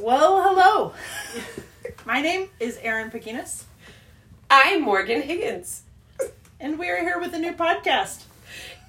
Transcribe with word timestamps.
Well, 0.00 0.42
hello. 0.42 0.92
My 2.06 2.20
name 2.20 2.48
is 2.60 2.78
Erin 2.82 3.10
Pekinas, 3.10 3.64
I'm 4.48 4.82
Morgan 4.82 5.22
Higgins. 5.22 5.82
and 6.60 6.78
we 6.78 6.88
are 6.88 7.00
here 7.00 7.18
with 7.18 7.34
a 7.34 7.38
new 7.38 7.52
podcast. 7.52 8.22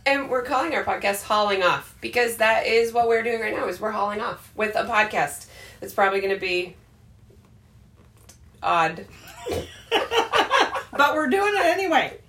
And 0.05 0.29
we're 0.29 0.43
calling 0.43 0.75
our 0.75 0.83
podcast 0.83 1.23
Hauling 1.23 1.63
Off 1.63 1.95
because 2.01 2.37
that 2.37 2.67
is 2.67 2.93
what 2.93 3.07
we're 3.07 3.23
doing 3.23 3.39
right 3.41 3.55
now 3.55 3.67
is 3.67 3.79
we're 3.79 3.91
hauling 3.91 4.19
off 4.21 4.51
with 4.55 4.75
a 4.75 4.83
podcast. 4.83 5.47
It's 5.81 5.93
probably 5.93 6.19
going 6.21 6.33
to 6.33 6.39
be 6.39 6.75
odd. 8.61 9.05
But 10.95 11.15
we're 11.15 11.27
doing 11.27 11.53
it 11.55 11.65
anyway. 11.65 12.19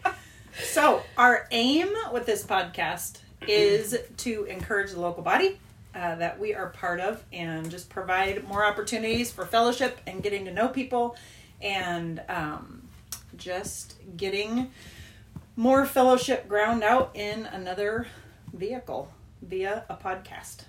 So, 0.63 1.03
our 1.19 1.47
aim 1.51 1.93
with 2.15 2.25
this 2.25 2.43
podcast 2.47 3.19
is 3.47 3.95
to 4.19 4.45
encourage 4.45 4.93
the 4.93 5.01
local 5.01 5.23
body 5.23 5.59
uh, 5.95 6.15
that 6.17 6.39
we 6.41 6.55
are 6.55 6.69
part 6.69 7.01
of 7.01 7.23
and 7.33 7.71
just 7.71 7.89
provide 7.89 8.47
more 8.49 8.65
opportunities 8.65 9.31
for 9.31 9.47
fellowship 9.47 9.99
and 10.07 10.23
getting 10.23 10.45
to 10.45 10.53
know 10.53 10.69
people 10.69 11.17
and 11.61 12.21
um, 12.29 12.83
just 13.37 13.97
getting 14.17 14.71
more 15.57 15.87
fellowship 15.87 16.49
ground 16.49 16.83
out 16.83 17.11
in 17.15 17.47
another 17.47 18.07
vehicle 18.53 19.11
via 19.43 19.85
a 19.89 19.95
podcast. 19.97 20.65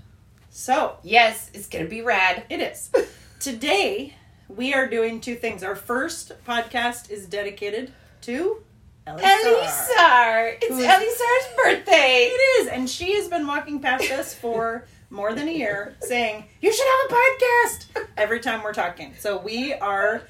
So, 0.50 0.98
Yes, 1.04 1.50
it's 1.54 1.68
going 1.68 1.84
to 1.84 1.90
be 1.90 2.02
rad. 2.02 2.44
it 2.50 2.62
is. 2.62 2.92
Today, 3.40 4.14
we 4.48 4.74
are 4.74 4.88
doing 4.88 5.20
two 5.20 5.36
things. 5.36 5.64
Our 5.64 5.76
first 5.76 6.32
podcast 6.46 7.10
is 7.10 7.26
dedicated 7.26 7.92
to. 8.22 8.64
Elisar. 9.08 10.58
It's 10.62 10.72
Elisar's 10.72 11.56
birthday. 11.64 12.30
It 12.32 12.62
is, 12.62 12.68
and 12.70 12.90
she 12.90 13.14
has 13.16 13.28
been 13.28 13.46
walking 13.46 13.80
past 13.80 14.10
us 14.12 14.34
for 14.34 14.86
more 15.10 15.34
than 15.34 15.48
a 15.48 15.52
year 15.52 15.96
saying, 16.02 16.46
You 16.62 16.74
should 16.74 16.86
have 16.86 17.12
a 17.12 17.14
podcast 17.14 18.06
every 18.18 18.40
time 18.40 18.64
we're 18.64 18.74
talking. 18.74 19.14
So 19.20 19.38
we 19.38 19.74
are 19.74 20.22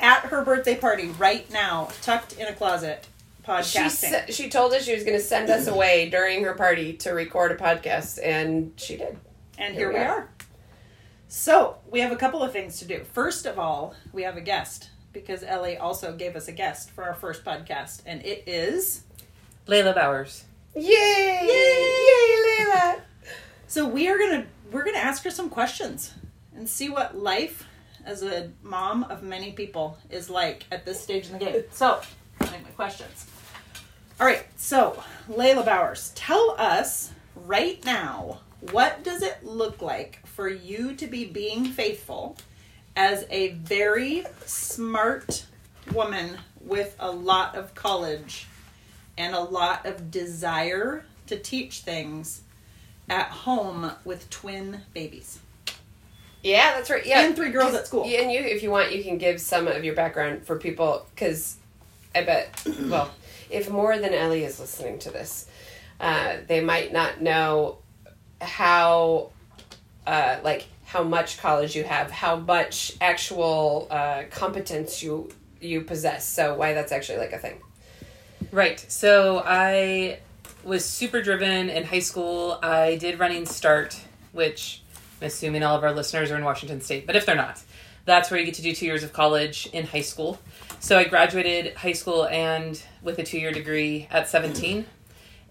at 0.00 0.22
her 0.26 0.44
birthday 0.44 0.76
party 0.76 1.08
right 1.18 1.50
now, 1.50 1.88
tucked 2.02 2.34
in 2.34 2.46
a 2.46 2.52
closet, 2.52 3.06
She, 3.40 3.50
podcasting. 3.50 4.12
s- 4.12 4.34
she 4.34 4.48
told 4.50 4.72
us 4.74 4.84
she 4.84 4.94
was 4.94 5.04
going 5.04 5.16
to 5.16 5.22
send 5.24 5.48
us 5.50 5.66
away 5.68 6.10
during 6.10 6.44
her 6.44 6.54
party 6.54 6.92
to 6.94 7.10
record 7.12 7.52
a 7.52 7.56
podcast, 7.56 8.18
and 8.22 8.72
she 8.76 8.96
did. 8.98 9.16
and 9.58 9.74
here 9.74 9.90
we 9.92 9.98
are. 9.98 10.28
So 11.28 11.76
we 11.90 12.00
have 12.00 12.12
a 12.12 12.16
couple 12.16 12.42
of 12.42 12.52
things 12.52 12.78
to 12.80 12.84
do. 12.84 13.04
First 13.12 13.46
of 13.46 13.58
all, 13.58 13.94
we 14.12 14.22
have 14.22 14.36
a 14.36 14.40
guest 14.40 14.90
because 15.12 15.42
Ellie 15.42 15.76
also 15.78 16.14
gave 16.14 16.36
us 16.36 16.46
a 16.48 16.52
guest 16.52 16.90
for 16.90 17.04
our 17.04 17.14
first 17.14 17.44
podcast, 17.44 18.02
and 18.06 18.24
it 18.24 18.44
is. 18.46 19.02
Layla 19.66 19.94
Bowers. 19.94 20.44
Yay! 20.74 20.82
Yay, 20.82 22.64
Layla! 22.66 23.00
So 23.68 23.86
we 23.86 24.08
are 24.08 24.16
gonna 24.16 24.46
we're 24.70 24.84
gonna 24.84 24.98
ask 24.98 25.24
her 25.24 25.30
some 25.30 25.50
questions 25.50 26.14
and 26.54 26.68
see 26.68 26.88
what 26.88 27.16
life 27.16 27.66
as 28.04 28.22
a 28.22 28.50
mom 28.62 29.02
of 29.04 29.22
many 29.22 29.52
people 29.52 29.98
is 30.08 30.30
like 30.30 30.64
at 30.70 30.84
this 30.84 31.00
stage 31.00 31.26
in 31.26 31.32
the 31.32 31.38
game. 31.38 31.64
So, 31.72 32.00
my 32.40 32.46
questions. 32.76 33.26
All 34.20 34.26
right, 34.26 34.46
so 34.56 35.02
Layla 35.28 35.66
Bowers, 35.66 36.12
tell 36.14 36.54
us 36.58 37.10
right 37.34 37.84
now 37.84 38.38
what 38.70 39.02
does 39.02 39.22
it 39.22 39.44
look 39.44 39.82
like 39.82 40.24
for 40.26 40.48
you 40.48 40.94
to 40.94 41.06
be 41.06 41.24
being 41.24 41.64
faithful 41.64 42.36
as 42.94 43.26
a 43.30 43.48
very 43.48 44.24
smart 44.44 45.44
woman 45.92 46.38
with 46.60 46.96
a 47.00 47.10
lot 47.10 47.56
of 47.56 47.74
college 47.74 48.46
and 49.18 49.34
a 49.34 49.40
lot 49.40 49.84
of 49.84 50.10
desire 50.10 51.04
to 51.26 51.38
teach 51.38 51.80
things 51.80 52.42
at 53.08 53.28
home 53.28 53.92
with 54.04 54.28
twin 54.30 54.80
babies. 54.94 55.40
Yeah, 56.42 56.74
that's 56.74 56.90
right. 56.90 57.04
Yeah, 57.04 57.26
And 57.26 57.34
three 57.34 57.50
girls 57.50 57.74
at 57.74 57.86
school. 57.86 58.06
Yeah, 58.06 58.20
and 58.20 58.30
you, 58.30 58.40
if 58.40 58.62
you 58.62 58.70
want, 58.70 58.94
you 58.94 59.02
can 59.02 59.18
give 59.18 59.40
some 59.40 59.66
of 59.66 59.84
your 59.84 59.94
background 59.94 60.44
for 60.44 60.58
people 60.58 61.06
because 61.14 61.56
I 62.14 62.22
bet, 62.22 62.62
well, 62.82 63.10
if 63.50 63.68
more 63.68 63.98
than 63.98 64.14
Ellie 64.14 64.44
is 64.44 64.60
listening 64.60 64.98
to 65.00 65.10
this, 65.10 65.48
uh, 66.00 66.36
they 66.46 66.60
might 66.60 66.92
not 66.92 67.20
know 67.20 67.78
how, 68.40 69.30
uh, 70.06 70.38
like 70.44 70.66
how 70.84 71.02
much 71.02 71.38
college 71.38 71.74
you 71.74 71.84
have, 71.84 72.10
how 72.10 72.36
much 72.36 72.96
actual 73.00 73.88
uh, 73.90 74.22
competence 74.30 75.02
you 75.02 75.30
you 75.60 75.80
possess. 75.80 76.28
So 76.28 76.54
why 76.54 76.74
that's 76.74 76.92
actually 76.92 77.18
like 77.18 77.32
a 77.32 77.38
thing. 77.38 77.60
Right. 78.52 78.78
So 78.88 79.42
I 79.44 80.20
was 80.66 80.84
super 80.84 81.22
driven 81.22 81.70
in 81.70 81.84
high 81.84 82.00
school. 82.00 82.58
I 82.60 82.96
did 82.96 83.20
running 83.20 83.46
start, 83.46 84.00
which 84.32 84.82
I'm 85.20 85.28
assuming 85.28 85.62
all 85.62 85.76
of 85.76 85.84
our 85.84 85.92
listeners 85.92 86.30
are 86.32 86.36
in 86.36 86.44
Washington 86.44 86.80
State, 86.80 87.06
but 87.06 87.14
if 87.14 87.24
they're 87.24 87.36
not, 87.36 87.62
that's 88.04 88.30
where 88.30 88.40
you 88.40 88.46
get 88.46 88.54
to 88.54 88.62
do 88.62 88.74
two 88.74 88.86
years 88.86 89.04
of 89.04 89.12
college 89.12 89.68
in 89.72 89.86
high 89.86 90.00
school. 90.00 90.40
So 90.80 90.98
I 90.98 91.04
graduated 91.04 91.74
high 91.74 91.92
school 91.92 92.26
and 92.26 92.80
with 93.00 93.18
a 93.18 93.22
two 93.22 93.38
year 93.38 93.52
degree 93.52 94.08
at 94.10 94.28
17. 94.28 94.86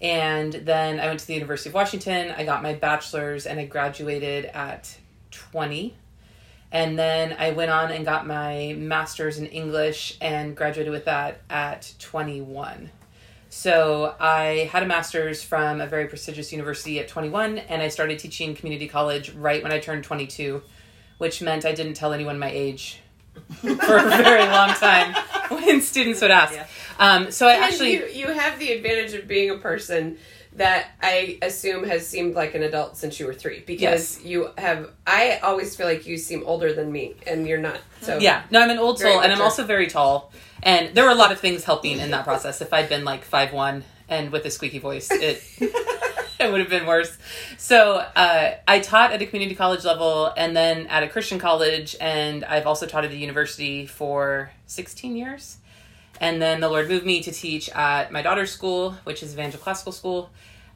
And 0.02 0.52
then 0.52 1.00
I 1.00 1.06
went 1.06 1.20
to 1.20 1.26
the 1.26 1.34
University 1.34 1.70
of 1.70 1.74
Washington. 1.74 2.34
I 2.36 2.44
got 2.44 2.62
my 2.62 2.74
bachelor's 2.74 3.46
and 3.46 3.58
I 3.58 3.64
graduated 3.64 4.44
at 4.46 4.98
20. 5.30 5.96
And 6.72 6.98
then 6.98 7.34
I 7.38 7.52
went 7.52 7.70
on 7.70 7.90
and 7.90 8.04
got 8.04 8.26
my 8.26 8.74
master's 8.76 9.38
in 9.38 9.46
English 9.46 10.18
and 10.20 10.54
graduated 10.54 10.92
with 10.92 11.06
that 11.06 11.40
at 11.48 11.94
21. 11.98 12.90
So 13.56 14.14
I 14.20 14.68
had 14.70 14.82
a 14.82 14.86
master's 14.86 15.42
from 15.42 15.80
a 15.80 15.86
very 15.86 16.08
prestigious 16.08 16.52
university 16.52 17.00
at 17.00 17.08
21, 17.08 17.56
and 17.56 17.80
I 17.80 17.88
started 17.88 18.18
teaching 18.18 18.54
community 18.54 18.86
college 18.86 19.30
right 19.30 19.62
when 19.62 19.72
I 19.72 19.78
turned 19.78 20.04
22, 20.04 20.62
which 21.16 21.40
meant 21.40 21.64
I 21.64 21.72
didn't 21.72 21.94
tell 21.94 22.12
anyone 22.12 22.38
my 22.38 22.50
age 22.50 23.00
for 23.54 23.96
a 23.96 24.08
very 24.10 24.46
long 24.46 24.68
time 24.74 25.14
when 25.48 25.80
students 25.80 26.20
would 26.20 26.30
ask. 26.30 26.52
Yeah. 26.52 26.66
Um, 26.98 27.30
so 27.30 27.48
I 27.48 27.54
And 27.54 27.64
actually. 27.64 27.94
you 27.94 28.06
you 28.08 28.26
have 28.26 28.58
the 28.58 28.72
advantage 28.72 29.14
of 29.14 29.26
being 29.26 29.48
a 29.48 29.56
person 29.56 30.18
that 30.56 30.90
I 31.00 31.38
assume 31.40 31.84
has 31.84 32.06
seemed 32.06 32.34
like 32.34 32.54
an 32.54 32.62
adult 32.62 32.98
since 32.98 33.18
you 33.18 33.24
were 33.24 33.34
three 33.34 33.60
because 33.60 34.22
you 34.22 34.50
have. 34.58 34.90
I 35.06 35.38
always 35.42 35.74
feel 35.74 35.86
like 35.86 36.06
you 36.06 36.18
seem 36.18 36.42
older 36.44 36.74
than 36.74 36.92
me, 36.92 37.14
and 37.26 37.48
you're 37.48 37.56
not. 37.56 37.80
So 38.02 38.18
Yeah, 38.18 38.42
no, 38.50 38.60
I'm 38.60 38.68
an 38.68 38.78
old 38.78 38.98
soul, 38.98 39.20
and 39.20 39.32
I'm 39.32 39.40
also 39.40 39.64
very 39.64 39.86
tall. 39.86 40.30
And 40.66 40.96
there 40.96 41.04
were 41.04 41.12
a 41.12 41.14
lot 41.14 41.30
of 41.30 41.38
things 41.38 41.62
helping 41.62 42.00
in 42.00 42.10
that 42.10 42.24
process. 42.24 42.60
If 42.60 42.72
I'd 42.72 42.88
been 42.88 43.04
like 43.04 43.22
five 43.22 43.52
one 43.52 43.84
and 44.08 44.32
with 44.32 44.44
a 44.46 44.50
squeaky 44.50 44.80
voice, 44.80 45.08
it 45.12 45.40
it 46.40 46.50
would 46.50 46.58
have 46.58 46.68
been 46.68 46.86
worse. 46.86 47.16
So 47.56 47.98
uh, 47.98 48.56
I 48.66 48.80
taught 48.80 49.12
at 49.12 49.22
a 49.22 49.26
community 49.26 49.54
college 49.54 49.84
level, 49.84 50.32
and 50.36 50.56
then 50.56 50.88
at 50.88 51.04
a 51.04 51.08
Christian 51.08 51.38
college, 51.38 51.94
and 52.00 52.44
I've 52.44 52.66
also 52.66 52.84
taught 52.84 53.04
at 53.04 53.12
a 53.12 53.16
university 53.16 53.86
for 53.86 54.50
16 54.66 55.14
years. 55.16 55.58
And 56.20 56.42
then 56.42 56.58
the 56.58 56.68
Lord 56.68 56.88
moved 56.88 57.06
me 57.06 57.22
to 57.22 57.30
teach 57.30 57.68
at 57.70 58.10
my 58.10 58.22
daughter's 58.22 58.50
school, 58.50 58.96
which 59.04 59.22
is 59.22 59.34
Evangel 59.34 59.60
Classical 59.60 59.92
School, 59.92 60.30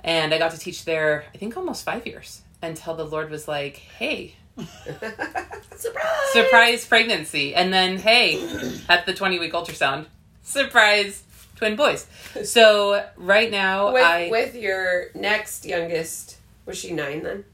and 0.04 0.32
I 0.32 0.38
got 0.38 0.52
to 0.52 0.58
teach 0.58 0.84
there. 0.84 1.24
I 1.34 1.38
think 1.38 1.56
almost 1.56 1.84
five 1.84 2.06
years 2.06 2.42
until 2.62 2.94
the 2.94 3.04
Lord 3.04 3.28
was 3.28 3.48
like, 3.48 3.76
"Hey." 3.76 4.36
surprise. 5.76 6.32
surprise 6.32 6.84
pregnancy 6.86 7.54
and 7.54 7.72
then 7.72 7.98
hey 7.98 8.40
at 8.88 9.06
the 9.06 9.14
20 9.14 9.38
week 9.38 9.52
ultrasound 9.52 10.06
surprise 10.42 11.22
twin 11.56 11.76
boys 11.76 12.06
so 12.44 13.04
right 13.16 13.50
now 13.50 13.92
With 13.92 14.02
i 14.02 14.28
with 14.30 14.54
your 14.54 15.06
next 15.14 15.64
youngest, 15.64 16.36
was 16.66 16.76
she 16.78 16.92
nine 16.92 17.22
then? 17.22 17.44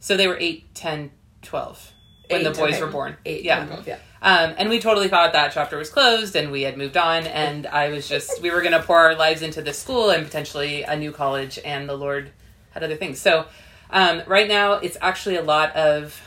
so 0.00 0.16
they 0.16 0.26
were 0.26 0.36
8 0.38 0.74
10 0.74 1.10
12 1.42 1.92
when 2.28 2.40
Eight, 2.40 2.44
the 2.44 2.50
boys 2.50 2.74
okay. 2.74 2.82
were 2.82 2.90
born 2.90 3.16
Eight, 3.24 3.42
yeah 3.44 3.58
10, 3.60 3.68
12, 3.68 3.88
yeah. 3.88 3.98
um, 4.22 4.54
and 4.58 4.68
we 4.68 4.78
totally 4.78 5.08
thought 5.08 5.32
that 5.32 5.52
chapter 5.52 5.76
was 5.76 5.90
closed 5.90 6.34
and 6.36 6.50
we 6.50 6.62
had 6.62 6.76
moved 6.76 6.96
on 6.96 7.26
and 7.26 7.66
i 7.68 7.88
was 7.88 8.08
just 8.08 8.40
we 8.42 8.50
were 8.50 8.60
going 8.60 8.72
to 8.72 8.82
pour 8.82 8.98
our 8.98 9.14
lives 9.14 9.42
into 9.42 9.62
this 9.62 9.78
school 9.78 10.10
and 10.10 10.24
potentially 10.24 10.82
a 10.82 10.96
new 10.96 11.12
college 11.12 11.58
and 11.64 11.88
the 11.88 11.96
lord 11.96 12.30
had 12.70 12.82
other 12.82 12.96
things 12.96 13.20
so 13.20 13.46
um, 13.90 14.22
right 14.26 14.48
now 14.48 14.74
it's 14.74 14.96
actually 15.02 15.36
a 15.36 15.42
lot 15.42 15.74
of 15.76 16.22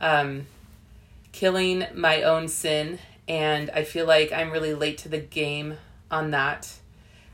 um, 0.00 0.46
killing 1.32 1.84
my 1.94 2.22
own 2.22 2.48
sin 2.48 2.98
and 3.28 3.70
i 3.70 3.84
feel 3.84 4.06
like 4.06 4.32
i'm 4.32 4.50
really 4.50 4.74
late 4.74 4.98
to 4.98 5.08
the 5.08 5.18
game 5.18 5.76
on 6.10 6.32
that 6.32 6.72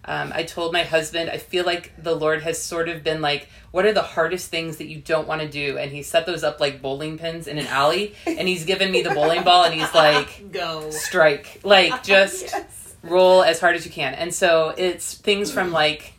um, 0.05 0.31
i 0.35 0.43
told 0.43 0.73
my 0.73 0.83
husband 0.83 1.31
i 1.31 1.39
feel 1.39 1.65
like 1.65 1.93
the 2.03 2.15
lord 2.15 2.43
has 2.43 2.61
sort 2.61 2.89
of 2.89 3.03
been 3.03 3.23
like 3.23 3.49
what 3.71 3.87
are 3.87 3.93
the 3.93 4.03
hardest 4.03 4.51
things 4.51 4.77
that 4.77 4.87
you 4.87 4.99
don't 4.99 5.27
want 5.27 5.41
to 5.41 5.49
do 5.49 5.79
and 5.79 5.91
he 5.93 6.03
set 6.03 6.27
those 6.27 6.45
up 6.45 6.61
like 6.61 6.83
bowling 6.83 7.17
pins 7.17 7.47
in 7.47 7.57
an 7.59 7.67
alley 7.69 8.15
and 8.27 8.47
he's 8.47 8.65
given 8.67 8.91
me 8.91 9.01
the 9.03 9.11
bowling 9.11 9.43
ball 9.43 9.65
and 9.65 9.73
he's 9.75 9.95
like 9.95 10.45
Go. 10.53 10.91
strike 10.91 11.61
like 11.65 12.03
just 12.03 12.43
Yes. 12.53 12.95
roll 13.03 13.43
as 13.43 13.59
hard 13.61 13.77
as 13.77 13.87
you 13.87 13.91
can 13.93 14.13
and 14.15 14.35
so 14.35 14.75
it's 14.77 15.15
things 15.15 15.51
from 15.51 15.73
like 15.73 16.13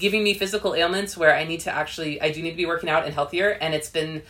giving 0.00 0.24
me 0.24 0.34
physical 0.34 0.74
ailments 0.74 1.16
where 1.16 1.34
i 1.36 1.44
need 1.44 1.60
to 1.60 1.70
actually 1.70 2.20
i 2.20 2.30
do 2.32 2.42
need 2.42 2.50
to 2.50 2.56
be 2.56 2.66
working 2.66 2.88
out 2.88 3.04
and 3.04 3.14
healthier 3.14 3.50
and 3.50 3.74
it's 3.74 3.88
been 3.90 4.22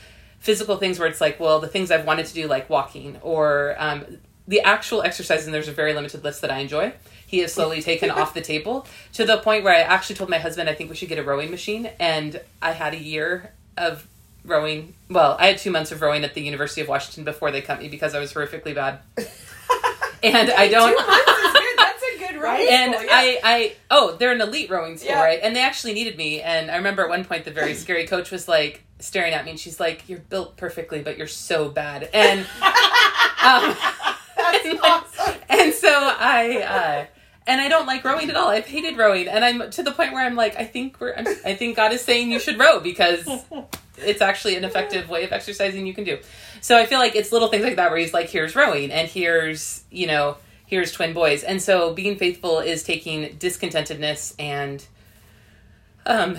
physical 0.44 0.76
things 0.76 0.98
where 0.98 1.08
it's 1.08 1.20
like 1.20 1.40
well 1.40 1.58
the 1.58 1.68
things 1.68 1.90
i've 1.90 2.06
wanted 2.06 2.26
to 2.26 2.34
do 2.34 2.46
like 2.46 2.68
walking 2.68 3.16
or 3.22 3.74
um, 3.78 4.04
the 4.46 4.60
actual 4.60 5.02
exercises 5.02 5.46
and 5.46 5.54
there's 5.54 5.68
a 5.68 5.72
very 5.72 5.94
limited 5.94 6.22
list 6.22 6.42
that 6.42 6.50
i 6.50 6.58
enjoy 6.58 6.92
he 7.26 7.38
has 7.38 7.52
slowly 7.52 7.80
taken 7.90 8.10
off 8.10 8.34
the 8.34 8.42
table 8.42 8.86
to 9.12 9.24
the 9.24 9.38
point 9.38 9.64
where 9.64 9.74
i 9.74 9.80
actually 9.80 10.14
told 10.14 10.28
my 10.28 10.38
husband 10.38 10.68
i 10.68 10.74
think 10.74 10.90
we 10.90 10.96
should 10.96 11.08
get 11.08 11.18
a 11.18 11.22
rowing 11.22 11.50
machine 11.50 11.90
and 11.98 12.40
i 12.60 12.72
had 12.72 12.92
a 12.94 12.98
year 12.98 13.52
of 13.76 14.06
rowing. 14.44 14.94
Well, 15.08 15.36
I 15.40 15.46
had 15.46 15.58
two 15.58 15.70
months 15.70 15.90
of 15.90 16.02
rowing 16.02 16.22
at 16.22 16.34
the 16.34 16.42
University 16.42 16.82
of 16.82 16.88
Washington 16.88 17.24
before 17.24 17.50
they 17.50 17.62
cut 17.62 17.80
me 17.80 17.88
because 17.88 18.14
I 18.14 18.20
was 18.20 18.32
horrifically 18.32 18.74
bad. 18.74 18.98
and 20.22 20.50
I 20.50 20.68
don't. 20.68 20.90
Two 20.90 21.06
months 21.06 21.28
is 21.28 21.52
good. 21.52 21.78
That's 21.78 22.02
a 22.02 22.18
good 22.18 22.42
rowing 22.42 22.68
and 22.70 22.92
yeah. 22.92 23.06
I, 23.10 23.40
I, 23.42 23.72
oh, 23.90 24.16
they're 24.18 24.32
an 24.32 24.42
elite 24.42 24.70
rowing 24.70 24.98
school, 24.98 25.10
Yeah. 25.12 25.22
right? 25.22 25.40
And 25.42 25.56
they 25.56 25.62
actually 25.62 25.94
needed 25.94 26.16
me. 26.16 26.42
And 26.42 26.70
I 26.70 26.76
remember 26.76 27.02
at 27.02 27.08
one 27.08 27.24
point 27.24 27.46
the 27.46 27.50
very 27.52 27.74
scary 27.74 28.06
coach 28.06 28.30
was 28.30 28.46
like 28.46 28.83
staring 28.98 29.32
at 29.32 29.44
me, 29.44 29.52
and 29.52 29.60
she's 29.60 29.80
like, 29.80 30.08
"You're 30.08 30.20
built 30.20 30.56
perfectly, 30.56 31.02
but 31.02 31.18
you're 31.18 31.26
so 31.26 31.68
bad." 31.68 32.08
And 32.12 32.40
um, 33.42 33.76
That's 34.36 34.64
and, 34.66 34.80
awesome. 34.80 35.34
and 35.48 35.72
so 35.74 35.90
I, 35.90 36.62
uh, 36.62 37.06
and 37.46 37.60
I 37.60 37.68
don't 37.68 37.86
like 37.86 38.04
rowing 38.04 38.30
at 38.30 38.36
all. 38.36 38.48
I've 38.48 38.66
hated 38.66 38.96
rowing, 38.96 39.28
and 39.28 39.44
I'm 39.44 39.70
to 39.70 39.82
the 39.82 39.92
point 39.92 40.12
where 40.12 40.24
I'm 40.24 40.36
like, 40.36 40.56
I 40.56 40.64
think 40.64 41.00
we're, 41.00 41.14
I'm, 41.14 41.26
I 41.44 41.54
think 41.54 41.76
God 41.76 41.92
is 41.92 42.00
saying 42.00 42.30
you 42.30 42.38
should 42.38 42.58
row 42.58 42.80
because 42.80 43.26
it's 43.98 44.22
actually 44.22 44.56
an 44.56 44.64
effective 44.64 45.08
way 45.08 45.24
of 45.24 45.32
exercising 45.32 45.86
you 45.86 45.94
can 45.94 46.04
do. 46.04 46.18
So 46.60 46.76
I 46.78 46.86
feel 46.86 46.98
like 46.98 47.14
it's 47.14 47.32
little 47.32 47.48
things 47.48 47.64
like 47.64 47.76
that 47.76 47.90
where 47.90 47.98
he's 47.98 48.14
like, 48.14 48.28
here's 48.30 48.56
rowing, 48.56 48.90
and 48.90 49.08
here's 49.08 49.84
you 49.90 50.06
know, 50.06 50.36
here's 50.66 50.92
twin 50.92 51.12
boys, 51.12 51.42
and 51.42 51.60
so 51.60 51.92
being 51.92 52.16
faithful 52.16 52.60
is 52.60 52.82
taking 52.82 53.36
discontentedness 53.36 54.34
and, 54.38 54.84
um. 56.06 56.38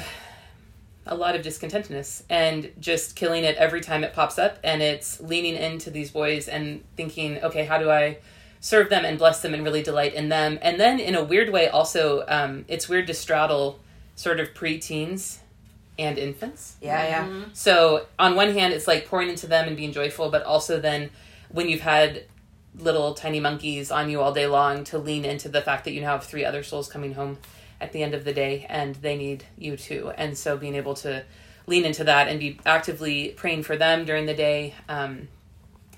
A 1.08 1.16
lot 1.16 1.36
of 1.36 1.42
discontentedness 1.42 2.24
and 2.30 2.72
just 2.80 3.16
killing 3.16 3.44
it 3.44 3.56
every 3.58 3.82
time 3.82 4.04
it 4.04 4.14
pops 4.14 4.40
up, 4.40 4.58
and 4.64 4.82
it's 4.82 5.20
leaning 5.22 5.56
into 5.56 5.92
these 5.92 6.12
boys 6.12 6.48
and 6.48 6.84
thinking, 6.96 7.44
okay, 7.44 7.66
how 7.66 7.78
do 7.78 7.92
I 7.92 8.18
serve 8.66 8.90
them 8.90 9.06
and 9.06 9.20
bless 9.20 9.42
them 9.42 9.54
and 9.54 9.64
really 9.64 9.84
delight 9.84 10.16
in 10.16 10.30
them. 10.30 10.58
And 10.60 10.80
then 10.80 11.00
in 11.00 11.14
a 11.14 11.24
weird 11.24 11.52
way, 11.52 11.68
also, 11.68 12.26
um, 12.28 12.66
it's 12.68 12.90
weird 12.90 13.06
to 13.08 13.14
straddle 13.14 13.80
sort 14.16 14.40
of 14.40 14.56
preteens 14.56 15.38
and 16.00 16.18
infants. 16.18 16.76
Yeah, 16.82 17.04
yeah. 17.04 17.44
So 17.54 18.08
on 18.18 18.36
one 18.36 18.54
hand, 18.54 18.74
it's 18.74 18.88
like 18.88 19.08
pouring 19.08 19.30
into 19.30 19.46
them 19.46 19.68
and 19.68 19.78
being 19.78 19.92
joyful, 19.92 20.32
but 20.32 20.42
also 20.42 20.80
then 20.80 21.12
when 21.50 21.70
you've 21.70 21.82
had 21.82 22.24
little 22.78 23.14
tiny 23.14 23.40
monkeys 23.40 23.92
on 23.92 24.10
you 24.10 24.20
all 24.20 24.34
day 24.34 24.48
long 24.48 24.84
to 24.86 24.98
lean 24.98 25.26
into 25.26 25.48
the 25.48 25.62
fact 25.62 25.86
that 25.86 25.92
you 25.92 26.02
now 26.02 26.14
have 26.14 26.24
three 26.24 26.44
other 26.44 26.64
souls 26.64 26.90
coming 26.90 27.14
home 27.14 27.38
at 27.82 27.92
the 27.92 28.04
end 28.04 28.14
of 28.14 28.24
the 28.24 28.34
day 28.34 28.66
and 28.70 28.96
they 28.96 29.18
need 29.18 29.46
you 29.58 29.78
too. 29.78 30.12
And 30.18 30.38
so 30.38 30.58
being 30.58 30.76
able 30.76 30.96
to 30.96 31.24
lean 31.68 31.86
into 31.86 32.04
that 32.04 32.28
and 32.28 32.40
be 32.40 32.60
actively 32.66 33.30
praying 33.30 33.64
for 33.64 33.76
them 33.76 34.06
during 34.06 34.26
the 34.26 34.34
day, 34.34 34.76
um, 34.88 35.28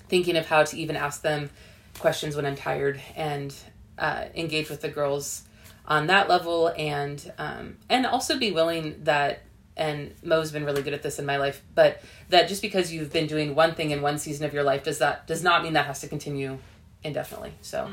thinking 0.08 0.36
of 0.36 0.46
how 0.46 0.64
to 0.64 0.76
even 0.76 0.96
ask 0.96 1.22
them 1.22 1.50
questions 1.98 2.36
when 2.36 2.46
I'm 2.46 2.56
tired 2.56 3.00
and 3.16 3.54
uh, 3.98 4.26
engage 4.34 4.70
with 4.70 4.80
the 4.80 4.88
girls 4.88 5.42
on 5.86 6.06
that 6.06 6.28
level 6.28 6.72
and 6.76 7.32
um, 7.38 7.76
and 7.88 8.06
also 8.06 8.38
be 8.38 8.52
willing 8.52 9.04
that 9.04 9.42
and 9.76 10.12
Mo's 10.24 10.50
been 10.50 10.64
really 10.64 10.82
good 10.82 10.92
at 10.92 11.02
this 11.02 11.20
in 11.20 11.24
my 11.26 11.36
life, 11.36 11.62
but 11.74 12.02
that 12.30 12.48
just 12.48 12.62
because 12.62 12.92
you've 12.92 13.12
been 13.12 13.28
doing 13.28 13.54
one 13.54 13.74
thing 13.74 13.92
in 13.92 14.02
one 14.02 14.18
season 14.18 14.44
of 14.44 14.52
your 14.52 14.64
life 14.64 14.82
does 14.84 14.98
that 14.98 15.26
does 15.26 15.42
not 15.42 15.62
mean 15.62 15.74
that 15.74 15.86
has 15.86 16.00
to 16.00 16.08
continue 16.08 16.58
indefinitely. 17.04 17.52
So, 17.62 17.86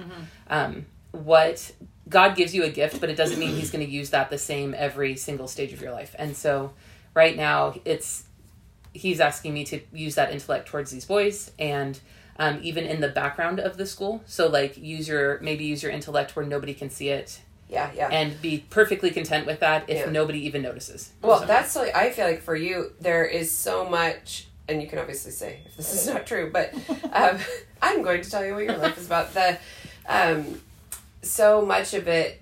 um, 0.50 0.86
what 1.12 1.72
God 2.08 2.36
gives 2.36 2.54
you 2.54 2.64
a 2.64 2.70
gift, 2.70 3.00
but 3.02 3.10
it 3.10 3.16
doesn't 3.16 3.40
mean 3.40 3.56
He's 3.56 3.72
going 3.72 3.86
to 3.86 3.92
use 3.92 4.12
that 4.12 4.30
the 4.30 4.38
same 4.38 4.76
every 4.78 5.16
single 5.16 5.48
stage 5.48 5.74
of 5.74 5.82
your 5.82 5.92
life. 5.92 6.16
And 6.20 6.36
so, 6.38 6.74
right 7.14 7.36
now, 7.36 7.76
it's 7.86 8.24
He's 8.94 9.20
asking 9.20 9.54
me 9.54 9.66
to 9.66 9.82
use 9.94 10.16
that 10.16 10.32
intellect 10.32 10.68
towards 10.68 10.92
these 10.92 11.06
boys 11.06 11.52
and. 11.60 12.00
Um, 12.38 12.60
even 12.64 12.84
in 12.84 13.00
the 13.00 13.08
background 13.08 13.62
of 13.62 13.78
the 13.78 13.86
school, 13.86 14.22
so 14.26 14.48
like 14.50 14.76
use 14.78 15.08
your 15.08 15.40
maybe 15.40 15.64
use 15.64 15.82
your 15.82 15.90
intellect 15.94 16.36
where 16.36 16.46
nobody 16.46 16.74
can 16.74 16.90
see 16.90 17.08
it, 17.08 17.40
Yeah, 17.70 17.90
yeah. 17.96 18.10
and 18.10 18.42
be 18.42 18.66
perfectly 18.70 19.10
content 19.10 19.46
with 19.46 19.62
that 19.62 19.90
if 19.90 20.00
Yeah. 20.00 20.12
nobody 20.12 20.46
even 20.46 20.62
notices. 20.62 21.12
Well, 21.22 21.40
So- 21.40 21.46
that's 21.46 21.78
like 21.78 21.96
I 21.96 22.10
feel 22.12 22.26
like 22.26 22.42
for 22.42 22.54
you 22.54 22.92
there 23.00 23.24
is 23.24 23.54
so 23.56 23.88
much, 23.90 24.48
and 24.68 24.82
you 24.82 24.88
can 24.90 25.00
obviously 25.00 25.32
say 25.32 25.62
if 25.66 25.78
this 25.78 25.94
is 25.94 26.14
not 26.14 26.28
true, 26.28 26.50
but 26.52 26.74
um, 27.14 27.40
I'm 27.82 28.02
going 28.02 28.22
to 28.22 28.30
tell 28.30 28.46
you 28.46 28.54
what 28.54 28.66
your 28.66 28.76
life 28.80 28.98
is 28.98 29.06
about. 29.06 29.34
The 29.34 29.58
um, 30.10 30.62
so 31.26 31.66
much 31.66 31.94
of 31.94 32.08
it 32.08 32.42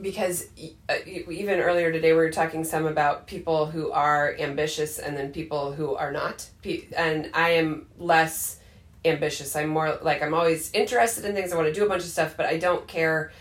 because 0.00 0.46
uh, 0.88 0.94
even 1.06 1.60
earlier 1.60 1.90
today 1.90 2.12
we 2.12 2.18
were 2.18 2.30
talking 2.30 2.64
some 2.64 2.86
about 2.86 3.26
people 3.26 3.66
who 3.66 3.90
are 3.92 4.36
ambitious 4.38 4.98
and 4.98 5.16
then 5.16 5.32
people 5.32 5.72
who 5.72 5.94
are 5.94 6.12
not. 6.12 6.48
And 6.96 7.30
I 7.32 7.50
am 7.50 7.86
less 7.98 8.60
ambitious. 9.04 9.56
I'm 9.56 9.68
more 9.68 9.98
like 10.02 10.22
I'm 10.22 10.34
always 10.34 10.72
interested 10.72 11.24
in 11.24 11.34
things. 11.34 11.52
I 11.52 11.56
want 11.56 11.68
to 11.68 11.74
do 11.74 11.84
a 11.84 11.88
bunch 11.88 12.02
of 12.02 12.08
stuff, 12.08 12.36
but 12.36 12.46
I 12.46 12.58
don't 12.58 12.86
care 12.86 13.32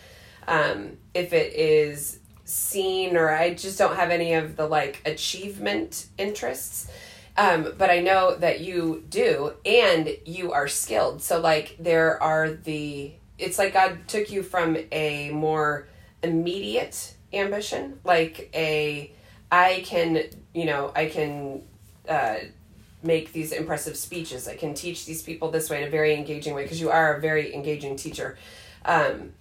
um, 0.47 0.97
if 1.13 1.33
it 1.33 1.53
is 1.53 2.19
seen 2.45 3.17
or 3.17 3.31
I 3.31 3.53
just 3.53 3.77
don't 3.77 3.95
have 3.95 4.11
any 4.11 4.33
of 4.35 4.55
the 4.55 4.67
like 4.67 5.01
achievement 5.05 6.07
interests. 6.17 6.89
Um, 7.37 7.73
but 7.77 7.89
I 7.89 7.99
know 7.99 8.35
that 8.37 8.61
you 8.61 9.03
do, 9.09 9.55
and 9.65 10.09
you 10.25 10.53
are 10.53 10.69
skilled. 10.69 11.21
So 11.21 11.39
like 11.39 11.75
there 11.79 12.21
are 12.21 12.49
the. 12.49 13.13
It's 13.37 13.57
like 13.57 13.73
God 13.73 14.07
took 14.07 14.31
you 14.31 14.43
from 14.43 14.77
a 14.91 15.29
more 15.31 15.87
immediate 16.23 17.15
ambition, 17.33 17.99
like 18.03 18.49
a 18.53 19.11
I 19.51 19.83
can 19.85 20.23
you 20.53 20.65
know 20.65 20.91
I 20.95 21.07
can 21.07 21.63
uh, 22.07 22.37
make 23.03 23.31
these 23.31 23.51
impressive 23.51 23.95
speeches. 23.95 24.47
I 24.47 24.55
can 24.55 24.73
teach 24.73 25.05
these 25.05 25.21
people 25.21 25.51
this 25.51 25.69
way 25.69 25.81
in 25.81 25.87
a 25.87 25.91
very 25.91 26.15
engaging 26.15 26.53
way 26.53 26.63
because 26.63 26.81
you 26.81 26.89
are 26.89 27.15
a 27.15 27.21
very 27.21 27.53
engaging 27.53 27.95
teacher. 27.95 28.37
Um, 28.83 29.33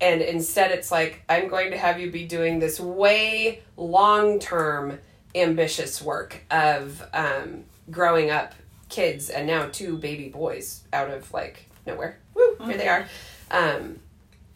and 0.00 0.22
instead, 0.22 0.70
it's 0.70 0.90
like, 0.90 1.22
I'm 1.28 1.48
going 1.48 1.70
to 1.72 1.78
have 1.78 2.00
you 2.00 2.10
be 2.10 2.26
doing 2.26 2.58
this 2.58 2.80
way 2.80 3.62
long 3.76 4.38
term 4.38 4.98
ambitious 5.34 6.00
work 6.00 6.42
of 6.50 7.02
um, 7.12 7.64
growing 7.90 8.30
up 8.30 8.54
kids 8.88 9.30
and 9.30 9.46
now 9.46 9.68
two 9.70 9.96
baby 9.96 10.28
boys 10.28 10.82
out 10.92 11.10
of 11.10 11.32
like 11.32 11.68
nowhere. 11.86 12.18
Woo, 12.34 12.56
here 12.64 12.76
they 12.76 12.88
are. 12.88 13.06
Um, 13.50 14.00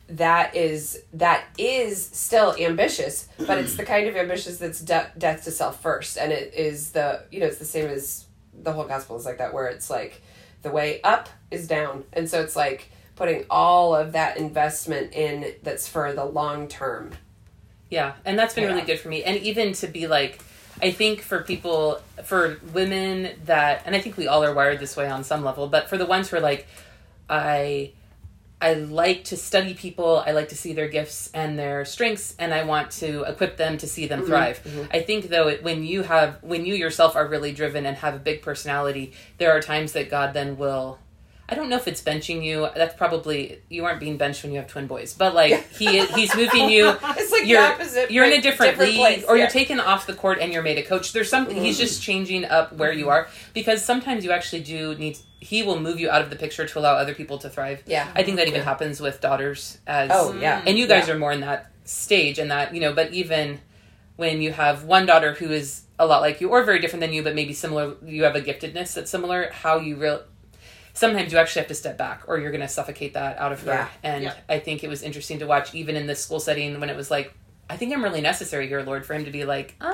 that 0.08 0.54
is 0.54 1.02
that 1.14 1.44
is 1.56 2.04
still 2.04 2.54
ambitious, 2.60 3.26
but 3.38 3.58
it's 3.58 3.76
the 3.76 3.84
kind 3.84 4.06
of 4.06 4.16
ambitious 4.16 4.58
that's 4.58 4.80
de- 4.80 5.10
death 5.16 5.44
to 5.44 5.50
self 5.50 5.80
first, 5.80 6.18
and 6.18 6.30
it 6.30 6.52
is 6.54 6.90
the 6.90 7.22
you 7.32 7.40
know 7.40 7.46
it's 7.46 7.58
the 7.58 7.64
same 7.64 7.86
as 7.86 8.26
the 8.62 8.72
whole 8.72 8.84
gospel 8.84 9.16
is 9.16 9.24
like 9.24 9.38
that, 9.38 9.54
where 9.54 9.66
it's 9.66 9.88
like 9.88 10.20
the 10.62 10.70
way 10.70 11.00
up 11.02 11.28
is 11.50 11.66
down, 11.66 12.04
and 12.12 12.28
so 12.28 12.40
it's 12.42 12.54
like 12.54 12.90
putting 13.16 13.44
all 13.48 13.94
of 13.94 14.12
that 14.12 14.36
investment 14.36 15.12
in 15.14 15.54
that's 15.62 15.88
for 15.88 16.12
the 16.12 16.24
long 16.24 16.68
term. 16.68 17.12
Yeah, 17.90 18.12
and 18.26 18.38
that's 18.38 18.54
been 18.54 18.64
Yeah. 18.64 18.70
really 18.74 18.82
good 18.86 18.98
for 19.00 19.08
me. 19.08 19.22
And 19.24 19.36
even 19.38 19.72
to 19.74 19.86
be 19.86 20.06
like, 20.06 20.40
I 20.82 20.90
think 20.90 21.20
for 21.22 21.42
people, 21.42 22.00
for 22.24 22.58
women 22.72 23.30
that, 23.46 23.82
and 23.86 23.94
I 23.94 24.00
think 24.00 24.16
we 24.16 24.26
all 24.26 24.42
are 24.44 24.52
wired 24.52 24.80
this 24.80 24.96
way 24.96 25.08
on 25.08 25.22
some 25.24 25.44
level, 25.44 25.68
but 25.68 25.88
for 25.88 25.96
the 25.96 26.04
ones 26.06 26.28
who 26.28 26.36
are 26.38 26.40
like, 26.40 26.66
I, 27.30 27.92
I 28.60 28.74
like 28.74 29.24
to 29.24 29.36
study 29.36 29.74
people. 29.74 30.22
I 30.26 30.32
like 30.32 30.48
to 30.48 30.56
see 30.56 30.72
their 30.72 30.88
gifts 30.88 31.30
and 31.34 31.58
their 31.58 31.84
strengths, 31.84 32.34
and 32.38 32.54
I 32.54 32.64
want 32.64 32.92
to 32.92 33.24
equip 33.24 33.56
them 33.56 33.76
to 33.78 33.86
see 33.86 34.06
them 34.06 34.20
mm-hmm. 34.20 34.28
thrive. 34.28 34.62
Mm-hmm. 34.64 34.84
I 34.90 35.00
think 35.02 35.28
though, 35.28 35.48
it, 35.48 35.62
when 35.62 35.84
you 35.84 36.02
have, 36.02 36.42
when 36.42 36.64
you 36.64 36.74
yourself 36.74 37.16
are 37.16 37.26
really 37.26 37.52
driven 37.52 37.84
and 37.84 37.96
have 37.98 38.14
a 38.14 38.18
big 38.18 38.42
personality, 38.42 39.12
there 39.38 39.52
are 39.52 39.60
times 39.60 39.92
that 39.92 40.08
God 40.08 40.32
then 40.32 40.56
will. 40.56 40.98
I 41.46 41.54
don't 41.54 41.68
know 41.68 41.76
if 41.76 41.86
it's 41.86 42.02
benching 42.02 42.42
you. 42.42 42.68
That's 42.74 42.96
probably 42.96 43.60
you 43.68 43.84
aren't 43.84 44.00
being 44.00 44.16
benched 44.16 44.42
when 44.42 44.52
you 44.52 44.58
have 44.58 44.68
twin 44.68 44.86
boys, 44.86 45.12
but 45.12 45.34
like 45.34 45.68
he 45.78 46.06
he's 46.06 46.34
moving 46.34 46.70
you 46.70 46.88
It's 46.88 47.32
like 47.32 47.46
you're, 47.46 47.60
the 47.60 47.74
opposite. 47.74 48.10
You're 48.10 48.24
in 48.24 48.32
a 48.32 48.40
different, 48.40 48.78
league, 48.78 48.96
place. 48.96 49.24
or 49.28 49.36
Yeah. 49.36 49.42
you're 49.42 49.50
taken 49.50 49.78
off 49.78 50.06
the 50.06 50.14
court 50.14 50.38
and 50.40 50.52
you're 50.52 50.62
made 50.62 50.78
a 50.78 50.82
coach. 50.82 51.12
There's 51.12 51.28
something. 51.28 51.56
He's 51.56 51.76
mm-hmm. 51.76 51.82
just 51.84 52.02
changing 52.02 52.46
up 52.46 52.72
where 52.72 52.92
you 52.92 53.10
are 53.10 53.28
because 53.52 53.84
sometimes 53.84 54.24
you 54.24 54.32
actually 54.32 54.62
do 54.62 54.94
need. 54.94 55.18
He 55.44 55.62
will 55.62 55.78
move 55.78 56.00
you 56.00 56.08
out 56.10 56.22
of 56.22 56.30
the 56.30 56.36
picture 56.36 56.66
to 56.66 56.78
allow 56.78 56.94
other 56.94 57.14
people 57.14 57.36
to 57.38 57.50
thrive. 57.50 57.82
Yeah. 57.86 58.10
I 58.14 58.22
think 58.22 58.38
that 58.38 58.48
even 58.48 58.62
happens 58.62 58.98
with 59.00 59.20
daughters 59.20 59.78
as. 59.86 60.10
Oh 60.12 60.32
yeah, 60.32 60.62
And 60.66 60.78
you 60.78 60.86
guys 60.86 61.06
Yeah. 61.06 61.14
are 61.14 61.18
more 61.18 61.32
in 61.32 61.40
that 61.40 61.70
stage 61.84 62.38
and 62.38 62.50
that 62.50 62.74
you 62.74 62.80
know, 62.80 62.94
but 62.94 63.12
even 63.12 63.60
when 64.16 64.40
you 64.40 64.52
have 64.52 64.84
one 64.84 65.04
daughter 65.04 65.34
who 65.34 65.50
is 65.50 65.82
a 65.98 66.06
lot 66.06 66.22
like 66.22 66.40
you 66.40 66.48
or 66.48 66.62
very 66.64 66.78
different 66.78 67.02
than 67.02 67.12
you, 67.12 67.22
but 67.22 67.34
maybe 67.34 67.52
similar, 67.52 67.96
you 68.04 68.24
have 68.24 68.34
a 68.36 68.40
giftedness 68.40 68.94
that's 68.94 69.10
similar. 69.10 69.50
How 69.52 69.78
you 69.78 69.96
real. 69.96 70.22
Sometimes 70.94 71.32
you 71.32 71.38
actually 71.38 71.60
have 71.60 71.68
to 71.68 71.74
step 71.74 71.98
back, 71.98 72.22
or 72.28 72.38
you're 72.38 72.52
going 72.52 72.60
to 72.60 72.68
suffocate 72.68 73.14
that 73.14 73.36
out 73.38 73.52
of 73.52 73.60
her. 73.64 73.72
Yeah. 73.72 73.88
And 74.04 74.24
Yeah. 74.24 74.34
I 74.48 74.60
think 74.60 74.82
it 74.84 74.88
was 74.88 75.02
interesting 75.02 75.40
to 75.40 75.46
watch, 75.46 75.74
even 75.74 75.96
in 75.96 76.06
this 76.06 76.22
school 76.24 76.38
setting, 76.40 76.78
when 76.80 76.88
it 76.88 76.96
was 76.96 77.10
like, 77.10 77.34
I 77.68 77.76
think 77.76 77.92
I'm 77.92 78.02
really 78.02 78.20
necessary 78.20 78.68
here, 78.68 78.80
Lord, 78.82 79.04
for 79.04 79.12
him 79.14 79.24
to 79.24 79.30
be 79.32 79.44
like, 79.44 79.74
uh, 79.80 79.92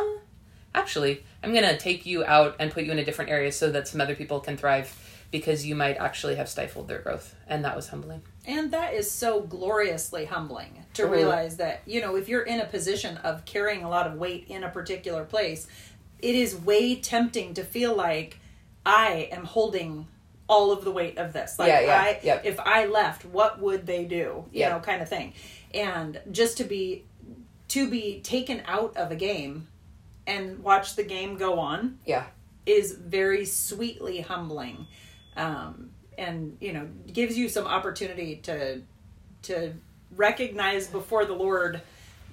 actually, 0.74 1.24
I'm 1.42 1.52
going 1.54 1.64
to 1.64 1.78
take 1.78 2.04
you 2.04 2.24
out 2.24 2.54
and 2.60 2.70
put 2.70 2.84
you 2.84 2.92
in 2.92 2.98
a 2.98 3.04
different 3.04 3.30
area 3.30 3.50
so 3.50 3.70
that 3.72 3.88
some 3.88 4.00
other 4.00 4.14
people 4.14 4.40
can 4.40 4.56
thrive 4.58 4.94
because 5.30 5.64
you 5.64 5.74
might 5.76 5.96
actually 5.96 6.34
have 6.36 6.48
stifled 6.48 6.88
their 6.88 6.98
growth. 6.98 7.34
And 7.46 7.64
that 7.64 7.76
was 7.76 7.88
humbling. 7.88 8.22
And 8.46 8.72
that 8.72 8.94
is 8.94 9.10
so 9.10 9.40
gloriously 9.42 10.24
humbling 10.24 10.84
to 10.94 11.04
Mhm. 11.04 11.10
realize 11.10 11.56
that, 11.58 11.82
you 11.86 12.00
know, 12.00 12.16
if 12.16 12.28
you're 12.28 12.42
in 12.42 12.60
a 12.60 12.66
position 12.66 13.16
of 13.18 13.44
carrying 13.44 13.84
a 13.84 13.88
lot 13.88 14.06
of 14.06 14.14
weight 14.14 14.46
in 14.48 14.64
a 14.64 14.68
particular 14.70 15.24
place, 15.24 15.68
it 16.18 16.34
is 16.34 16.56
way 16.56 16.96
tempting 16.96 17.54
to 17.54 17.62
feel 17.64 17.94
like 17.94 18.38
I 18.84 19.28
am 19.30 19.44
holding 19.44 20.08
all 20.48 20.72
of 20.72 20.82
the 20.84 20.90
weight 20.90 21.16
of 21.16 21.32
this. 21.32 21.58
Like 21.60 21.68
Yeah, 21.68 21.80
yeah, 21.80 22.00
I 22.00 22.20
yep. 22.24 22.44
if 22.44 22.58
I 22.58 22.86
left, 22.86 23.24
what 23.24 23.60
would 23.60 23.86
they 23.86 24.04
do? 24.04 24.46
You 24.50 24.60
Yeah. 24.60 24.70
know, 24.70 24.80
kind 24.80 25.00
of 25.00 25.08
thing. 25.08 25.34
And 25.72 26.20
just 26.32 26.56
to 26.56 26.64
be 26.64 27.04
to 27.68 27.88
be 27.88 28.20
taken 28.22 28.60
out 28.66 28.96
of 28.96 29.12
a 29.12 29.14
game 29.14 29.68
and 30.26 30.58
watch 30.64 30.96
the 30.96 31.04
game 31.04 31.36
go 31.36 31.60
on 31.60 32.00
yeah, 32.04 32.24
is 32.66 32.90
very 32.94 33.44
sweetly 33.44 34.22
humbling 34.22 34.88
um, 35.36 35.90
and 36.18 36.56
you 36.60 36.72
know 36.72 36.86
gives 37.12 37.36
you 37.36 37.48
some 37.48 37.66
opportunity 37.66 38.36
to 38.36 38.80
to 39.42 39.72
recognize 40.14 40.86
before 40.86 41.24
the 41.24 41.32
lord 41.32 41.80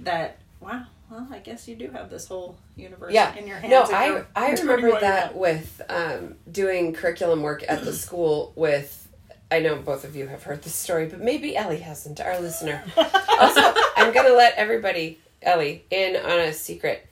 that 0.01 0.37
wow 0.59 0.83
well 1.09 1.27
i 1.31 1.39
guess 1.39 1.67
you 1.67 1.75
do 1.75 1.89
have 1.91 2.09
this 2.09 2.27
whole 2.27 2.57
universe 2.75 3.13
yeah. 3.13 3.33
in 3.35 3.47
your 3.47 3.57
hands 3.57 3.89
no 3.89 3.95
i 3.95 4.23
i 4.35 4.51
remember 4.51 4.99
that 4.99 5.35
with 5.35 5.81
um, 5.89 6.35
doing 6.51 6.93
curriculum 6.93 7.41
work 7.41 7.63
at 7.67 7.83
the 7.83 7.93
school 7.93 8.51
with 8.55 9.07
i 9.51 9.59
know 9.59 9.75
both 9.75 10.03
of 10.03 10.15
you 10.15 10.27
have 10.27 10.43
heard 10.43 10.61
this 10.63 10.75
story 10.75 11.07
but 11.07 11.19
maybe 11.19 11.55
ellie 11.55 11.79
hasn't 11.79 12.19
our 12.19 12.39
listener. 12.39 12.83
Also 13.39 13.61
i'm 13.95 14.11
gonna 14.15 14.33
let 14.33 14.55
everybody 14.55 15.19
ellie 15.43 15.85
in 15.91 16.15
on 16.15 16.39
a 16.39 16.51
secret 16.51 17.07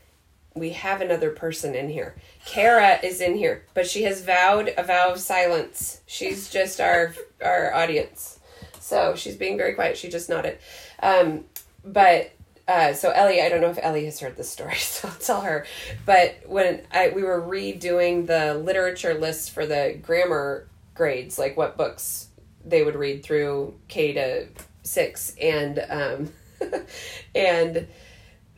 we 0.55 0.71
have 0.71 1.01
another 1.01 1.31
person 1.31 1.75
in 1.75 1.89
here. 1.89 2.15
Kara 2.45 2.99
is 3.03 3.21
in 3.21 3.35
here 3.35 3.65
but 3.73 3.87
she 3.87 4.03
has 4.03 4.23
vowed 4.23 4.73
a 4.77 4.83
vow 4.83 5.11
of 5.11 5.19
silence. 5.19 6.01
She's 6.07 6.49
just 6.49 6.79
our 6.79 7.13
our 7.43 7.73
audience. 7.73 8.39
So 8.79 9.15
she's 9.15 9.35
being 9.35 9.57
very 9.57 9.73
quiet. 9.73 9.97
She 9.97 10.09
just 10.09 10.29
nodded. 10.29 10.57
Um, 11.01 11.45
but 11.83 12.31
uh, 12.67 12.93
so 12.93 13.11
Ellie, 13.11 13.41
I 13.41 13.49
don't 13.49 13.61
know 13.61 13.69
if 13.69 13.79
Ellie 13.81 14.05
has 14.05 14.19
heard 14.19 14.37
this 14.37 14.49
story, 14.49 14.75
so 14.77 15.07
I'll 15.07 15.15
tell 15.15 15.41
her. 15.41 15.65
But 16.05 16.37
when 16.45 16.81
I 16.91 17.09
we 17.09 17.23
were 17.23 17.41
redoing 17.41 18.27
the 18.27 18.55
literature 18.55 19.13
list 19.13 19.51
for 19.51 19.65
the 19.65 19.97
grammar 20.01 20.67
grades, 20.93 21.37
like 21.37 21.57
what 21.57 21.77
books 21.77 22.29
they 22.65 22.83
would 22.83 22.95
read 22.95 23.23
through 23.23 23.75
K 23.87 24.13
to 24.13 24.47
six, 24.83 25.35
and 25.41 25.85
um, 25.89 26.33
and 27.35 27.87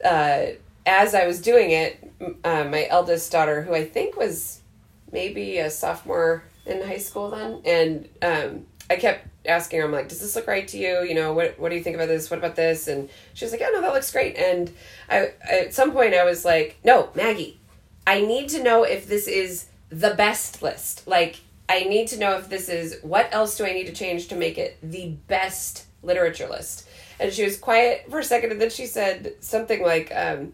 uh, 0.04 0.46
as 0.88 1.14
I 1.14 1.28
was 1.28 1.42
doing 1.42 1.72
it, 1.72 2.12
uh, 2.44 2.64
my 2.64 2.88
eldest 2.90 3.32
daughter, 3.32 3.62
who 3.62 3.76
I 3.76 3.84
think 3.86 4.16
was 4.16 4.62
maybe 5.12 5.58
a 5.58 5.70
sophomore 5.70 6.44
in 6.66 6.82
high 6.82 6.98
school 6.98 7.30
then, 7.30 7.62
and 7.66 8.10
um, 8.22 8.66
I 8.90 8.96
kept 8.96 9.28
asking 9.46 9.80
her, 9.80 9.86
I'm 9.86 9.92
like, 9.92 10.10
does 10.10 10.22
this 10.22 10.36
look 10.36 10.48
right 10.48 10.68
to 10.70 10.78
you? 10.78 11.04
You 11.04 11.14
know, 11.14 11.34
what 11.34 11.60
what 11.60 11.70
do 11.70 11.76
you 11.76 11.84
think 11.84 11.96
about 11.96 12.08
this? 12.08 12.32
What 12.32 12.40
about 12.40 12.56
this? 12.56 12.88
And 12.88 13.10
she 13.34 13.46
was 13.46 13.52
like, 13.52 13.62
yeah, 13.62 13.70
no, 13.74 13.82
that 13.82 13.94
looks 13.94 14.12
great. 14.12 14.38
And 14.38 14.72
I 15.10 15.34
at 15.50 15.74
some 15.74 15.92
point 15.92 16.14
I 16.14 16.24
was 16.24 16.46
like, 16.46 16.78
no, 16.84 17.10
Maggie, 17.16 17.60
I 18.06 18.22
need 18.22 18.50
to 18.50 18.64
know 18.64 18.84
if 18.84 19.08
this 19.08 19.28
is 19.28 19.68
the 19.90 20.14
best 20.16 20.62
list. 20.62 21.06
Like, 21.06 21.42
I 21.68 21.84
need 21.84 22.08
to 22.10 22.20
know 22.20 22.38
if 22.38 22.50
this 22.50 22.70
is 22.70 22.98
what 23.04 23.28
else 23.34 23.58
do 23.58 23.66
I 23.66 23.74
need 23.74 23.88
to 23.88 23.94
change 23.94 24.30
to 24.30 24.36
make 24.36 24.58
it 24.58 24.78
the 24.82 25.10
best 25.28 25.86
literature 26.02 26.48
list. 26.48 26.88
And 27.20 27.34
she 27.34 27.44
was 27.44 27.58
quiet 27.58 28.06
for 28.10 28.20
a 28.20 28.24
second, 28.24 28.52
and 28.52 28.62
then 28.62 28.70
she 28.70 28.86
said 28.86 29.36
something 29.42 29.82
like, 29.82 30.12
um, 30.16 30.54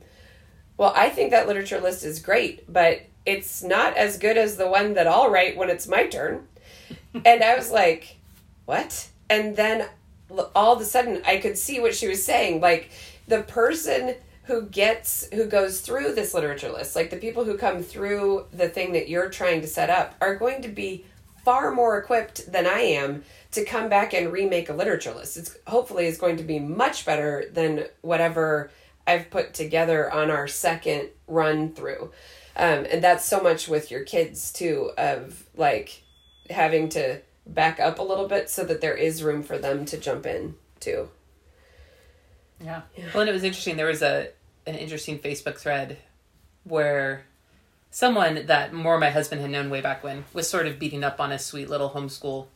"Well, 0.77 0.93
I 0.95 1.09
think 1.09 1.31
that 1.31 1.47
literature 1.47 1.79
list 1.79 2.03
is 2.03 2.19
great, 2.19 2.71
but 2.71 3.01
it's 3.25 3.63
not 3.63 3.95
as 3.95 4.17
good 4.17 4.37
as 4.37 4.57
the 4.57 4.67
one 4.67 4.93
that 4.93 5.07
I'll 5.07 5.29
write 5.29 5.57
when 5.57 5.69
it's 5.69 5.87
my 5.87 6.07
turn." 6.07 6.47
and 7.25 7.43
I 7.43 7.55
was 7.55 7.71
like, 7.71 8.17
"What?" 8.65 9.09
And 9.29 9.55
then 9.55 9.87
all 10.55 10.73
of 10.73 10.81
a 10.81 10.85
sudden, 10.85 11.21
I 11.25 11.37
could 11.37 11.57
see 11.57 11.79
what 11.79 11.95
she 11.95 12.07
was 12.07 12.23
saying. 12.23 12.61
Like 12.61 12.91
the 13.27 13.43
person 13.43 14.15
who 14.43 14.63
gets 14.63 15.27
who 15.33 15.45
goes 15.45 15.81
through 15.81 16.13
this 16.13 16.33
literature 16.33 16.71
list, 16.71 16.95
like 16.95 17.09
the 17.09 17.17
people 17.17 17.43
who 17.45 17.57
come 17.57 17.81
through 17.81 18.45
the 18.51 18.69
thing 18.69 18.93
that 18.93 19.09
you're 19.09 19.29
trying 19.29 19.61
to 19.61 19.67
set 19.67 19.89
up, 19.89 20.15
are 20.21 20.35
going 20.35 20.61
to 20.61 20.67
be 20.67 21.05
far 21.45 21.71
more 21.71 21.97
equipped 21.97 22.51
than 22.51 22.65
I 22.65 22.79
am 22.79 23.23
to 23.51 23.65
come 23.65 23.89
back 23.89 24.13
and 24.13 24.31
remake 24.31 24.69
a 24.69 24.73
literature 24.73 25.13
list. 25.13 25.37
It's 25.37 25.57
hopefully 25.67 26.07
is 26.07 26.17
going 26.17 26.37
to 26.37 26.43
be 26.43 26.59
much 26.59 27.05
better 27.05 27.45
than 27.51 27.85
whatever 28.01 28.71
I've 29.05 29.29
put 29.29 29.53
together 29.53 30.11
on 30.11 30.31
our 30.31 30.47
second 30.47 31.09
run 31.27 31.73
through. 31.73 32.11
Um, 32.55 32.85
and 32.89 33.03
that's 33.03 33.25
so 33.25 33.41
much 33.41 33.67
with 33.67 33.89
your 33.91 34.03
kids 34.03 34.51
too 34.51 34.91
of 34.97 35.43
like 35.55 36.03
having 36.49 36.89
to 36.89 37.21
back 37.45 37.79
up 37.79 37.99
a 37.99 38.03
little 38.03 38.27
bit 38.27 38.49
so 38.49 38.63
that 38.63 38.81
there 38.81 38.95
is 38.95 39.23
room 39.23 39.43
for 39.43 39.57
them 39.57 39.85
to 39.85 39.97
jump 39.97 40.25
in 40.25 40.55
too. 40.79 41.09
yeah 42.95 43.07
Well, 43.13 43.21
and 43.21 43.29
it 43.29 43.33
was 43.33 43.43
interesting. 43.43 43.75
There 43.75 43.87
was 43.87 44.01
a 44.01 44.29
an 44.65 44.75
interesting 44.75 45.19
Facebook 45.19 45.57
thread 45.57 45.97
where 46.63 47.25
someone 47.89 48.45
that 48.45 48.73
more 48.73 48.97
my 48.97 49.09
husband 49.09 49.41
had 49.41 49.51
known 49.51 49.69
way 49.69 49.81
back 49.81 50.03
when 50.03 50.23
was 50.33 50.49
sort 50.49 50.67
of 50.67 50.79
beating 50.79 51.03
up 51.03 51.19
on 51.19 51.31
a 51.31 51.39
sweet 51.39 51.69
little 51.69 51.89
homeschool 51.89 52.47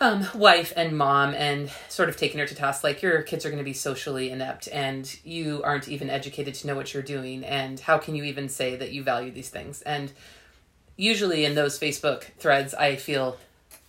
um, 0.00 0.26
wife 0.34 0.72
and 0.76 0.96
mom 0.96 1.34
and 1.34 1.70
sort 1.88 2.08
of 2.08 2.16
taking 2.16 2.40
her 2.40 2.46
to 2.46 2.54
task 2.54 2.82
like 2.82 3.02
your 3.02 3.20
kids 3.22 3.44
are 3.44 3.50
going 3.50 3.58
to 3.58 3.64
be 3.64 3.74
socially 3.74 4.30
inept 4.30 4.66
and 4.72 5.18
you 5.24 5.62
aren't 5.62 5.88
even 5.88 6.08
educated 6.08 6.54
to 6.54 6.66
know 6.66 6.74
what 6.74 6.94
you're 6.94 7.02
doing 7.02 7.44
and 7.44 7.80
how 7.80 7.98
can 7.98 8.14
you 8.14 8.24
even 8.24 8.48
say 8.48 8.76
that 8.76 8.92
you 8.92 9.02
value 9.02 9.30
these 9.30 9.50
things 9.50 9.82
and 9.82 10.12
usually 10.96 11.44
in 11.44 11.54
those 11.54 11.78
facebook 11.78 12.24
threads 12.38 12.72
i 12.74 12.96
feel 12.96 13.36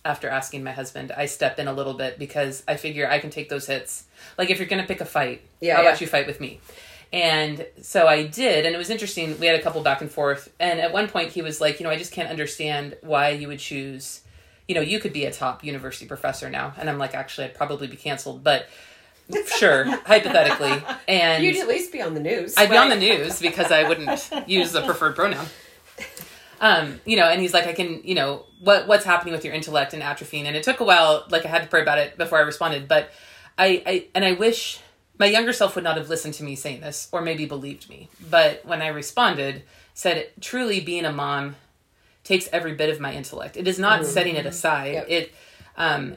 after 0.04 0.28
asking 0.28 0.62
my 0.62 0.72
husband 0.72 1.12
i 1.16 1.24
step 1.24 1.58
in 1.58 1.66
a 1.66 1.72
little 1.72 1.94
bit 1.94 2.18
because 2.18 2.62
i 2.68 2.76
figure 2.76 3.08
i 3.08 3.18
can 3.18 3.30
take 3.30 3.48
those 3.48 3.66
hits 3.66 4.04
like 4.36 4.50
if 4.50 4.58
you're 4.58 4.68
going 4.68 4.82
to 4.82 4.88
pick 4.88 5.00
a 5.00 5.06
fight 5.06 5.40
Yeah, 5.60 5.76
how 5.76 5.82
yeah. 5.82 5.88
about 5.88 6.00
you 6.02 6.06
fight 6.06 6.26
with 6.26 6.40
me 6.40 6.60
and 7.14 7.66
so 7.82 8.06
I 8.06 8.26
did, 8.26 8.64
and 8.64 8.74
it 8.74 8.78
was 8.78 8.88
interesting. 8.88 9.38
We 9.38 9.44
had 9.44 9.60
a 9.60 9.62
couple 9.62 9.82
back 9.82 10.00
and 10.00 10.10
forth, 10.10 10.50
and 10.58 10.80
at 10.80 10.94
one 10.94 11.08
point 11.08 11.32
he 11.32 11.42
was 11.42 11.60
like, 11.60 11.78
"You 11.78 11.84
know, 11.84 11.90
I 11.90 11.98
just 11.98 12.10
can't 12.10 12.30
understand 12.30 12.96
why 13.02 13.28
you 13.28 13.48
would 13.48 13.58
choose. 13.58 14.22
You 14.68 14.74
know, 14.74 14.80
you 14.80 15.00
could 15.00 15.12
be 15.12 15.24
a 15.24 15.32
top 15.32 15.64
university 15.64 16.06
professor 16.06 16.50
now." 16.50 16.74
And 16.76 16.88
I'm 16.88 16.98
like, 16.98 17.14
"Actually, 17.14 17.48
I'd 17.48 17.54
probably 17.54 17.86
be 17.86 17.96
canceled, 17.96 18.42
but 18.44 18.68
sure, 19.56 19.84
hypothetically." 20.06 20.82
And 21.08 21.44
You'd 21.44 21.56
at 21.56 21.68
least 21.68 21.92
be 21.92 22.02
on 22.02 22.14
the 22.14 22.20
news. 22.20 22.54
I'd 22.56 22.70
be 22.70 22.76
on 22.76 22.88
the 22.88 22.96
news 22.96 23.40
because 23.40 23.70
I 23.72 23.88
wouldn't 23.88 24.30
use 24.46 24.72
the 24.72 24.82
preferred 24.82 25.16
pronoun. 25.16 25.46
Um, 26.60 27.00
you 27.04 27.16
know, 27.16 27.24
and 27.24 27.40
he's 27.40 27.52
like, 27.52 27.66
I 27.66 27.72
can, 27.72 28.02
you 28.04 28.14
know, 28.14 28.46
what 28.60 28.86
what's 28.86 29.04
happening 29.04 29.34
with 29.34 29.44
your 29.44 29.52
intellect 29.52 29.94
and 29.94 30.02
atrophying, 30.02 30.44
and 30.44 30.54
it 30.54 30.62
took 30.62 30.78
a 30.80 30.84
while. 30.84 31.26
Like 31.28 31.44
I 31.44 31.48
had 31.48 31.62
to 31.62 31.68
pray 31.68 31.82
about 31.82 31.98
it 31.98 32.16
before 32.16 32.38
I 32.38 32.42
responded, 32.42 32.86
but 32.86 33.10
I, 33.58 33.82
I 33.84 34.06
and 34.14 34.24
I 34.24 34.32
wish 34.32 34.78
my 35.18 35.26
younger 35.26 35.52
self 35.52 35.74
would 35.74 35.84
not 35.84 35.96
have 35.96 36.08
listened 36.08 36.34
to 36.34 36.44
me 36.44 36.54
saying 36.54 36.80
this, 36.80 37.08
or 37.12 37.20
maybe 37.20 37.46
believed 37.46 37.88
me. 37.88 38.08
But 38.30 38.64
when 38.64 38.80
I 38.80 38.88
responded, 38.88 39.64
said, 39.94 40.30
truly 40.40 40.80
being 40.80 41.04
a 41.04 41.12
mom 41.12 41.56
takes 42.24 42.48
every 42.52 42.74
bit 42.74 42.90
of 42.90 43.00
my 43.00 43.12
intellect. 43.12 43.56
It 43.56 43.66
is 43.66 43.78
not 43.78 44.06
setting 44.06 44.36
it 44.36 44.46
aside. 44.46 44.94
Yep. 44.94 45.06
It, 45.08 45.34
um, 45.76 46.16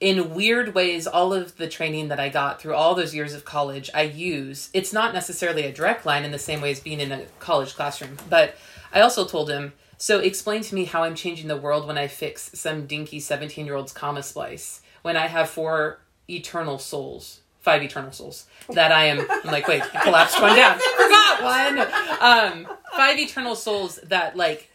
in 0.00 0.34
weird 0.34 0.74
ways, 0.74 1.06
all 1.06 1.34
of 1.34 1.56
the 1.56 1.68
training 1.68 2.08
that 2.08 2.18
I 2.18 2.30
got 2.30 2.60
through 2.60 2.74
all 2.74 2.94
those 2.94 3.14
years 3.14 3.34
of 3.34 3.44
college, 3.44 3.90
I 3.94 4.02
use. 4.02 4.70
It's 4.72 4.92
not 4.92 5.12
necessarily 5.12 5.64
a 5.64 5.72
direct 5.72 6.06
line 6.06 6.24
in 6.24 6.30
the 6.30 6.38
same 6.38 6.62
way 6.62 6.70
as 6.70 6.80
being 6.80 7.00
in 7.00 7.12
a 7.12 7.26
college 7.38 7.74
classroom, 7.74 8.16
but 8.30 8.56
I 8.92 9.00
also 9.00 9.26
told 9.26 9.50
him, 9.50 9.74
so 9.98 10.18
explain 10.18 10.62
to 10.62 10.74
me 10.74 10.86
how 10.86 11.02
I'm 11.02 11.14
changing 11.14 11.48
the 11.48 11.56
world 11.58 11.86
when 11.86 11.98
I 11.98 12.06
fix 12.06 12.50
some 12.58 12.86
dinky 12.86 13.20
17 13.20 13.66
year 13.66 13.74
old's 13.74 13.92
comma 13.92 14.22
splice, 14.22 14.80
when 15.02 15.16
I 15.16 15.26
have 15.26 15.50
four 15.50 16.00
eternal 16.30 16.78
souls, 16.78 17.40
five 17.60 17.82
eternal 17.82 18.10
souls 18.10 18.46
that 18.70 18.92
I 18.92 19.06
am. 19.06 19.26
I'm 19.30 19.52
like, 19.52 19.68
wait, 19.68 19.82
I 19.94 20.02
collapsed 20.02 20.40
one 20.40 20.56
down. 20.56 20.78
Forgot 20.96 21.42
one. 21.42 21.78
Um, 22.20 22.76
five 22.96 23.18
eternal 23.18 23.54
souls 23.54 24.00
that, 24.04 24.36
like, 24.36 24.69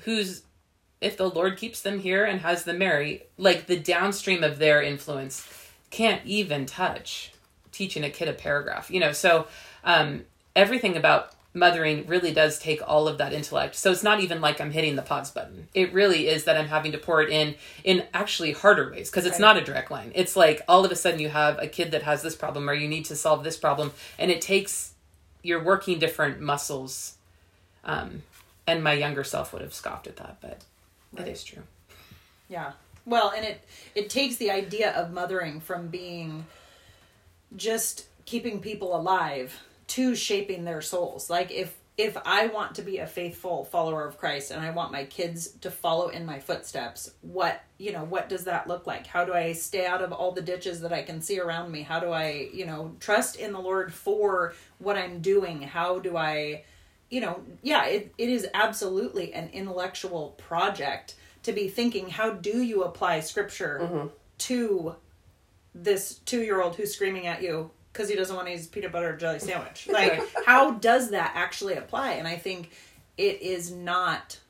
whose 0.00 0.42
if 1.00 1.16
the 1.16 1.28
Lord 1.28 1.56
keeps 1.56 1.80
them 1.82 1.98
here 1.98 2.24
and 2.24 2.40
has 2.40 2.64
them 2.64 2.78
marry, 2.78 3.24
like 3.36 3.66
the 3.66 3.78
downstream 3.78 4.44
of 4.44 4.58
their 4.58 4.80
influence 4.80 5.48
can't 5.90 6.24
even 6.24 6.64
touch 6.64 7.32
teaching 7.72 8.04
a 8.04 8.10
kid 8.10 8.28
a 8.28 8.32
paragraph, 8.32 8.90
you 8.90 9.00
know. 9.00 9.12
So 9.12 9.46
um, 9.84 10.24
everything 10.54 10.96
about 10.96 11.34
mothering 11.54 12.06
really 12.06 12.32
does 12.32 12.58
take 12.58 12.80
all 12.86 13.08
of 13.08 13.18
that 13.18 13.32
intellect. 13.32 13.74
So 13.74 13.90
it's 13.90 14.02
not 14.02 14.20
even 14.20 14.40
like 14.40 14.60
I'm 14.60 14.70
hitting 14.70 14.96
the 14.96 15.02
pause 15.02 15.30
button. 15.30 15.68
It 15.74 15.92
really 15.92 16.28
is 16.28 16.44
that 16.44 16.56
I'm 16.56 16.68
having 16.68 16.92
to 16.92 16.98
pour 16.98 17.20
it 17.20 17.30
in 17.30 17.56
in 17.84 18.04
actually 18.14 18.52
harder 18.52 18.90
ways 18.90 19.10
because 19.10 19.26
it's 19.26 19.34
Right. 19.34 19.40
not 19.40 19.56
a 19.58 19.60
direct 19.64 19.90
line. 19.90 20.12
It's 20.14 20.36
like 20.36 20.62
all 20.68 20.84
of 20.84 20.92
a 20.92 20.96
sudden 20.96 21.20
you 21.20 21.28
have 21.28 21.58
a 21.58 21.66
kid 21.66 21.90
that 21.90 22.04
has 22.04 22.22
this 22.22 22.34
problem 22.36 22.70
or 22.70 22.74
you 22.74 22.88
need 22.88 23.04
to 23.06 23.16
solve 23.16 23.44
this 23.44 23.56
problem, 23.56 23.92
and 24.18 24.30
it 24.30 24.40
takes 24.40 24.92
you're 25.42 25.62
working 25.62 25.98
different 25.98 26.40
muscles. 26.40 27.16
Um, 27.84 28.22
and 28.66 28.82
my 28.82 28.92
younger 28.92 29.24
self 29.24 29.52
would 29.52 29.62
have 29.62 29.74
scoffed 29.74 30.06
at 30.06 30.16
that, 30.16 30.38
but 30.40 30.62
Right. 31.12 31.28
it 31.28 31.30
is 31.32 31.44
true. 31.44 31.62
Yeah. 32.48 32.72
Well, 33.04 33.30
and 33.30 33.44
it 33.44 33.64
it 33.94 34.10
takes 34.10 34.36
the 34.36 34.50
idea 34.50 34.92
of 34.92 35.12
mothering 35.12 35.60
from 35.60 35.88
being 35.88 36.46
just 37.56 38.06
keeping 38.24 38.60
people 38.60 38.96
alive 38.96 39.60
to 39.88 40.14
shaping 40.14 40.64
their 40.64 40.80
souls. 40.80 41.28
Like 41.28 41.50
if 41.50 41.76
if 41.98 42.16
I 42.24 42.46
want 42.46 42.76
to 42.76 42.82
be 42.82 42.98
a 42.98 43.06
faithful 43.06 43.66
follower 43.66 44.06
of 44.06 44.16
Christ 44.16 44.50
and 44.50 44.62
I 44.62 44.70
want 44.70 44.92
my 44.92 45.04
kids 45.04 45.48
to 45.60 45.70
follow 45.70 46.08
in 46.08 46.24
my 46.24 46.38
footsteps, 46.38 47.12
what, 47.20 47.62
you 47.76 47.92
know, 47.92 48.02
what 48.02 48.30
does 48.30 48.44
that 48.44 48.66
look 48.66 48.86
like? 48.86 49.06
How 49.06 49.26
do 49.26 49.34
I 49.34 49.52
stay 49.52 49.84
out 49.84 50.00
of 50.00 50.10
all 50.10 50.32
the 50.32 50.40
ditches 50.40 50.80
that 50.80 50.92
I 50.94 51.02
can 51.02 51.20
see 51.20 51.38
around 51.38 51.70
me? 51.70 51.82
How 51.82 52.00
do 52.00 52.10
I, 52.10 52.48
you 52.50 52.64
know, 52.64 52.96
trust 52.98 53.36
in 53.36 53.52
the 53.52 53.60
Lord 53.60 53.92
for 53.92 54.54
what 54.78 54.96
I'm 54.96 55.20
doing? 55.20 55.60
How 55.60 55.98
do 55.98 56.16
I 56.16 56.64
you 57.12 57.20
know, 57.20 57.40
yeah, 57.62 57.84
it, 57.84 58.12
it 58.16 58.30
is 58.30 58.48
absolutely 58.54 59.34
an 59.34 59.50
intellectual 59.52 60.30
project 60.38 61.14
to 61.42 61.52
be 61.52 61.68
thinking 61.68 62.08
how 62.08 62.30
do 62.30 62.62
you 62.62 62.84
apply 62.84 63.20
scripture 63.20 64.08
to 64.38 64.94
this 65.74 66.20
two 66.24 66.40
year 66.40 66.62
old 66.62 66.74
who's 66.74 66.94
screaming 66.94 67.26
at 67.26 67.42
you 67.42 67.70
because 67.92 68.08
he 68.08 68.16
doesn't 68.16 68.34
want 68.34 68.48
to 68.48 68.54
eat 68.54 68.56
his 68.56 68.66
peanut 68.66 68.92
butter 68.92 69.14
jelly 69.14 69.38
sandwich. 69.38 69.86
Like, 69.92 70.22
how 70.46 70.70
does 70.70 71.10
that 71.10 71.32
actually 71.34 71.74
apply? 71.74 72.12
And 72.12 72.26
I 72.26 72.36
think 72.36 72.70
it 73.18 73.42
is 73.42 73.70
not 73.70 74.40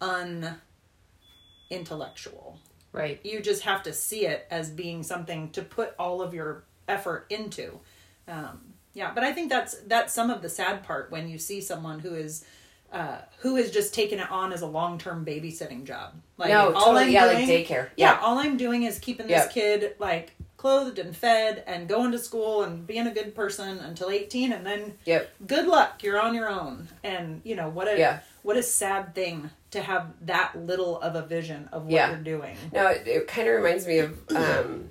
unintellectual. 0.00 2.60
Right. 2.92 3.18
You 3.24 3.40
just 3.40 3.62
have 3.62 3.82
to 3.82 3.92
see 3.92 4.26
it 4.26 4.46
as 4.48 4.70
being 4.70 5.02
something 5.02 5.50
to 5.50 5.62
put 5.62 5.92
all 5.98 6.22
of 6.22 6.34
your 6.34 6.62
effort 6.86 7.26
into. 7.30 7.80
Um, 8.28 8.71
yeah, 8.94 9.12
but 9.14 9.24
I 9.24 9.32
think 9.32 9.48
that's 9.50 9.74
that's 9.86 10.12
some 10.12 10.30
of 10.30 10.42
the 10.42 10.48
sad 10.48 10.82
part 10.84 11.10
when 11.10 11.28
you 11.28 11.38
see 11.38 11.60
someone 11.60 11.98
who 12.00 12.14
is 12.14 12.44
uh, 12.92 13.18
who 13.38 13.56
has 13.56 13.70
just 13.70 13.94
taken 13.94 14.18
it 14.18 14.30
on 14.30 14.52
as 14.52 14.60
a 14.60 14.66
long 14.66 14.98
term 14.98 15.24
babysitting 15.24 15.84
job. 15.84 16.12
Like 16.36 16.50
No, 16.50 16.72
totally, 16.72 17.12
yeah, 17.12 17.24
like 17.24 17.38
daycare. 17.48 17.88
Yeah. 17.96 18.12
Yeah. 18.14 18.18
all 18.20 18.38
I'm 18.38 18.56
doing 18.58 18.82
is 18.82 18.98
keeping 18.98 19.26
this 19.28 19.50
kid 19.52 19.94
like 19.98 20.32
clothed 20.58 20.98
and 20.98 21.16
fed 21.16 21.64
and 21.66 21.88
going 21.88 22.12
to 22.12 22.18
school 22.18 22.62
and 22.62 22.86
being 22.86 23.06
a 23.06 23.10
good 23.10 23.34
person 23.34 23.78
until 23.78 24.10
18 24.10 24.52
and 24.52 24.64
then 24.64 24.94
Yep. 25.06 25.34
good 25.46 25.66
luck 25.66 26.02
you're 26.04 26.20
on 26.20 26.34
your 26.34 26.48
own 26.48 26.86
and 27.02 27.40
you 27.44 27.56
know 27.56 27.68
what 27.68 27.88
a 27.88 27.98
Yeah. 27.98 28.20
what 28.42 28.56
a 28.56 28.62
sad 28.62 29.12
thing 29.14 29.50
to 29.72 29.80
have 29.80 30.12
that 30.26 30.54
little 30.54 31.00
of 31.00 31.16
a 31.16 31.22
vision 31.22 31.68
of 31.72 31.84
what 31.86 31.92
you're 32.10 32.16
doing 32.18 32.56
No, 32.72 32.86
it, 32.88 33.08
it 33.08 33.26
kind 33.26 33.48
of 33.48 33.56
reminds 33.56 33.86
me 33.88 33.98
of 34.00 34.16
um, 34.36 34.90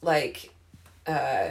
like, 0.00 0.50
uh, 1.06 1.50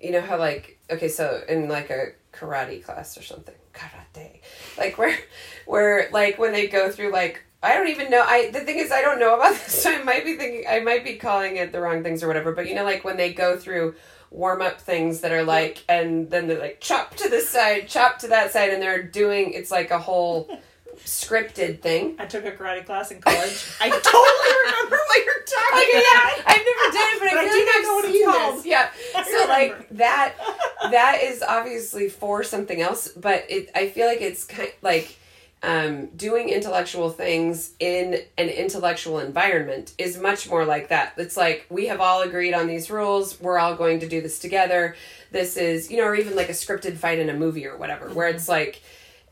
you 0.00 0.10
know 0.10 0.20
how 0.20 0.36
like 0.38 0.73
okay, 0.90 1.08
so 1.08 1.42
in 1.48 1.68
like 1.68 1.90
a 1.90 2.12
karate 2.32 2.82
class 2.82 3.16
or 3.18 3.22
something, 3.22 3.54
karate, 3.72 4.40
like 4.78 4.98
where, 4.98 5.18
where 5.66 6.08
like 6.12 6.38
when 6.38 6.52
they 6.52 6.66
go 6.66 6.90
through 6.90 7.12
like 7.12 7.44
I 7.64 7.74
don't 7.74 7.88
even 7.88 8.10
know. 8.10 8.22
I 8.22 8.50
the 8.50 8.60
thing 8.60 8.78
is 8.78 8.92
I 8.92 9.00
don't 9.00 9.18
know 9.18 9.34
about 9.34 9.54
this. 9.64 9.82
So 9.82 9.90
I 9.90 10.02
might 10.02 10.24
be 10.24 10.36
thinking 10.36 10.64
I 10.68 10.80
might 10.80 11.02
be 11.02 11.16
calling 11.16 11.56
it 11.56 11.72
the 11.72 11.80
wrong 11.80 12.02
things 12.02 12.22
or 12.22 12.28
whatever. 12.28 12.52
But 12.52 12.68
you 12.68 12.74
know, 12.74 12.84
like 12.84 13.04
when 13.04 13.16
they 13.16 13.32
go 13.32 13.56
through 13.56 13.94
warm 14.30 14.60
up 14.60 14.80
things 14.80 15.20
that 15.20 15.32
are 15.32 15.44
like, 15.44 15.82
and 15.88 16.28
then 16.30 16.46
they're 16.46 16.58
like 16.58 16.80
chop 16.80 17.14
to 17.16 17.28
this 17.28 17.48
side, 17.48 17.88
chop 17.88 18.18
to 18.18 18.28
that 18.28 18.52
side, 18.52 18.70
and 18.70 18.82
they're 18.82 19.02
doing 19.02 19.52
it's 19.52 19.70
like 19.70 19.90
a 19.90 19.98
whole 19.98 20.50
scripted 21.04 21.80
thing. 21.80 22.16
I 22.18 22.26
took 22.26 22.44
a 22.44 22.52
karate 22.52 22.84
class 22.86 23.10
in 23.10 23.20
college. 23.20 23.64
I 23.80 23.88
totally 23.90 24.00
remember 24.66 24.96
what 24.96 25.24
you're 25.24 25.44
talking 25.44 25.88
Okay, 25.88 25.98
about. 25.98 26.36
yeah, 26.38 26.42
I've 26.46 26.64
never 26.64 26.92
done 26.92 27.08
it, 27.12 27.20
but, 27.20 27.30
But 27.30 27.38
I 27.38 27.40
I 27.40 27.44
do 27.44 27.66
like 27.66 27.82
know 27.82 27.94
what 27.94 28.04
it's 28.06 28.24
called. 28.24 28.56
this. 28.58 28.66
Yeah, 28.66 28.90
I 29.16 29.22
so 29.24 29.30
remember. 29.32 29.76
like 29.78 29.88
that, 29.90 30.34
that 30.90 31.22
is 31.22 31.42
obviously 31.42 32.08
for 32.08 32.42
something 32.44 32.80
else, 32.80 33.08
but 33.08 33.44
it. 33.48 33.70
I 33.74 33.88
feel 33.88 34.06
like 34.06 34.20
it's 34.20 34.44
kind 34.44 34.70
like 34.82 35.16
um, 35.62 36.06
doing 36.08 36.50
intellectual 36.50 37.08
things 37.10 37.72
in 37.80 38.20
an 38.36 38.48
intellectual 38.50 39.18
environment 39.18 39.94
is 39.96 40.18
much 40.18 40.48
more 40.48 40.64
like 40.66 40.88
that. 40.88 41.14
It's 41.16 41.36
like 41.38 41.66
we 41.70 41.86
have 41.86 42.00
all 42.02 42.20
agreed 42.22 42.52
on 42.54 42.66
these 42.66 42.90
rules. 42.90 43.40
We're 43.40 43.58
all 43.58 43.74
going 43.74 44.00
to 44.00 44.08
do 44.08 44.20
this 44.20 44.38
together. 44.38 44.94
This 45.30 45.56
is 45.56 45.90
you 45.90 45.96
know, 45.98 46.04
or 46.04 46.14
even 46.14 46.36
like 46.36 46.48
a 46.50 46.52
scripted 46.52 46.96
fight 46.96 47.18
in 47.18 47.28
a 47.30 47.34
movie 47.34 47.66
or 47.66 47.76
whatever, 47.78 48.08
where 48.10 48.28
it's 48.28 48.48
like 48.48 48.82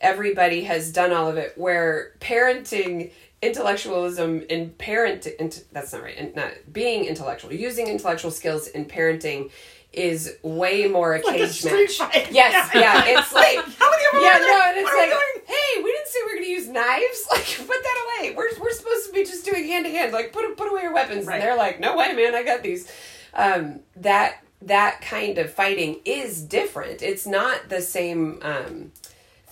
everybody 0.02 0.64
has 0.64 0.92
done 0.92 1.12
all 1.12 1.28
of 1.28 1.36
it 1.38 1.56
where 1.56 2.12
parenting 2.20 3.10
intellectualism 3.40 4.42
in 4.50 4.70
parent 4.70 5.26
int, 5.26 5.64
that's 5.72 5.92
not 5.92 6.02
right 6.02 6.16
and 6.18 6.34
not 6.36 6.52
being 6.72 7.04
intellectual 7.06 7.52
using 7.52 7.86
intellectual 7.88 8.30
skills 8.30 8.66
in 8.68 8.84
parenting 8.84 9.50
is 9.92 10.36
way 10.42 10.86
more 10.88 11.14
a 11.14 11.22
Like 11.22 11.36
a 11.36 11.38
cage 11.40 11.50
street 11.50 11.72
match. 12.00 12.12
fight. 12.12 12.32
yes 12.32 12.70
yeah 12.74 13.02
it's 13.04 13.32
like 13.32 13.56
How 13.78 13.90
many 13.90 14.04
of 14.06 14.12
them 14.12 14.22
yeah 14.22 14.36
are 14.36 14.40
no 14.40 14.62
and 14.68 14.76
it's 14.78 14.94
like 14.94 15.46
hey 15.46 15.82
we 15.82 15.90
didn't 15.92 16.08
say 16.08 16.18
we 16.26 16.32
are 16.32 16.34
going 16.36 16.44
to 16.44 16.50
use 16.50 16.68
knives 16.68 17.26
like 17.30 17.44
put 17.66 17.82
that 17.82 18.18
away. 18.20 18.34
We're, 18.34 18.48
we're 18.60 18.72
supposed 18.72 19.06
to 19.08 19.12
be 19.12 19.24
just 19.24 19.44
doing 19.44 19.66
hand 19.66 19.84
to 19.86 19.90
hand 19.90 20.12
like 20.12 20.32
put 20.32 20.56
put 20.56 20.70
away 20.70 20.82
your 20.82 20.94
weapons. 20.94 21.26
Right. 21.26 21.34
and 21.34 21.42
they're 21.42 21.56
like 21.56 21.78
no 21.80 21.96
way 21.96 22.12
man 22.14 22.34
i 22.34 22.42
got 22.42 22.62
these. 22.62 22.90
Um 23.34 23.80
that 23.96 24.42
that 24.62 25.00
kind 25.02 25.38
of 25.38 25.52
fighting 25.52 26.00
is 26.04 26.40
different. 26.42 27.02
It's 27.02 27.26
not 27.26 27.68
the 27.68 27.82
same 27.82 28.38
um 28.42 28.92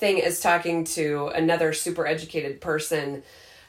thing 0.00 0.20
as 0.22 0.40
talking 0.40 0.84
to 0.84 1.28
another 1.34 1.72
super 1.72 2.06
educated 2.06 2.60
person 2.60 3.22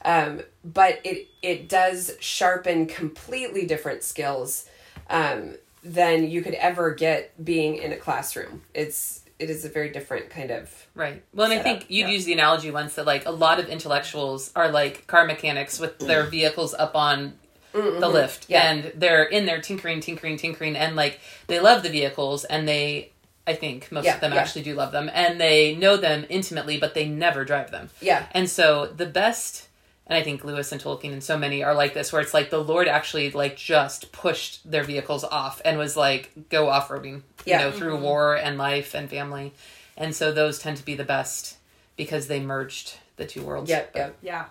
um, 0.03 0.41
but 0.63 0.99
it 1.03 1.27
it 1.41 1.69
does 1.69 2.15
sharpen 2.19 2.87
completely 2.87 3.65
different 3.67 4.01
skills 4.03 4.67
um, 5.09 5.55
than 5.83 6.29
you 6.29 6.41
could 6.41 6.55
ever 6.55 6.91
get 6.93 7.43
being 7.43 7.75
in 7.75 7.91
a 7.91 7.97
classroom 7.97 8.61
it's 8.73 9.19
it 9.39 9.49
is 9.49 9.65
a 9.65 9.69
very 9.69 9.89
different 9.89 10.29
kind 10.29 10.51
of 10.51 10.87
Right. 10.93 11.23
Well, 11.33 11.49
and 11.49 11.57
I 11.59 11.63
think 11.63 11.85
you'd 11.87 12.07
yeah. 12.07 12.09
use 12.09 12.25
the 12.25 12.33
analogy 12.33 12.69
once 12.69 12.95
that 12.95 13.05
like 13.05 13.25
a 13.25 13.31
lot 13.31 13.59
of 13.59 13.69
intellectuals 13.69 14.51
are 14.55 14.69
like 14.69 15.07
car 15.07 15.25
mechanics 15.25 15.79
with 15.79 15.97
their 15.99 16.23
vehicles 16.25 16.73
up 16.73 16.95
on 16.95 17.33
the 17.71 18.09
lift 18.09 18.43
Mm-hmm. 18.43 18.51
Yeah. 18.51 18.71
and 18.71 18.91
they're 18.95 19.23
in 19.23 19.45
there 19.45 19.61
tinkering, 19.61 20.01
tinkering, 20.01 20.35
tinkering 20.37 20.75
and 20.75 20.95
like 20.97 21.21
they 21.47 21.59
love 21.61 21.81
the 21.83 21.89
vehicles 21.89 22.43
and 22.43 22.67
they 22.67 23.10
I 23.47 23.53
think 23.53 23.91
most 23.91 24.05
Yeah, 24.05 24.15
of 24.15 24.21
them 24.21 24.33
yeah. 24.33 24.39
actually 24.41 24.63
do 24.63 24.75
love 24.75 24.91
them 24.91 25.09
and 25.13 25.39
they 25.41 25.75
know 25.75 25.97
them 25.97 26.25
intimately 26.29 26.77
but 26.79 26.93
they 26.93 27.07
never 27.07 27.43
drive 27.45 27.71
them. 27.71 27.89
yeah 28.01 28.25
And 28.33 28.49
so 28.49 28.85
the 28.87 29.05
best 29.07 29.67
and 30.07 30.17
I 30.17 30.23
think 30.23 30.43
Lewis 30.43 30.71
and 30.73 30.81
Tolkien 30.81 31.13
and 31.13 31.23
so 31.23 31.37
many 31.37 31.63
are 31.63 31.73
like 31.73 31.93
this 31.93 32.11
where 32.11 32.21
it's 32.21 32.33
like 32.33 32.49
the 32.49 32.61
Lord 32.63 32.87
actually 32.87 33.31
like 33.31 33.55
just 33.55 34.11
pushed 34.11 34.69
their 34.69 34.83
vehicles 34.83 35.23
off 35.23 35.61
and 35.63 35.77
was 35.77 35.95
like 35.95 36.31
go 36.49 36.67
off-roading, 36.69 37.21
Yeah. 37.45 37.59
you 37.59 37.65
know, 37.65 37.71
through 37.71 37.97
war 37.97 38.35
and 38.35 38.57
life 38.57 38.93
and 38.93 39.09
family. 39.09 39.53
And 39.95 40.13
so 40.15 40.31
those 40.33 40.59
tend 40.59 40.77
to 40.77 40.85
be 40.85 40.95
the 40.95 41.05
best 41.05 41.57
because 41.95 42.27
they 42.27 42.39
merged 42.41 42.97
the 43.15 43.25
two 43.25 43.41
worlds. 43.43 43.69
Yeah. 43.69 43.83
But- 43.93 43.99
yep 43.99 44.17
Yeah. 44.21 44.45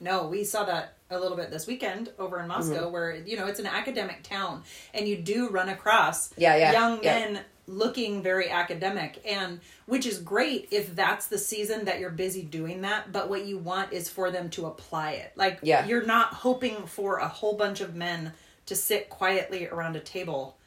No, 0.00 0.26
we 0.26 0.42
saw 0.44 0.64
that 0.64 0.94
a 1.10 1.18
little 1.18 1.36
bit 1.36 1.50
this 1.50 1.66
weekend 1.66 2.10
over 2.18 2.40
in 2.40 2.48
Moscow 2.48 2.82
Mm-hmm. 2.84 2.92
where, 2.92 3.14
you 3.16 3.36
know, 3.36 3.46
it's 3.46 3.60
an 3.60 3.66
academic 3.66 4.22
town 4.22 4.62
and 4.94 5.06
you 5.08 5.16
do 5.16 5.48
run 5.48 5.68
across 5.68 6.30
Yeah, 6.36 6.56
yeah, 6.56 6.72
young 6.72 7.02
yeah. 7.04 7.18
men 7.18 7.40
looking 7.68 8.22
very 8.22 8.50
academic 8.50 9.20
and 9.24 9.60
which 9.86 10.06
is 10.06 10.18
great 10.18 10.68
if 10.70 10.96
that's 10.96 11.26
the 11.28 11.38
season 11.38 11.84
that 11.84 12.00
you're 12.00 12.10
busy 12.10 12.42
doing 12.42 12.80
that, 12.80 13.12
but 13.12 13.28
what 13.28 13.44
you 13.44 13.58
want 13.58 13.92
is 13.92 14.08
for 14.08 14.30
them 14.30 14.50
to 14.50 14.66
apply 14.66 15.12
it. 15.12 15.32
Like 15.36 15.58
Yeah. 15.62 15.86
you're 15.86 16.04
not 16.06 16.34
hoping 16.34 16.86
for 16.86 17.18
a 17.18 17.28
whole 17.28 17.54
bunch 17.56 17.80
of 17.80 17.94
men 17.94 18.32
to 18.66 18.74
sit 18.74 19.08
quietly 19.08 19.66
around 19.68 19.96
a 19.96 20.00
table 20.00 20.57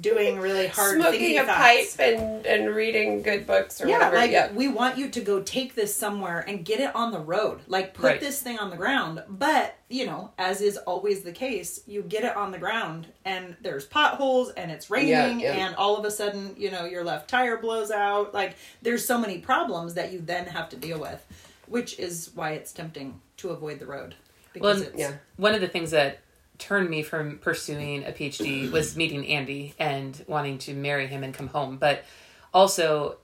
doing 0.00 0.38
really 0.38 0.66
hard 0.78 1.00
smoking 1.00 1.38
a 1.38 1.44
thoughts. 1.44 1.96
pipe 1.96 2.00
and 2.08 2.46
and 2.46 2.74
reading 2.74 3.22
good 3.22 3.46
books 3.46 3.80
or 3.80 3.88
Yeah, 3.88 3.94
whatever 3.98 4.16
like 4.16 4.30
yeah 4.30 4.52
we 4.52 4.68
want 4.68 4.98
you 4.98 5.08
to 5.10 5.20
go 5.20 5.42
take 5.42 5.74
this 5.74 5.94
somewhere 5.94 6.40
and 6.46 6.64
get 6.64 6.80
it 6.80 6.94
on 6.94 7.10
the 7.12 7.18
road. 7.18 7.60
Like 7.66 7.94
put 7.94 8.04
Right. 8.04 8.20
this 8.20 8.40
thing 8.42 8.58
on 8.58 8.70
the 8.70 8.76
ground. 8.76 9.22
But, 9.28 9.74
you 9.88 10.06
know, 10.06 10.30
as 10.38 10.60
is 10.60 10.76
always 10.76 11.22
the 11.22 11.32
case, 11.32 11.80
you 11.86 12.02
get 12.02 12.24
it 12.24 12.36
on 12.36 12.52
the 12.52 12.58
ground 12.58 13.06
and 13.24 13.56
there's 13.62 13.84
potholes 13.86 14.50
and 14.50 14.70
it's 14.70 14.90
raining 14.90 15.40
Yeah, 15.40 15.54
yeah. 15.56 15.66
and 15.66 15.74
all 15.76 15.96
of 15.96 16.04
a 16.04 16.10
sudden, 16.10 16.54
you 16.56 16.70
know, 16.70 16.84
your 16.84 17.04
left 17.04 17.28
tire 17.28 17.56
blows 17.56 17.90
out. 17.90 18.34
Like 18.34 18.56
there's 18.82 19.04
so 19.06 19.18
many 19.18 19.38
problems 19.38 19.94
that 19.94 20.12
you 20.12 20.20
then 20.20 20.46
have 20.46 20.68
to 20.70 20.76
deal 20.76 21.00
with, 21.00 21.24
which 21.66 21.98
is 21.98 22.30
why 22.34 22.52
it's 22.52 22.72
tempting 22.72 23.20
to 23.38 23.50
avoid 23.50 23.78
the 23.78 23.86
road. 23.86 24.14
Because 24.52 24.80
Well, 24.80 24.88
it's 24.88 24.98
yeah 24.98 25.12
One 25.36 25.54
of 25.54 25.60
the 25.60 25.68
things 25.68 25.90
that 25.92 26.18
turned 26.58 26.90
me 26.90 27.02
from 27.02 27.38
pursuing 27.38 28.04
a 28.04 28.12
PhD 28.12 28.70
was 28.70 28.96
meeting 28.96 29.26
Andy 29.28 29.74
and 29.78 30.22
wanting 30.26 30.58
to 30.58 30.74
marry 30.74 31.06
him 31.06 31.22
and 31.22 31.32
come 31.32 31.48
home. 31.48 31.76
But 31.76 32.04
also 32.52 33.18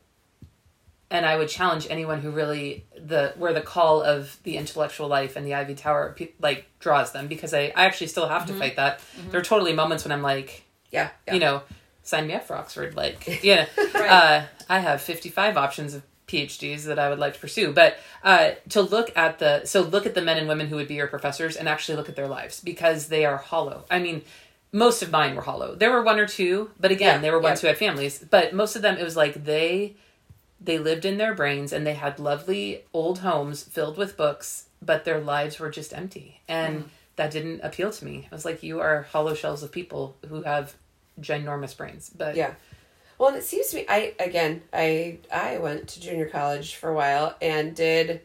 and 1.11 1.25
I 1.25 1.37
would 1.37 1.49
challenge 1.49 1.87
anyone 1.88 2.20
who 2.20 2.31
really 2.31 2.87
the 2.97 3.35
where 3.37 3.53
the 3.53 3.61
call 3.61 4.03
of 4.03 4.37
the 4.42 4.57
intellectual 4.57 5.07
life 5.07 5.37
and 5.37 5.47
the 5.47 5.55
Ivy 5.55 5.75
Tower 5.75 6.16
like 6.40 6.66
draws 6.81 7.12
them 7.12 7.29
because 7.29 7.55
I, 7.55 7.73
I 7.77 7.85
actually 7.85 8.09
still 8.09 8.29
have 8.29 8.47
to 8.47 8.55
fight 8.55 8.77
that. 8.77 9.01
There 9.31 9.40
are 9.40 9.44
totally 9.44 9.73
moments 9.73 10.05
when 10.05 10.12
I'm 10.12 10.23
like, 10.23 10.64
yeah, 10.90 11.11
yeah. 11.29 11.35
you 11.35 11.40
know, 11.40 11.62
sign 12.03 12.27
me 12.27 12.35
up 12.35 12.44
for 12.44 12.57
Oxford. 12.57 12.97
Like, 12.97 13.40
yeah, 13.44 13.66
uh, 13.94 14.44
I 14.68 14.79
have 14.81 15.01
55 15.01 15.57
options 15.57 15.94
of 15.94 16.03
PhDs 16.29 16.85
that 16.85 16.99
I 16.99 17.11
would 17.11 17.19
like 17.19 17.35
to 17.35 17.41
pursue. 17.41 17.73
But 17.73 17.99
uh, 18.23 18.53
to 18.71 18.81
look 18.83 19.11
at 19.17 19.39
the, 19.39 19.65
so 19.65 19.83
look 19.83 20.07
at 20.07 20.15
the 20.15 20.23
men 20.23 20.39
and 20.39 20.49
women 20.49 20.69
who 20.69 20.77
would 20.77 20.89
be 20.89 20.95
your 20.95 21.07
professors 21.07 21.57
and 21.57 21.69
actually 21.69 21.97
look 21.97 22.09
at 22.09 22.17
their 22.17 22.29
lives 22.29 22.61
because 22.61 23.09
they 23.09 23.25
are 23.25 23.37
hollow. 23.37 23.85
I 23.91 23.99
mean, 23.99 24.23
most 24.73 25.03
of 25.03 25.11
mine 25.11 25.35
were 25.37 25.43
hollow. 25.43 25.75
There 25.75 25.91
were 25.93 26.03
one 26.03 26.19
or 26.19 26.27
two, 26.27 26.71
but 26.81 26.91
again, 26.91 27.17
Yeah, 27.17 27.21
they 27.21 27.31
were 27.31 27.39
ones 27.41 27.59
yeah. 27.63 27.69
who 27.69 27.69
had 27.69 27.79
families. 27.79 28.19
But 28.29 28.53
most 28.55 28.75
of 28.75 28.83
them, 28.83 28.97
it 28.97 29.05
was 29.05 29.17
like 29.17 29.45
they, 29.45 29.95
they 30.61 30.79
lived 30.79 31.05
in 31.05 31.19
their 31.19 31.35
brains 31.35 31.73
and 31.73 31.87
they 31.87 31.95
had 31.95 32.19
lovely 32.19 32.83
old 32.93 33.19
homes 33.21 33.63
filled 33.63 33.97
with 33.97 34.17
books, 34.17 34.67
but 34.83 35.05
their 35.05 35.21
lives 35.21 35.59
were 35.59 35.71
just 35.71 35.93
empty. 35.93 36.41
And 36.49 36.91
that 37.17 37.31
didn't 37.31 37.61
appeal 37.63 37.93
to 37.93 38.05
me. 38.05 38.27
I 38.33 38.35
was 38.35 38.45
like, 38.45 38.63
you 38.63 38.81
are 38.81 39.03
hollow 39.03 39.35
shells 39.35 39.63
of 39.63 39.71
people 39.71 40.17
who 40.29 40.43
have 40.43 40.75
ginormous 41.21 41.77
brains. 41.77 42.11
But 42.11 42.35
Yeah. 42.35 42.55
Well, 43.18 43.29
and 43.29 43.38
it 43.38 43.44
seems 43.44 43.68
to 43.68 43.77
me 43.77 43.87
I 43.88 44.14
again, 44.18 44.62
I 44.72 45.18
I 45.33 45.59
went 45.59 45.88
to 45.88 46.00
junior 46.00 46.29
college 46.29 46.74
for 46.74 46.90
a 46.90 46.94
while 46.94 47.37
and 47.40 47.74
did 47.74 48.20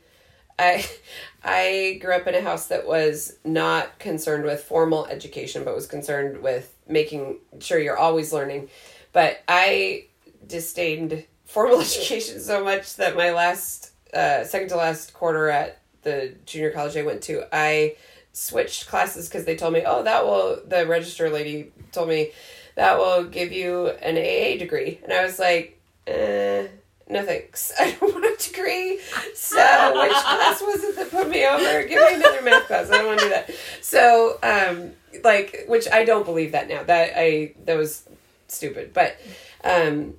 I 0.58 0.86
I 1.44 2.00
grew 2.02 2.14
up 2.14 2.28
in 2.28 2.36
a 2.36 2.42
house 2.42 2.68
that 2.68 2.88
was 2.88 3.38
not 3.44 4.00
concerned 4.00 4.46
with 4.46 4.64
formal 4.64 5.06
education 5.08 5.64
but 5.64 5.76
was 5.76 5.88
concerned 5.88 6.42
with 6.42 6.74
making 6.88 7.38
sure 7.60 7.80
you're 7.80 7.98
always 7.98 8.34
learning. 8.34 8.70
But 9.14 9.42
I 9.48 10.06
disdained 10.46 11.26
formal 11.46 11.82
education 11.82 12.40
so 12.40 12.64
much 12.64 12.96
that 12.96 13.16
my 13.16 13.32
last 13.32 13.92
uh 14.14 14.44
second 14.44 14.70
to 14.70 14.76
last 14.76 15.14
quarter 15.14 15.50
at 15.50 15.80
the 16.02 16.36
junior 16.46 16.72
college 16.72 16.96
I 16.98 17.04
went 17.04 17.22
to, 17.24 17.44
I 17.52 17.96
switched 18.34 18.88
classes 18.88 19.28
because 19.28 19.46
they 19.46 19.56
told 19.56 19.74
me, 19.74 19.84
oh, 19.86 20.04
that 20.04 20.26
will, 20.26 20.62
the 20.66 20.86
register 20.88 21.30
lady 21.30 21.72
told 21.92 22.10
me, 22.10 22.32
that 22.80 22.98
will 22.98 23.26
give 23.26 23.52
you 23.52 23.88
an 23.88 24.16
AA 24.16 24.58
degree. 24.58 25.02
And 25.04 25.12
I 25.12 25.22
was 25.26 25.38
like, 25.38 25.78
eh, 26.08 26.66
no 27.10 27.26
thanks. 27.26 27.74
I 27.80 27.92
don't 27.92 28.14
want 28.14 28.24
a 28.24 28.42
degree. 28.42 29.02
So 29.36 30.02
which 30.02 30.14
class 30.14 30.62
was 30.62 30.84
it 30.86 30.96
that 30.96 31.12
put 31.12 31.28
me 31.28 31.46
over? 31.46 31.86
Give 31.86 32.02
me 32.02 32.16
another 32.16 32.42
math 32.42 32.68
class. 32.68 32.90
I 32.90 33.00
don't 33.00 33.08
want 33.08 33.20
to 33.20 33.26
do 33.26 33.30
that. 33.32 33.52
So 33.82 34.40
um, 34.42 34.94
like, 35.26 35.66
which 35.68 35.90
I 35.92 36.06
don't 36.06 36.24
believe 36.24 36.54
that 36.54 36.70
now. 36.70 36.84
That 36.84 37.12
I 37.18 37.54
that 37.66 37.76
was 37.76 38.08
stupid. 38.48 38.94
But 38.94 39.18
um, 39.66 40.14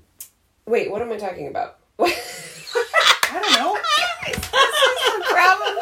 wait, 0.66 0.90
what 0.90 1.00
am 1.00 1.10
I 1.12 1.16
talking 1.16 1.48
about? 1.48 1.78
I 1.98 2.12
don't 3.32 3.52
know. 3.52 3.78
this 4.26 4.36
is 4.36 5.16
the 5.16 5.24
problem. 5.30 5.74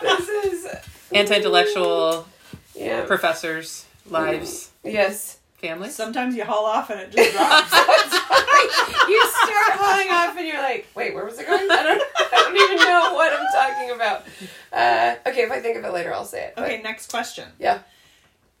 This 0.00 0.28
is 0.28 0.66
Anti-intellectual 1.12 2.28
yeah. 2.76 3.04
professors, 3.04 3.84
lives, 4.08 4.70
Yes. 4.84 5.38
Families. 5.64 5.94
Sometimes 5.94 6.36
you 6.36 6.44
haul 6.44 6.66
off 6.66 6.90
and 6.90 7.00
it 7.00 7.10
just 7.10 7.32
drops. 7.32 7.72
you 9.08 9.20
start 9.26 9.78
hauling 9.78 10.10
off 10.10 10.36
and 10.36 10.46
you're 10.46 10.62
like, 10.62 10.86
wait, 10.94 11.14
where 11.14 11.24
was 11.24 11.38
it 11.38 11.46
going? 11.46 11.70
I 11.70 11.82
don't, 11.82 12.02
I 12.18 12.28
don't 12.32 12.56
even 12.56 12.76
know 12.76 13.14
what 13.14 13.32
I'm 13.32 13.46
talking 13.52 13.90
about. 13.94 14.24
Uh, 14.72 15.30
okay, 15.30 15.42
if 15.42 15.50
I 15.50 15.60
think 15.60 15.78
of 15.78 15.84
it 15.84 15.92
later, 15.92 16.12
I'll 16.12 16.24
say 16.24 16.46
it. 16.46 16.52
But 16.54 16.64
okay, 16.64 16.82
next 16.82 17.10
question. 17.10 17.48
yeah. 17.58 17.80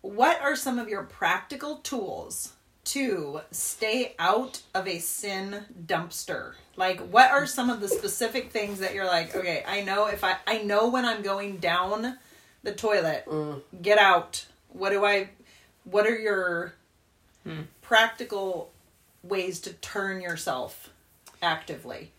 What 0.00 0.40
are 0.40 0.54
some 0.54 0.78
of 0.78 0.88
your 0.88 1.02
practical 1.04 1.76
tools 1.76 2.52
to 2.84 3.40
stay 3.50 4.14
out 4.18 4.62
of 4.74 4.86
a 4.86 4.98
sin 4.98 5.64
dumpster? 5.86 6.54
Like 6.76 7.00
what 7.00 7.30
are 7.30 7.46
some 7.46 7.70
of 7.70 7.80
the 7.80 7.88
specific 7.88 8.50
things 8.50 8.80
that 8.80 8.94
you're 8.94 9.06
like, 9.06 9.34
okay, 9.34 9.64
I 9.66 9.82
know 9.82 10.06
if 10.06 10.22
I 10.22 10.36
I 10.46 10.58
know 10.58 10.88
when 10.88 11.04
I'm 11.04 11.22
going 11.22 11.56
down 11.56 12.18
the 12.62 12.72
toilet, 12.72 13.26
get 13.80 13.98
out. 13.98 14.44
What 14.68 14.90
do 14.90 15.04
I 15.04 15.30
what 15.84 16.06
are 16.06 16.18
your 16.18 16.74
practical 17.82 18.70
ways 19.22 19.60
to 19.60 19.72
turn 19.74 20.20
yourself 20.20 20.90
actively? 21.42 22.10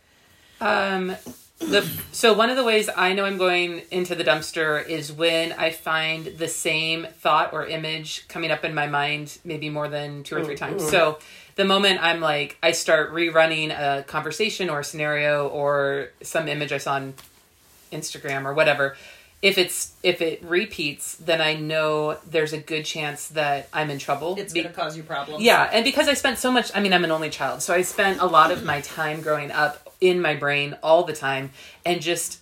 Um, 0.61 1.15
the 1.59 1.88
so 2.11 2.33
one 2.33 2.49
of 2.49 2.57
the 2.57 2.63
ways 2.63 2.89
I 2.95 3.13
know 3.13 3.25
I'm 3.25 3.38
going 3.38 3.81
into 3.91 4.15
the 4.15 4.23
dumpster 4.23 4.85
is 4.88 5.11
when 5.11 5.53
I 5.53 5.71
find 5.71 6.25
the 6.25 6.47
same 6.47 7.07
thought 7.19 7.53
or 7.53 7.65
image 7.65 8.27
coming 8.27 8.51
up 8.51 8.65
in 8.65 8.73
my 8.73 8.88
mind, 8.88 9.38
maybe 9.43 9.69
more 9.69 9.88
than 9.88 10.23
two 10.23 10.35
or 10.35 10.43
three 10.43 10.55
times. 10.55 10.89
So 10.89 11.19
the 11.55 11.65
moment 11.65 12.03
I'm 12.03 12.19
like, 12.19 12.57
I 12.61 12.71
start 12.71 13.13
rerunning 13.13 13.71
a 13.71 14.03
conversation 14.03 14.69
or 14.69 14.81
a 14.81 14.83
scenario 14.83 15.47
or 15.47 16.09
some 16.21 16.47
image 16.47 16.73
I 16.73 16.77
saw 16.77 16.95
on 16.95 17.13
Instagram 17.91 18.45
or 18.45 18.53
whatever. 18.53 18.97
If 19.45 19.58
it's 19.58 19.93
if 20.01 20.21
it 20.21 20.43
repeats, 20.43 21.15
then 21.17 21.39
I 21.39 21.53
know 21.53 22.17
there's 22.27 22.51
a 22.51 22.58
good 22.58 22.84
chance 22.84 23.27
that 23.29 23.69
I'm 23.71 23.91
in 23.91 23.99
trouble. 23.99 24.36
It's 24.39 24.53
Be- 24.53 24.63
going 24.63 24.73
to 24.73 24.81
cause 24.81 24.97
you 24.97 25.03
problems. 25.03 25.43
yeah, 25.43 25.69
and 25.71 25.86
because 25.86 26.08
I 26.08 26.15
spent 26.15 26.39
so 26.39 26.51
much, 26.51 26.71
I 26.73 26.79
mean, 26.79 26.93
I'm 26.93 27.03
an 27.03 27.12
only 27.12 27.29
child, 27.29 27.62
so 27.62 27.73
I 27.73 27.84
spent 27.84 28.19
a 28.21 28.25
lot 28.25 28.49
of 28.49 28.63
my 28.63 28.81
time 28.81 29.21
growing 29.21 29.51
up 29.51 29.93
in 30.01 30.19
my 30.19 30.36
brain 30.36 30.75
all 30.81 31.03
the 31.03 31.13
time 31.13 31.51
and 31.86 32.01
just 32.01 32.39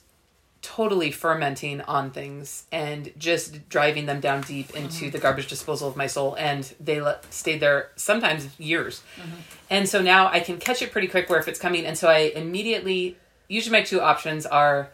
totally 0.64 1.12
fermenting 1.12 1.82
on 1.82 2.10
things 2.10 2.66
and 2.72 3.12
just 3.18 3.68
driving 3.68 4.06
them 4.06 4.22
down 4.22 4.42
deep 4.42 4.70
into 4.72 5.06
mm-hmm. 5.06 5.10
the 5.10 5.20
garbage 5.20 5.48
disposal 5.48 5.90
of 5.90 5.98
my 5.98 6.08
soul. 6.08 6.36
And 6.40 6.74
they 6.80 7.02
let, 7.02 7.32
stayed 7.34 7.60
there 7.60 7.92
sometimes 7.98 8.48
years. 8.58 9.04
Mm-hmm. 9.18 9.36
And 9.70 9.90
so 9.90 10.02
now 10.02 10.30
I 10.30 10.40
can 10.40 10.58
catch 10.58 10.82
it 10.82 10.92
pretty 10.92 11.10
quick 11.10 11.30
where 11.30 11.40
if 11.40 11.50
it's 11.50 11.60
coming. 11.60 11.86
And 11.86 11.98
so 11.98 12.08
I 12.08 12.32
immediately, 12.34 13.18
usually 13.50 13.78
my 13.78 13.84
two 13.84 14.00
options 14.00 14.46
are 14.46 14.90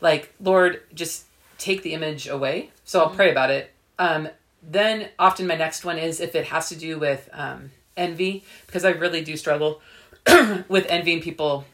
like, 0.00 0.34
Lord, 0.40 0.80
just 0.94 1.26
take 1.60 1.82
the 1.82 1.92
image 1.92 2.26
away. 2.26 2.70
So 2.84 3.00
I'll 3.00 3.10
pray 3.10 3.30
about 3.30 3.50
it. 3.50 3.72
Um, 3.98 4.28
then 4.62 5.08
often 5.18 5.46
my 5.46 5.56
next 5.56 5.84
one 5.84 5.98
is 5.98 6.20
if 6.20 6.34
it 6.34 6.46
has 6.46 6.68
to 6.70 6.76
do 6.76 6.98
with 6.98 7.28
um, 7.32 7.70
envy, 7.96 8.42
because 8.66 8.84
I 8.84 8.90
really 8.90 9.22
do 9.22 9.36
struggle 9.36 9.80
with 10.68 10.86
envying 10.88 11.20
people 11.22 11.64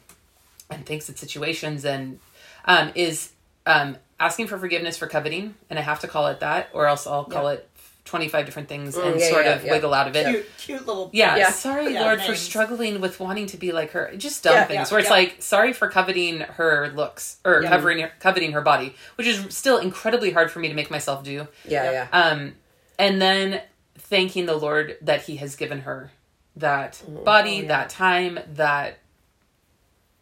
and 0.69 0.85
things 0.85 1.09
and 1.09 1.17
situations, 1.17 1.85
and 1.85 2.19
um, 2.65 2.91
is 2.95 3.31
um, 3.65 3.97
asking 4.19 4.47
for 4.47 4.57
forgiveness 4.57 4.97
for 4.97 5.07
coveting, 5.07 5.55
and 5.69 5.79
I 5.79 5.81
have 5.81 6.01
to 6.01 6.07
call 6.07 6.27
it 6.27 6.39
that, 6.41 6.69
or 6.73 6.85
else 6.85 7.07
I'll 7.07 7.23
call 7.25 7.45
Yeah. 7.45 7.59
it 7.59 7.69
twenty 8.07 8.27
five 8.27 8.45
different 8.45 8.67
things 8.67 8.95
Mm, 8.95 9.11
and 9.11 9.19
yeah, 9.19 9.29
sort 9.29 9.45
yeah, 9.45 9.51
of 9.55 9.63
yeah. 9.65 9.71
wiggle 9.73 9.93
out 9.93 10.07
of 10.07 10.15
it. 10.15 10.25
Cute, 10.27 10.45
cute 10.57 10.87
little. 10.87 11.09
Yeah, 11.13 11.35
Yeah. 11.35 11.51
sorry, 11.51 11.93
Yeah, 11.93 12.03
Lord, 12.05 12.21
for 12.21 12.33
struggling 12.35 12.99
with 13.01 13.19
wanting 13.19 13.45
to 13.47 13.57
be 13.57 13.71
like 13.71 13.91
her. 13.91 14.11
Just 14.17 14.43
dumb 14.43 14.53
Yeah, 14.55 14.65
things 14.65 14.89
yeah, 14.89 14.93
where 14.93 14.99
it's 14.99 15.09
yeah. 15.09 15.15
like, 15.15 15.35
sorry 15.43 15.73
for 15.73 15.87
coveting 15.89 16.39
her 16.39 16.89
looks 16.95 17.37
or 17.45 17.61
Yeah. 17.61 17.69
covering 17.69 18.07
coveting 18.19 18.53
her 18.53 18.61
body, 18.61 18.95
which 19.15 19.27
is 19.27 19.45
still 19.55 19.77
incredibly 19.77 20.31
hard 20.31 20.49
for 20.49 20.59
me 20.59 20.67
to 20.69 20.73
make 20.73 20.89
myself 20.89 21.23
do. 21.23 21.47
Yeah, 21.65 21.91
yeah. 21.91 22.07
Um, 22.11 22.55
and 22.97 23.21
then 23.21 23.61
thanking 23.97 24.45
the 24.47 24.55
Lord 24.57 24.97
that 25.01 25.23
He 25.23 25.35
has 25.37 25.55
given 25.55 25.81
her 25.81 26.11
that 26.55 27.01
body, 27.23 27.57
Oh, 27.57 27.61
yeah. 27.61 27.67
that 27.67 27.89
time, 27.89 28.39
that 28.53 28.97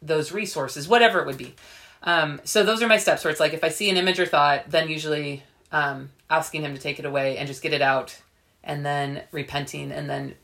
those 0.01 0.31
resources, 0.31 0.87
whatever 0.87 1.19
it 1.19 1.25
would 1.25 1.37
be. 1.37 1.55
Um, 2.03 2.39
so 2.43 2.63
those 2.63 2.83
are 2.83 2.87
my 2.87 2.97
steps 2.97 3.23
where 3.23 3.31
it's 3.31 3.39
like 3.39 3.53
if 3.53 3.63
I 3.63 3.69
see 3.69 3.89
an 3.89 3.97
image 3.97 4.19
or 4.19 4.25
thought, 4.25 4.69
then 4.69 4.89
usually 4.89 5.43
um, 5.71 6.11
asking 6.29 6.63
Him 6.63 6.73
to 6.73 6.81
take 6.81 6.99
it 6.99 7.05
away 7.05 7.37
and 7.37 7.47
just 7.47 7.61
get 7.61 7.73
it 7.73 7.81
out, 7.81 8.21
and 8.63 8.85
then 8.85 9.23
repenting, 9.31 9.91
and 9.91 10.09
then 10.09 10.35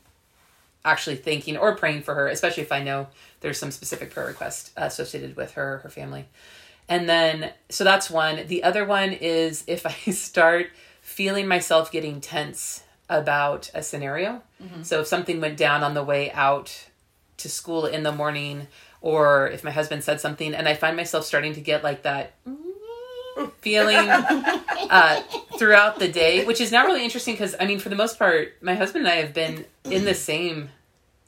actually 0.84 1.16
thanking 1.16 1.56
or 1.56 1.76
praying 1.76 2.02
for 2.02 2.14
her, 2.14 2.28
especially 2.28 2.62
if 2.62 2.72
I 2.72 2.82
know 2.82 3.08
there's 3.40 3.58
some 3.58 3.70
specific 3.70 4.10
prayer 4.10 4.26
request 4.26 4.72
associated 4.76 5.36
with 5.36 5.52
her, 5.52 5.78
her 5.78 5.88
family. 5.88 6.26
And 6.88 7.08
then, 7.08 7.52
so 7.68 7.84
that's 7.84 8.10
one. 8.10 8.46
The 8.46 8.64
other 8.64 8.84
one 8.84 9.12
is 9.12 9.64
if 9.66 9.86
I 9.86 9.92
start 10.12 10.70
feeling 11.00 11.46
myself 11.46 11.90
getting 11.90 12.20
tense 12.20 12.84
about 13.08 13.70
a 13.74 13.82
scenario. 13.82 14.42
Mm-hmm. 14.62 14.82
So 14.82 15.00
if 15.00 15.06
something 15.06 15.40
went 15.40 15.56
down 15.56 15.82
on 15.82 15.94
the 15.94 16.02
way 16.02 16.30
out 16.32 16.88
to 17.38 17.48
school 17.48 17.86
in 17.86 18.02
the 18.02 18.12
morning, 18.12 18.68
or 19.00 19.48
if 19.48 19.64
my 19.64 19.70
husband 19.70 20.04
said 20.04 20.20
something, 20.20 20.54
and 20.54 20.68
I 20.68 20.74
find 20.74 20.96
myself 20.96 21.24
starting 21.24 21.54
to 21.54 21.60
get 21.60 21.82
like 21.82 22.02
that 22.02 22.32
feeling 23.60 23.96
uh, 24.08 25.22
throughout 25.58 25.98
the 25.98 26.08
day, 26.08 26.44
which 26.44 26.60
is 26.60 26.72
now 26.72 26.86
really 26.86 27.04
interesting 27.04 27.34
because, 27.34 27.54
I 27.58 27.66
mean, 27.66 27.78
for 27.78 27.88
the 27.88 27.96
most 27.96 28.18
part, 28.18 28.54
my 28.62 28.74
husband 28.74 29.06
and 29.06 29.12
I 29.12 29.16
have 29.16 29.34
been 29.34 29.64
in 29.84 30.04
the 30.04 30.14
same, 30.14 30.70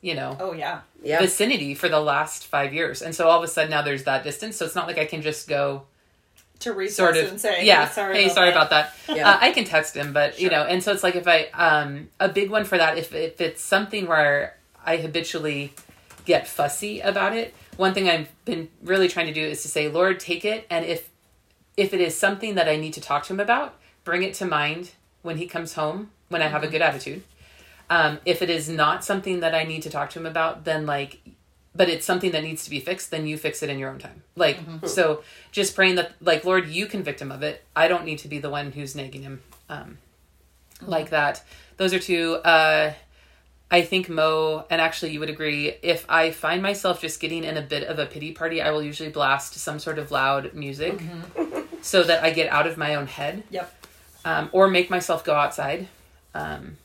you 0.00 0.14
know, 0.14 0.36
Oh 0.40 0.52
yeah. 0.52 0.80
Yeah. 1.02 1.20
vicinity 1.20 1.74
for 1.74 1.88
the 1.88 2.00
last 2.00 2.46
five 2.46 2.72
years. 2.72 3.02
And 3.02 3.14
so 3.14 3.28
all 3.28 3.38
of 3.38 3.44
a 3.44 3.48
sudden 3.48 3.70
now 3.70 3.82
there's 3.82 4.04
that 4.04 4.24
distance. 4.24 4.56
So 4.56 4.64
it's 4.64 4.74
not 4.74 4.86
like 4.86 4.98
I 4.98 5.04
can 5.04 5.22
just 5.22 5.48
go 5.48 5.82
To 6.60 6.72
recess 6.72 6.96
sort 6.96 7.16
of 7.16 7.28
and 7.30 7.40
say, 7.40 7.64
yeah, 7.66 7.86
hey, 7.86 7.92
sorry, 7.92 8.14
hey, 8.16 8.24
about 8.24 8.34
sorry 8.34 8.50
that. 8.50 8.56
about 8.56 8.70
that. 8.70 8.94
Yeah. 9.16 9.30
Uh, 9.30 9.38
I 9.40 9.50
can 9.52 9.64
text 9.64 9.94
him, 9.96 10.12
but 10.12 10.40
you 10.40 10.48
know, 10.50 10.62
and 10.62 10.82
so 10.82 10.92
it's 10.92 11.02
like 11.02 11.14
if 11.16 11.28
I 11.28 11.46
um 11.52 12.08
a 12.20 12.28
big 12.28 12.50
one 12.50 12.64
for 12.64 12.78
that 12.78 12.96
if 12.98 13.14
if 13.14 13.40
it's 13.40 13.62
something 13.62 14.06
where 14.06 14.56
I 14.84 14.96
habitually 14.96 15.72
get 16.24 16.46
fussy 16.48 17.00
about 17.00 17.34
it, 17.36 17.54
one 17.76 17.92
thing 17.92 18.08
I've 18.08 18.30
been 18.46 18.68
really 18.82 19.08
trying 19.08 19.26
to 19.26 19.32
do 19.34 19.42
is 19.44 19.60
to 19.62 19.68
say, 19.68 19.88
Lord, 19.88 20.20
take 20.20 20.44
it, 20.46 20.66
and 20.70 20.84
if 20.86 21.08
if 21.76 21.92
it 21.94 22.00
is 22.00 22.16
something 22.16 22.54
that 22.54 22.68
I 22.68 22.76
need 22.76 22.92
to 22.94 23.00
talk 23.00 23.24
to 23.24 23.32
him 23.32 23.40
about, 23.40 23.74
bring 24.04 24.22
it 24.22 24.34
to 24.34 24.44
mind 24.46 24.92
when 25.22 25.38
he 25.38 25.46
comes 25.46 25.74
home 25.74 26.10
when 26.28 26.42
I 26.42 26.48
have 26.48 26.62
Mm-hmm. 26.62 26.68
a 26.68 26.72
good 26.72 26.82
attitude. 26.82 27.22
Um, 27.90 28.18
if 28.24 28.40
it 28.42 28.48
is 28.50 28.68
not 28.68 29.04
something 29.04 29.40
that 29.40 29.54
I 29.54 29.64
need 29.64 29.82
to 29.82 29.90
talk 29.90 30.10
to 30.10 30.18
him 30.18 30.26
about, 30.26 30.64
then 30.64 30.86
like, 30.86 31.20
but 31.74 31.88
it's 31.88 32.06
something 32.06 32.30
that 32.32 32.42
needs 32.42 32.64
to 32.64 32.70
be 32.70 32.80
fixed, 32.80 33.10
then 33.10 33.26
you 33.26 33.36
fix 33.36 33.62
it 33.62 33.68
in 33.68 33.78
your 33.78 33.90
own 33.90 33.98
time. 33.98 34.22
Like, 34.36 34.58
so 34.86 35.22
just 35.52 35.74
praying 35.74 35.96
that, 35.96 36.12
like, 36.20 36.44
Lord, 36.44 36.68
you 36.68 36.86
convict 36.86 37.20
him 37.20 37.32
of 37.32 37.42
it. 37.42 37.64
I 37.74 37.88
don't 37.88 38.04
need 38.04 38.18
to 38.20 38.28
be 38.28 38.38
the 38.38 38.48
one 38.48 38.72
who's 38.72 38.94
nagging 38.94 39.22
him 39.22 39.42
um, 39.68 39.98
like 40.80 41.10
that. 41.10 41.42
Those 41.76 41.92
are 41.92 41.98
two. 41.98 42.36
Uh, 42.36 42.92
I 43.70 43.82
think 43.82 44.08
Mo, 44.08 44.64
and 44.70 44.80
actually 44.80 45.12
you 45.12 45.20
would 45.20 45.30
agree, 45.30 45.74
if 45.82 46.06
I 46.08 46.30
find 46.30 46.62
myself 46.62 47.00
just 47.00 47.18
getting 47.18 47.42
in 47.44 47.56
a 47.56 47.62
bit 47.62 47.82
of 47.88 47.98
a 47.98 48.06
pity 48.06 48.30
party, 48.32 48.62
I 48.62 48.70
will 48.70 48.82
usually 48.82 49.08
blast 49.10 49.54
some 49.54 49.78
sort 49.80 49.98
of 49.98 50.10
loud 50.12 50.54
music 50.54 51.02
so 51.84 52.02
that 52.02 52.24
I 52.24 52.30
get 52.30 52.48
out 52.50 52.66
of 52.66 52.78
my 52.78 52.94
own 52.94 53.06
head 53.06 53.42
Yep. 53.50 53.72
um, 54.24 54.48
or 54.52 54.68
make 54.68 54.88
myself 54.88 55.22
go 55.22 55.34
outside. 55.34 55.86
Um, 56.34 56.78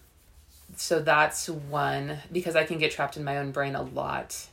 so 0.75 0.99
that's 0.99 1.47
one 1.49 2.19
because 2.31 2.55
I 2.57 2.65
can 2.65 2.77
get 2.79 2.91
trapped 2.91 3.15
in 3.15 3.23
my 3.23 3.37
own 3.37 3.51
brain 3.51 3.75
a 3.75 3.81
lot. 3.81 4.47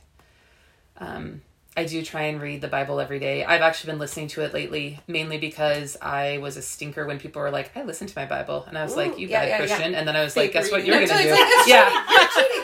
Um, 0.97 1.41
I 1.77 1.85
do 1.85 2.01
try 2.01 2.23
and 2.23 2.41
read 2.41 2.61
the 2.61 2.67
Bible 2.67 2.99
every 2.99 3.19
day. 3.19 3.45
I've 3.45 3.61
actually 3.61 3.91
been 3.91 3.99
listening 3.99 4.27
to 4.29 4.41
it 4.41 4.51
lately, 4.51 4.99
mainly 5.07 5.37
because 5.37 5.95
I 6.01 6.39
was 6.39 6.57
a 6.57 6.61
stinker 6.63 7.05
when 7.05 7.19
people 7.19 7.39
were 7.41 7.51
like, 7.51 7.69
"I 7.77 7.83
listen 7.83 8.07
to 8.07 8.13
my 8.17 8.25
Bible," 8.25 8.65
and 8.67 8.75
I 8.77 8.83
was 8.83 8.95
like, 8.95 9.19
"You 9.19 9.27
yeah, 9.27 9.41
bad 9.41 9.47
yeah, 9.47 9.51
yeah. 9.51 9.57
Christian," 9.67 9.93
and 9.95 10.07
then 10.07 10.15
I 10.15 10.23
was 10.23 10.35
like, 10.35 10.51
"Guess 10.53 10.71
what 10.71 10.83
you're 10.85 10.95
gonna 10.95 11.07
do?" 11.07 11.13
like, 11.13 11.67
yeah, 11.67 12.03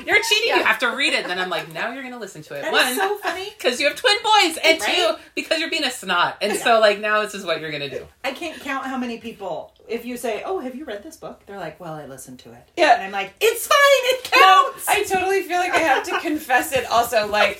you're 0.06 0.22
cheating. 0.24 0.50
Yeah. 0.50 0.58
You 0.58 0.64
have 0.64 0.80
to 0.80 0.96
read 0.96 1.14
it. 1.14 1.22
And 1.22 1.30
then 1.30 1.38
I'm 1.38 1.50
like, 1.50 1.72
"Now 1.72 1.92
you're 1.94 2.02
gonna 2.02 2.18
listen 2.18 2.42
to 2.44 2.56
it." 2.56 2.64
That 2.64 2.72
One, 2.74 2.96
so 2.96 3.18
funny. 3.20 3.54
because 3.56 3.80
you 3.80 3.88
have 3.88 3.96
twin 3.96 4.16
boys, 4.24 4.58
and 4.64 4.82
Right? 4.82 4.96
two, 4.96 5.16
because 5.36 5.60
you're 5.60 5.70
being 5.70 5.84
a 5.86 5.92
snot. 5.92 6.38
And 6.42 6.58
so, 6.58 6.80
like, 6.80 7.00
now 7.00 7.22
this 7.22 7.36
is 7.36 7.46
what 7.46 7.62
you're 7.62 7.72
gonna 7.72 7.90
do. 7.92 8.08
I 8.24 8.32
can't 8.32 8.60
count 8.62 8.88
how 8.88 8.98
many 8.98 9.20
people, 9.20 9.73
if 9.88 10.06
you 10.06 10.18
say, 10.18 10.44
"Oh, 10.46 10.60
have 10.60 10.76
you 10.76 10.86
read 10.86 11.04
this 11.04 11.18
book?" 11.18 11.42
They're 11.46 11.60
like, 11.60 11.80
"Well, 11.80 11.94
I 11.94 12.06
listened 12.06 12.40
to 12.40 12.52
it." 12.52 12.68
Yeah. 12.78 12.94
and 12.96 13.04
I'm 13.04 13.12
like, 13.12 13.34
"It's 13.42 13.68
fine. 13.68 13.78
It 13.80 14.30
No, 14.36 14.40
counts." 14.72 14.88
I 14.88 15.04
totally 15.04 15.44
feel 15.44 15.58
like 15.58 15.74
I 15.74 15.80
have 15.80 16.04
to 16.06 16.20
confess 16.20 16.72
it. 16.74 16.86
Also, 16.90 17.28
like 17.28 17.60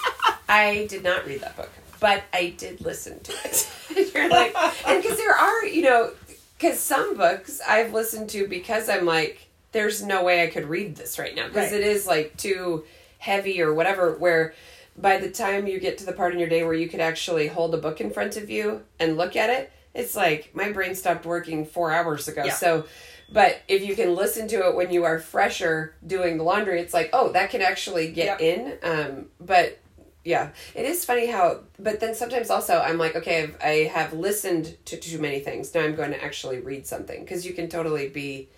I 0.50 0.88
did 0.90 1.04
not 1.04 1.26
read 1.26 1.42
that 1.42 1.56
book, 1.58 1.70
but 2.00 2.24
I 2.34 2.54
did 2.58 2.82
listen 2.82 3.20
to 3.22 3.32
it. 3.46 3.70
You're 4.14 4.30
like, 4.30 4.56
and 4.88 5.02
because 5.02 5.18
there 5.18 5.34
are, 5.36 5.66
you 5.66 5.82
know, 5.84 6.12
because 6.58 6.80
some 6.80 7.18
books 7.18 7.60
I've 7.68 7.94
listened 7.94 8.30
to 8.32 8.48
because 8.48 8.90
I'm 8.90 9.06
like, 9.06 9.48
there's 9.72 10.02
no 10.04 10.24
way 10.24 10.44
I 10.44 10.48
could 10.48 10.66
read 10.66 10.96
this 10.96 11.20
right 11.20 11.36
now 11.36 11.48
because 11.48 11.72
Right. 11.72 11.82
it 11.82 11.88
is 11.88 12.08
like 12.08 12.38
too 12.38 12.86
heavy 13.20 13.62
or 13.62 13.74
whatever. 13.74 14.14
Where, 14.14 14.54
by 14.98 15.18
the 15.18 15.30
time 15.30 15.66
you 15.68 15.80
get 15.80 15.98
to 15.98 16.06
the 16.06 16.14
part 16.14 16.34
in 16.34 16.40
your 16.40 16.48
day 16.50 16.64
where 16.64 16.74
you 16.74 16.88
could 16.88 17.00
actually 17.02 17.48
hold 17.48 17.74
a 17.74 17.78
book 17.78 18.00
in 18.00 18.12
front 18.12 18.38
of 18.38 18.50
you 18.50 18.84
and 19.00 19.18
look 19.18 19.36
at 19.36 19.50
it, 19.50 19.72
it's 19.94 20.16
like 20.16 20.52
my 20.54 20.72
brain 20.72 20.96
stopped 20.96 21.26
working 21.26 21.66
four 21.66 21.92
hours 21.92 22.28
ago. 22.28 22.44
Yeah. 22.46 22.54
So, 22.54 22.86
but 23.32 23.62
if 23.68 23.84
you 23.84 23.96
can 23.96 24.16
listen 24.16 24.48
to 24.50 24.68
it 24.68 24.76
when 24.76 24.92
you 24.92 25.06
are 25.06 25.20
fresher 25.20 25.96
doing 26.06 26.38
the 26.38 26.44
laundry, 26.44 26.80
it's 26.80 26.94
like, 26.94 27.10
oh, 27.14 27.32
that 27.34 27.50
can 27.50 27.62
actually 27.62 28.12
get 28.12 28.42
in. 28.42 28.78
Um, 28.84 29.26
but 29.40 29.80
yeah, 30.24 30.50
it 30.74 30.86
is 30.86 31.04
funny 31.04 31.28
how, 31.28 31.62
but 31.80 32.00
then 32.00 32.16
sometimes 32.16 32.50
also 32.50 32.80
I'm 32.80 32.98
like, 32.98 33.16
okay, 33.16 33.44
I've, 33.44 33.58
I 33.62 33.72
have 33.94 34.14
listened 34.14 34.78
to 34.86 34.98
too 34.98 35.20
many 35.20 35.40
things. 35.40 35.74
Now 35.74 35.82
I'm 35.82 35.96
going 35.96 36.12
to 36.12 36.24
actually 36.24 36.60
read 36.60 36.88
something 36.88 37.22
because 37.22 37.46
you 37.46 37.54
can 37.54 37.70
totally 37.70 38.10
be 38.10 38.50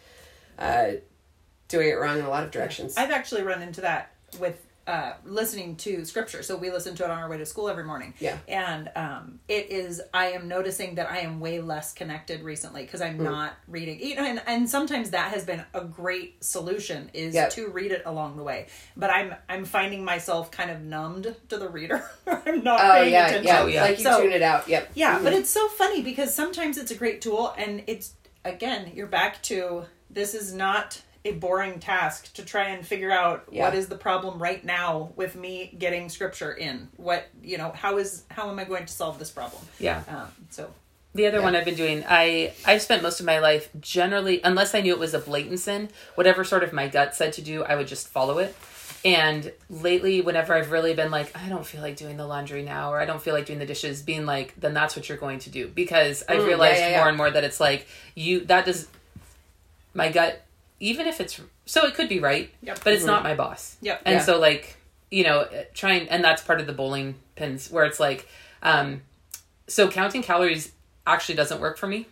uh, 0.60 0.92
doing 1.68 1.90
it 1.90 1.94
wrong 1.94 2.20
in 2.20 2.26
a 2.26 2.30
lot 2.30 2.44
of 2.44 2.52
directions. 2.52 2.98
I've 2.98 3.12
actually 3.12 3.44
run 3.44 3.62
into 3.62 3.82
that 3.82 4.12
with 4.40 4.65
uh, 4.88 5.14
listening 5.26 5.76
to 5.78 6.06
scripture. 6.06 6.44
So 6.44 6.56
we 6.56 6.70
listen 6.72 6.96
to 6.96 7.04
it 7.06 7.10
on 7.10 7.18
our 7.18 7.30
way 7.30 7.38
to 7.38 7.46
school 7.46 7.70
every 7.70 7.84
morning. 7.84 8.14
Yeah. 8.20 8.38
And 8.48 8.92
um, 8.96 9.40
it 9.48 9.72
is, 9.72 10.02
I 10.14 10.28
am 10.34 10.48
noticing 10.48 10.96
that 10.96 11.10
I 11.10 11.20
am 11.20 11.40
way 11.40 11.60
less 11.60 11.94
connected 11.94 12.44
recently 12.44 12.84
because. 12.84 13.02
I'm 13.02 13.22
not 13.24 13.54
reading. 13.68 14.00
You 14.00 14.16
know, 14.16 14.24
and, 14.26 14.42
and 14.48 14.70
sometimes 14.70 15.12
that 15.12 15.32
has 15.32 15.44
been 15.46 15.64
a 15.74 15.82
great 15.84 16.44
solution 16.44 17.10
is 17.14 17.34
Yep. 17.36 17.50
to 17.52 17.68
read 17.70 17.92
it 17.92 18.04
along 18.06 18.38
the 18.38 18.44
way. 18.44 18.68
But 18.98 19.10
I'm 19.10 19.36
I'm 19.48 19.66
finding 19.66 20.04
myself 20.04 20.50
kind 20.52 20.72
of 20.72 20.82
numbed 20.82 21.36
to 21.50 21.58
the 21.58 21.68
reader. 21.70 22.04
I'm 22.28 22.64
not 22.64 22.80
oh 22.80 22.94
paying 22.94 23.14
yeah, 23.14 23.26
attention. 23.28 23.46
yeah, 23.48 23.62
Oh, 23.62 23.66
yeah. 23.68 23.82
like 23.84 23.98
you 24.00 24.04
So- 24.04 24.22
tune 24.22 24.32
it 24.32 24.42
out. 24.42 24.68
Yep. 24.68 24.92
Yeah, 24.96 25.20
Mhm. 25.20 25.24
but 25.24 25.34
it's 25.34 25.50
so 25.50 25.68
funny 25.70 26.02
because 26.02 26.34
sometimes 26.34 26.78
it's 26.78 26.92
a 26.92 26.96
great 26.96 27.22
tool, 27.22 27.54
and 27.58 27.84
it's 27.88 28.14
again, 28.44 28.92
you're 28.96 29.08
back 29.08 29.42
to 29.44 29.86
this 30.10 30.34
is 30.34 30.54
not 30.54 31.02
a 31.26 31.32
boring 31.34 31.80
task 31.80 32.34
to 32.36 32.46
try 32.46 32.66
and 32.70 32.86
figure 32.86 33.12
out 33.12 33.46
Yeah. 33.52 33.64
what 33.66 33.74
is 33.76 33.88
the 33.88 33.98
problem 33.98 34.40
right 34.42 34.64
now 34.64 35.12
with 35.16 35.36
me 35.36 35.76
getting 35.78 36.08
scripture 36.10 36.54
in. 36.54 36.88
What 36.98 37.28
you 37.44 37.58
know, 37.58 37.72
how 37.72 37.98
is 37.98 38.24
how 38.32 38.50
am 38.50 38.60
I 38.60 38.64
going 38.64 38.86
to 38.86 38.94
solve 38.94 39.20
this 39.20 39.32
problem? 39.32 39.62
Yeah. 39.80 40.04
Um, 40.08 40.28
so 40.50 40.72
The 41.16 41.26
other 41.28 41.42
one 41.42 41.56
I've 41.56 41.66
been 41.66 41.76
doing, 41.76 42.04
I 42.08 42.54
I've 42.66 42.82
spent 42.82 43.02
most 43.02 43.20
of 43.20 43.26
my 43.26 43.40
life 43.40 43.70
generally, 43.82 44.40
unless 44.44 44.76
I 44.76 44.82
knew 44.82 44.94
it 44.94 45.00
was 45.00 45.14
a 45.14 45.20
blatant 45.20 45.60
sin, 45.60 45.90
whatever 46.16 46.44
sort 46.44 46.64
of 46.64 46.72
my 46.74 46.88
gut 46.88 47.16
said 47.16 47.34
to 47.34 47.42
do, 47.42 47.64
I 47.64 47.76
would 47.76 47.88
just 47.88 48.08
follow 48.08 48.38
it. 48.38 48.56
And 49.04 49.52
lately, 49.70 50.22
whenever 50.22 50.54
I've 50.56 50.72
really 50.72 50.94
been 50.96 51.12
like, 51.12 51.36
I 51.38 51.48
don't 51.48 51.66
feel 51.66 51.82
like 51.82 51.96
doing 51.96 52.18
the 52.18 52.26
laundry 52.26 52.64
now, 52.64 52.92
or 52.92 53.00
I 53.00 53.06
don't 53.06 53.22
feel 53.22 53.34
like 53.36 53.46
doing 53.46 53.60
the 53.60 53.66
dishes, 53.66 54.02
being 54.02 54.26
like, 54.26 54.54
then 54.60 54.74
that's 54.74 54.96
what 54.96 55.08
you're 55.08 55.18
going 55.20 55.38
to 55.40 55.50
do. 55.52 55.68
Because 55.68 56.24
I've 56.28 56.38
Mm, 56.38 56.42
yeah, 56.42 56.48
realized 56.48 56.80
yeah, 56.82 56.90
yeah. 56.90 56.98
more 57.00 57.08
and 57.10 57.18
more 57.18 57.30
that 57.32 57.44
it's 57.44 57.60
like 57.60 57.88
you 58.16 58.42
that 58.46 58.66
does 58.66 58.88
my 59.94 60.12
gut, 60.12 60.42
even 60.80 61.08
if 61.08 61.22
it's 61.22 61.40
so, 61.66 61.86
it 61.86 61.94
could 61.96 62.10
be 62.10 62.20
right, 62.20 62.52
Yep. 62.62 62.80
but 62.84 62.94
it's 62.94 63.06
not 63.06 63.20
mm-hmm. 63.20 63.30
my 63.30 63.36
boss. 63.36 63.78
Yep. 63.82 64.02
And 64.06 64.16
Yeah. 64.16 64.22
so, 64.22 64.40
like, 64.40 64.78
you 65.10 65.24
know, 65.24 65.42
uh, 65.42 65.64
trying, 65.74 66.08
and 66.10 66.24
that's 66.24 66.44
part 66.44 66.60
of 66.60 66.68
the 66.68 66.74
bowling 66.74 67.16
pins 67.36 67.72
where 67.72 67.86
it's 67.86 68.00
like, 68.00 68.28
um, 68.62 69.02
so 69.68 69.90
counting 69.90 70.22
calories 70.22 70.74
actually 71.08 71.36
doesn't 71.36 71.60
work 71.62 71.78
for 71.78 71.88
me 71.88 72.08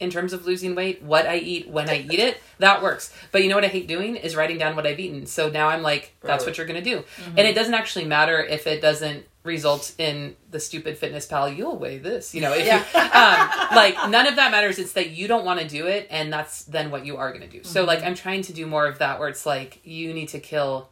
in 0.00 0.10
terms 0.10 0.32
of 0.32 0.46
losing 0.46 0.74
weight. 0.74 1.02
What 1.02 1.26
I 1.26 1.36
eat 1.36 1.68
when 1.68 1.88
I 1.88 2.06
eat 2.10 2.18
it, 2.18 2.40
that 2.58 2.82
works. 2.82 3.12
But 3.32 3.42
you 3.42 3.48
know 3.48 3.54
what 3.54 3.64
I 3.64 3.68
hate 3.68 3.88
doing 3.88 4.16
is 4.16 4.36
writing 4.36 4.58
down 4.58 4.76
what 4.76 4.86
I've 4.86 5.00
eaten. 5.00 5.26
So 5.26 5.48
now 5.48 5.68
I'm 5.68 5.82
like, 5.82 6.14
that's 6.22 6.44
what 6.44 6.58
you're 6.58 6.66
going 6.66 6.82
to 6.82 6.90
do. 6.90 6.98
Mm-hmm. 6.98 7.38
And 7.38 7.48
it 7.48 7.54
doesn't 7.54 7.74
actually 7.74 8.04
matter 8.04 8.42
if 8.42 8.66
it 8.66 8.80
doesn't 8.80 9.26
result 9.44 9.94
in 9.98 10.36
the 10.50 10.60
stupid 10.60 10.98
fitness 10.98 11.26
pal, 11.26 11.48
you'll 11.48 11.78
weigh 11.78 11.98
this, 11.98 12.34
you 12.34 12.40
know, 12.40 12.52
if 12.52 12.66
you, 12.66 13.00
um, 13.00 13.76
like 13.76 13.94
none 14.10 14.26
of 14.26 14.36
that 14.36 14.50
matters. 14.50 14.78
It's 14.78 14.92
that 14.92 15.10
you 15.10 15.28
don't 15.28 15.44
want 15.44 15.60
to 15.60 15.68
do 15.68 15.86
it. 15.86 16.06
And 16.10 16.32
that's 16.32 16.64
then 16.64 16.90
what 16.90 17.06
you 17.06 17.16
are 17.16 17.30
going 17.32 17.48
to 17.48 17.48
do. 17.48 17.64
So 17.64 17.84
like, 17.84 18.02
I'm 18.02 18.14
trying 18.14 18.42
to 18.42 18.52
do 18.52 18.66
more 18.66 18.86
of 18.86 18.98
that 18.98 19.18
where 19.18 19.28
it's 19.28 19.46
like, 19.46 19.80
you 19.84 20.12
need 20.12 20.28
to 20.30 20.40
kill, 20.40 20.90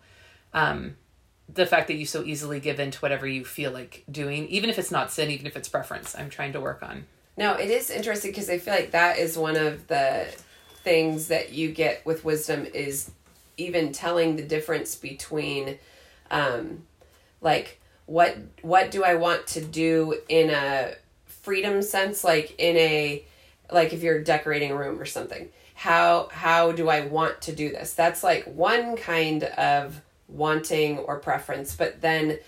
um, 0.55 0.97
the 1.53 1.67
fact 1.67 1.89
that 1.89 1.95
you 1.95 2.07
so 2.07 2.25
easily 2.25 2.59
give 2.59 2.81
in 2.81 2.91
to 2.91 2.99
whatever 2.99 3.27
you 3.27 3.45
feel 3.45 3.71
like 3.71 4.05
doing, 4.11 4.49
even 4.49 4.71
if 4.71 4.79
it's 4.79 4.91
not 4.91 5.13
sin, 5.13 5.31
even 5.31 5.47
if 5.47 5.57
it's 5.57 5.69
preference, 5.69 6.15
I'm 6.17 6.31
trying 6.31 6.53
to 6.55 6.61
work 6.61 6.83
on. 6.83 7.07
No, 7.37 7.55
it 7.55 7.71
is 7.71 7.91
interesting 7.91 8.31
because 8.31 8.49
I 8.49 8.59
feel 8.59 8.75
like 8.75 8.93
that 8.93 9.19
is 9.19 9.37
one 9.37 9.57
of 9.57 9.87
the 9.87 10.27
things 10.83 11.29
that 11.29 11.53
you 11.53 11.71
get 11.71 12.05
with 12.07 12.25
wisdom 12.25 12.65
is 12.65 13.11
even 13.57 13.93
telling 13.93 14.37
the 14.37 14.43
difference 14.43 14.95
between 14.95 15.79
um 16.31 16.85
like 17.41 17.81
what 18.07 18.37
what 18.63 18.91
do 18.91 19.05
I 19.05 19.15
want 19.15 19.47
to 19.49 19.61
do 19.61 20.19
in 20.29 20.51
a 20.51 20.95
freedom 21.27 21.83
sense? 21.83 22.25
Like 22.25 22.55
in 22.59 22.77
a 22.77 23.25
like 23.71 23.93
if 23.93 24.03
you're 24.03 24.23
decorating 24.23 24.73
a 24.73 24.77
room 24.77 25.01
or 25.01 25.07
something. 25.07 25.49
How 25.75 26.29
how 26.33 26.73
do 26.73 26.89
I 26.89 27.03
want 27.07 27.43
to 27.43 27.53
do 27.53 27.71
this? 27.71 27.93
That's 27.93 28.25
like 28.25 28.45
one 28.45 28.97
kind 28.97 29.45
of 29.45 30.01
wanting 30.29 30.99
or 30.99 31.19
preference 31.19 31.75
but 31.75 32.01
then 32.01 32.39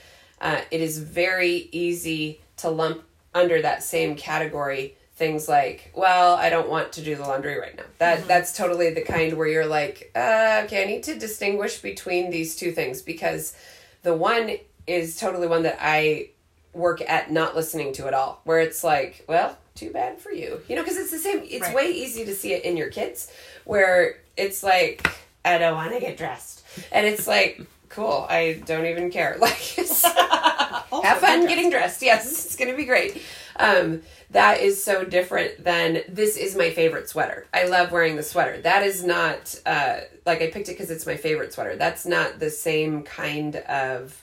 uh, 0.41 0.61
it 0.71 0.81
is 0.81 0.99
very 0.99 1.69
easy 1.73 2.41
to 2.57 2.69
lump 2.69 3.03
under 3.35 3.63
that 3.63 3.83
same 3.83 4.17
category 4.17 4.95
things 5.15 5.49
like 5.49 5.93
well 5.97 6.35
i 6.37 6.49
don't 6.49 6.69
want 6.69 6.93
to 6.93 7.03
do 7.03 7.17
the 7.17 7.23
laundry 7.23 7.59
right 7.59 7.77
now. 7.77 7.85
That 7.99 8.27
that's 8.27 8.57
totally 8.57 8.93
the 8.95 9.03
kind 9.03 9.37
where 9.37 9.49
you're 9.49 9.67
like 9.67 10.11
uh, 10.15 10.63
okay 10.65 10.83
i 10.83 10.87
need 10.87 11.03
to 11.05 11.19
distinguish 11.19 11.79
between 11.79 12.31
these 12.31 12.57
two 12.57 12.73
things 12.73 13.03
because 13.03 13.55
the 14.03 14.15
one 14.15 14.57
is 14.89 15.17
totally 15.19 15.47
one 15.47 15.63
that 15.63 15.79
i 15.81 16.29
work 16.73 17.01
at 17.03 17.31
not 17.31 17.55
listening 17.57 17.93
to 17.93 18.07
at 18.07 18.15
all 18.15 18.41
where 18.45 18.61
it's 18.61 18.83
like 18.83 19.25
well 19.29 19.57
too 19.75 19.91
bad 19.91 20.19
for 20.19 20.33
you 20.33 20.61
you 20.69 20.75
know 20.77 20.83
because 20.83 20.97
it's 20.97 21.11
the 21.11 21.19
same 21.19 21.41
it's 21.45 21.67
Right. 21.67 21.75
way 21.75 21.91
easy 21.91 22.25
to 22.25 22.35
see 22.35 22.53
it 22.53 22.65
in 22.65 22.77
your 22.77 22.89
kids 22.91 23.31
where 23.65 24.17
it's 24.37 24.63
like 24.63 25.07
i 25.45 25.59
don't 25.59 25.75
want 25.75 25.93
to 25.93 26.01
get 26.01 26.17
dressed 26.17 26.65
and 26.93 27.07
it's 27.07 27.27
like 27.27 27.61
cool 27.89 28.27
i 28.29 28.61
don't 28.67 28.87
even 28.87 29.11
care 29.11 29.37
like 29.41 29.57
have 31.03 31.19
fun 31.19 31.47
getting 31.47 31.71
dressed. 31.71 32.03
Yes, 32.03 32.27
it's 32.47 32.57
going 32.57 32.71
to 32.71 32.77
be 32.77 32.85
great. 32.85 33.23
Um, 33.57 34.03
that 34.31 34.61
is 34.61 34.83
so 34.83 35.05
different 35.05 35.63
than 35.65 36.03
this 36.09 36.37
is 36.37 36.57
my 36.57 36.71
favorite 36.71 37.09
sweater. 37.09 37.47
I 37.53 37.65
love 37.65 37.93
wearing 37.93 38.17
the 38.17 38.23
sweater. 38.23 38.61
That 38.61 38.83
is 38.85 39.05
not 39.05 39.59
uh, 39.67 40.01
like 40.27 40.43
I 40.43 40.51
picked 40.51 40.69
it 40.69 40.73
because 40.73 40.91
it's 40.91 41.07
my 41.07 41.17
favorite 41.17 41.53
sweater. 41.53 41.77
That's 41.77 42.07
not 42.07 42.39
the 42.39 42.51
same 42.51 43.03
kind 43.03 43.57
of 43.57 44.23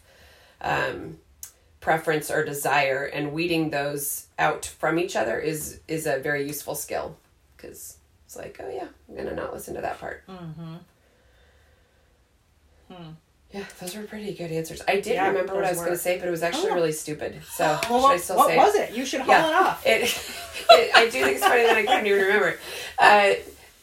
um, 0.61 1.17
preference 1.81 2.29
or 2.31 2.43
desire. 2.43 3.05
And 3.05 3.31
weeding 3.33 3.69
those 3.69 4.27
out 4.39 4.65
from 4.65 4.97
each 4.99 5.15
other 5.15 5.39
is 5.39 5.79
is 5.87 6.05
a 6.07 6.19
very 6.19 6.45
useful 6.47 6.75
skill 6.75 7.15
because 7.55 7.97
it's 8.25 8.35
like, 8.35 8.59
oh 8.63 8.69
yeah, 8.73 8.87
I'm 9.09 9.15
gonna 9.15 9.35
not 9.35 9.53
listen 9.53 9.75
to 9.75 9.81
that 9.81 9.99
part. 9.99 10.23
Mm-hmm. 10.27 10.75
Yeah, 13.51 13.63
those 13.79 13.95
were 13.95 14.03
pretty 14.03 14.33
good 14.33 14.51
answers. 14.51 14.81
I 14.87 14.95
did 14.95 15.13
Yeah, 15.13 15.27
remember 15.29 15.55
what 15.55 15.63
I 15.63 15.69
was 15.71 15.79
gonna 15.79 15.95
say, 15.97 16.17
but 16.17 16.27
it 16.27 16.31
was 16.31 16.43
actually 16.43 16.71
Oh, 16.71 16.75
really 16.75 16.91
stupid. 16.91 17.41
So 17.51 17.79
well, 17.89 18.01
should 18.01 18.11
I 18.11 18.17
still 18.17 18.35
what 18.37 18.47
say 18.49 18.57
was 18.57 18.75
it? 18.75 18.89
it? 18.89 18.95
You 18.97 19.05
should 19.05 19.21
haul 19.21 19.29
Yeah. 19.35 19.47
it 19.49 19.53
off. 19.53 19.85
It, 19.85 20.01
it, 20.71 20.91
I 20.95 21.05
do 21.05 21.11
think 21.23 21.37
it's 21.37 21.45
funny 21.45 21.63
that 21.63 21.77
I 21.77 21.83
couldn't 21.85 22.05
even 22.05 22.19
remember. 22.21 22.57
Uh, 22.99 23.33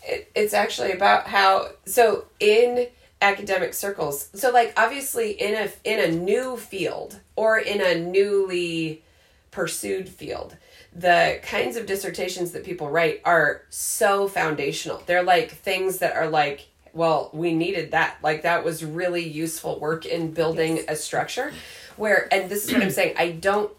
it. 0.04 0.30
It's 0.34 0.52
actually 0.52 0.92
about 0.92 1.26
how 1.26 1.68
so 1.86 2.26
in 2.38 2.86
academic 3.22 3.74
circles. 3.74 4.28
So 4.34 4.50
like 4.50 4.74
obviously 4.76 5.32
in 5.32 5.54
a 5.54 5.70
in 5.84 6.00
a 6.00 6.14
new 6.14 6.56
field 6.56 7.20
or 7.36 7.58
in 7.58 7.80
a 7.80 7.94
newly 7.98 9.02
pursued 9.50 10.08
field, 10.08 10.56
the 10.94 11.40
kinds 11.42 11.76
of 11.76 11.86
dissertations 11.86 12.52
that 12.52 12.64
people 12.64 12.90
write 12.90 13.20
are 13.24 13.62
so 13.70 14.28
foundational. 14.28 15.02
They're 15.06 15.22
like 15.22 15.52
things 15.52 15.98
that 15.98 16.16
are 16.16 16.28
like 16.28 16.68
well, 16.94 17.30
we 17.32 17.54
needed 17.54 17.92
that. 17.92 18.18
Like 18.22 18.42
that 18.42 18.64
was 18.64 18.84
really 18.84 19.26
useful 19.26 19.80
work 19.80 20.04
in 20.04 20.32
building 20.32 20.80
a 20.88 20.96
structure. 20.96 21.52
Where 21.96 22.28
and 22.32 22.50
this 22.50 22.66
is 22.66 22.72
what 22.72 22.82
I'm 22.82 22.90
saying. 23.00 23.14
I 23.16 23.30
don't 23.30 23.72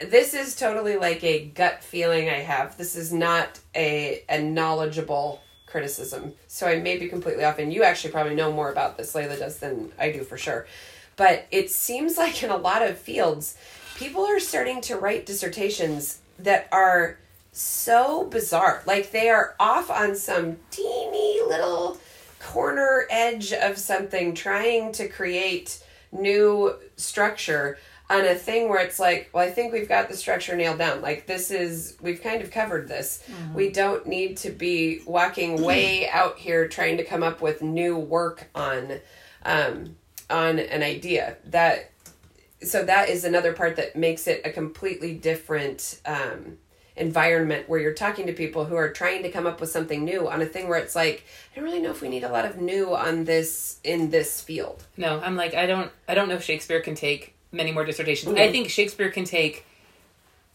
this 0.00 0.32
is 0.32 0.54
totally 0.54 0.96
like 0.96 1.24
a 1.24 1.46
gut 1.46 1.82
feeling 1.82 2.28
I 2.28 2.40
have. 2.40 2.76
This 2.76 2.96
is 2.96 3.12
not 3.12 3.58
a 3.74 4.22
a 4.28 4.40
knowledgeable 4.40 5.42
criticism. 5.70 6.34
So 6.46 6.66
I 6.66 6.80
may 6.80 6.96
be 6.96 7.08
completely 7.08 7.44
off 7.44 7.58
and 7.58 7.72
you 7.72 7.82
actually 7.82 8.12
probably 8.12 8.34
know 8.34 8.52
more 8.52 8.70
about 8.70 8.96
this, 8.96 9.14
Layla 9.14 9.38
does 9.38 9.58
than 9.58 9.92
I 9.98 10.10
do 10.10 10.22
for 10.22 10.36
sure. 10.36 10.66
But 11.16 11.46
it 11.50 11.70
seems 11.70 12.16
like 12.18 12.42
in 12.42 12.50
a 12.50 12.56
lot 12.56 12.82
of 12.82 12.98
fields, 12.98 13.56
people 13.96 14.24
are 14.24 14.40
starting 14.40 14.80
to 14.82 14.96
write 14.96 15.26
dissertations 15.26 16.20
that 16.38 16.68
are 16.72 17.18
so 17.52 18.24
bizarre. 18.24 18.82
Like 18.86 19.10
they 19.10 19.28
are 19.28 19.54
off 19.58 19.90
on 19.90 20.14
some 20.14 20.58
teeny 20.70 21.40
little 21.46 21.98
corner 22.38 23.06
edge 23.10 23.52
of 23.52 23.78
something 23.78 24.34
trying 24.34 24.92
to 24.92 25.08
create 25.08 25.82
new 26.12 26.74
structure 26.96 27.78
on 28.10 28.24
a 28.24 28.34
thing 28.34 28.68
where 28.68 28.80
it's 28.80 28.98
like, 28.98 29.28
well, 29.32 29.46
I 29.46 29.50
think 29.50 29.72
we've 29.72 29.88
got 29.88 30.08
the 30.08 30.16
structure 30.16 30.56
nailed 30.56 30.78
down. 30.78 31.02
Like 31.02 31.26
this 31.26 31.50
is 31.50 31.96
we've 32.00 32.22
kind 32.22 32.42
of 32.42 32.50
covered 32.50 32.88
this. 32.88 33.22
We 33.54 33.70
don't 33.70 34.06
need 34.06 34.38
to 34.38 34.50
be 34.50 35.00
walking 35.06 35.62
way 35.64 36.08
out 36.08 36.38
here 36.38 36.68
trying 36.68 36.96
to 36.96 37.04
come 37.04 37.22
up 37.22 37.40
with 37.40 37.62
new 37.62 37.98
work 37.98 38.48
on 38.54 39.00
um 39.44 39.96
on 40.30 40.58
an 40.58 40.82
idea. 40.82 41.36
That 41.46 41.90
so 42.62 42.84
that 42.84 43.08
is 43.08 43.24
another 43.24 43.52
part 43.52 43.76
that 43.76 43.94
makes 43.94 44.26
it 44.26 44.40
a 44.44 44.50
completely 44.50 45.14
different 45.14 46.00
um 46.06 46.58
environment 46.96 47.68
where 47.68 47.78
you're 47.78 47.94
talking 47.94 48.26
to 48.26 48.32
people 48.32 48.64
who 48.64 48.74
are 48.74 48.90
trying 48.90 49.22
to 49.22 49.30
come 49.30 49.46
up 49.46 49.60
with 49.60 49.70
something 49.70 50.04
new 50.04 50.28
on 50.28 50.42
a 50.42 50.46
thing 50.46 50.66
where 50.68 50.80
it's 50.80 50.96
like 50.96 51.24
I 51.52 51.56
don't 51.56 51.64
really 51.64 51.80
know 51.80 51.90
if 51.90 52.02
we 52.02 52.08
need 52.08 52.24
a 52.24 52.28
lot 52.28 52.44
of 52.44 52.56
new 52.56 52.96
on 52.96 53.24
this 53.24 53.78
in 53.84 54.10
this 54.10 54.40
field. 54.40 54.84
No, 54.96 55.20
I'm 55.20 55.36
like 55.36 55.54
I 55.54 55.66
don't 55.66 55.92
I 56.08 56.14
don't 56.14 56.28
know 56.28 56.36
if 56.36 56.42
Shakespeare 56.42 56.80
can 56.80 56.94
take 56.94 57.34
many 57.52 57.72
more 57.72 57.84
dissertations. 57.84 58.34
I 58.36 58.50
think 58.52 58.68
Shakespeare 58.70 59.10
can 59.10 59.24
take 59.24 59.64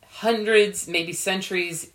hundreds, 0.07 0.87
maybe 0.87 1.13
centuries, 1.13 1.89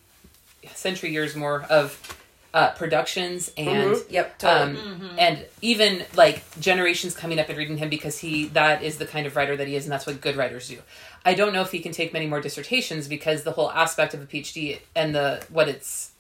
century 0.75 1.11
years 1.11 1.35
more 1.37 1.63
of 1.71 2.15
uh, 2.55 2.71
productions 2.71 3.53
and 3.59 3.95
Mhm. 3.95 4.11
Yep, 4.11 4.39
totally. 4.39 4.81
um, 4.81 5.15
and 5.19 5.45
even 5.61 6.05
like 6.17 6.43
generations 6.59 7.15
coming 7.15 7.39
up 7.39 7.49
and 7.51 7.59
reading 7.59 7.77
him 7.77 7.91
because 7.91 8.19
he 8.19 8.47
that 8.49 8.83
is 8.83 8.97
the 8.97 9.05
kind 9.05 9.27
of 9.27 9.37
writer 9.37 9.55
that 9.55 9.69
he 9.69 9.77
is 9.77 9.85
and 9.85 9.93
that's 9.93 10.07
what 10.07 10.19
good 10.23 10.35
writers 10.35 10.67
do 10.67 10.79
i 11.27 11.35
don't 11.35 11.53
know 11.53 11.61
if 11.61 11.71
he 11.73 11.79
can 11.79 11.93
take 11.93 12.11
many 12.15 12.27
more 12.27 12.41
dissertations 12.41 13.07
because 13.07 13.43
the 13.43 13.53
whole 13.53 13.71
aspect 13.73 14.15
of 14.15 14.23
a 14.23 14.25
phd 14.27 14.81
and 14.97 15.15
the 15.15 15.45
what 15.51 15.69
it's 15.69 16.13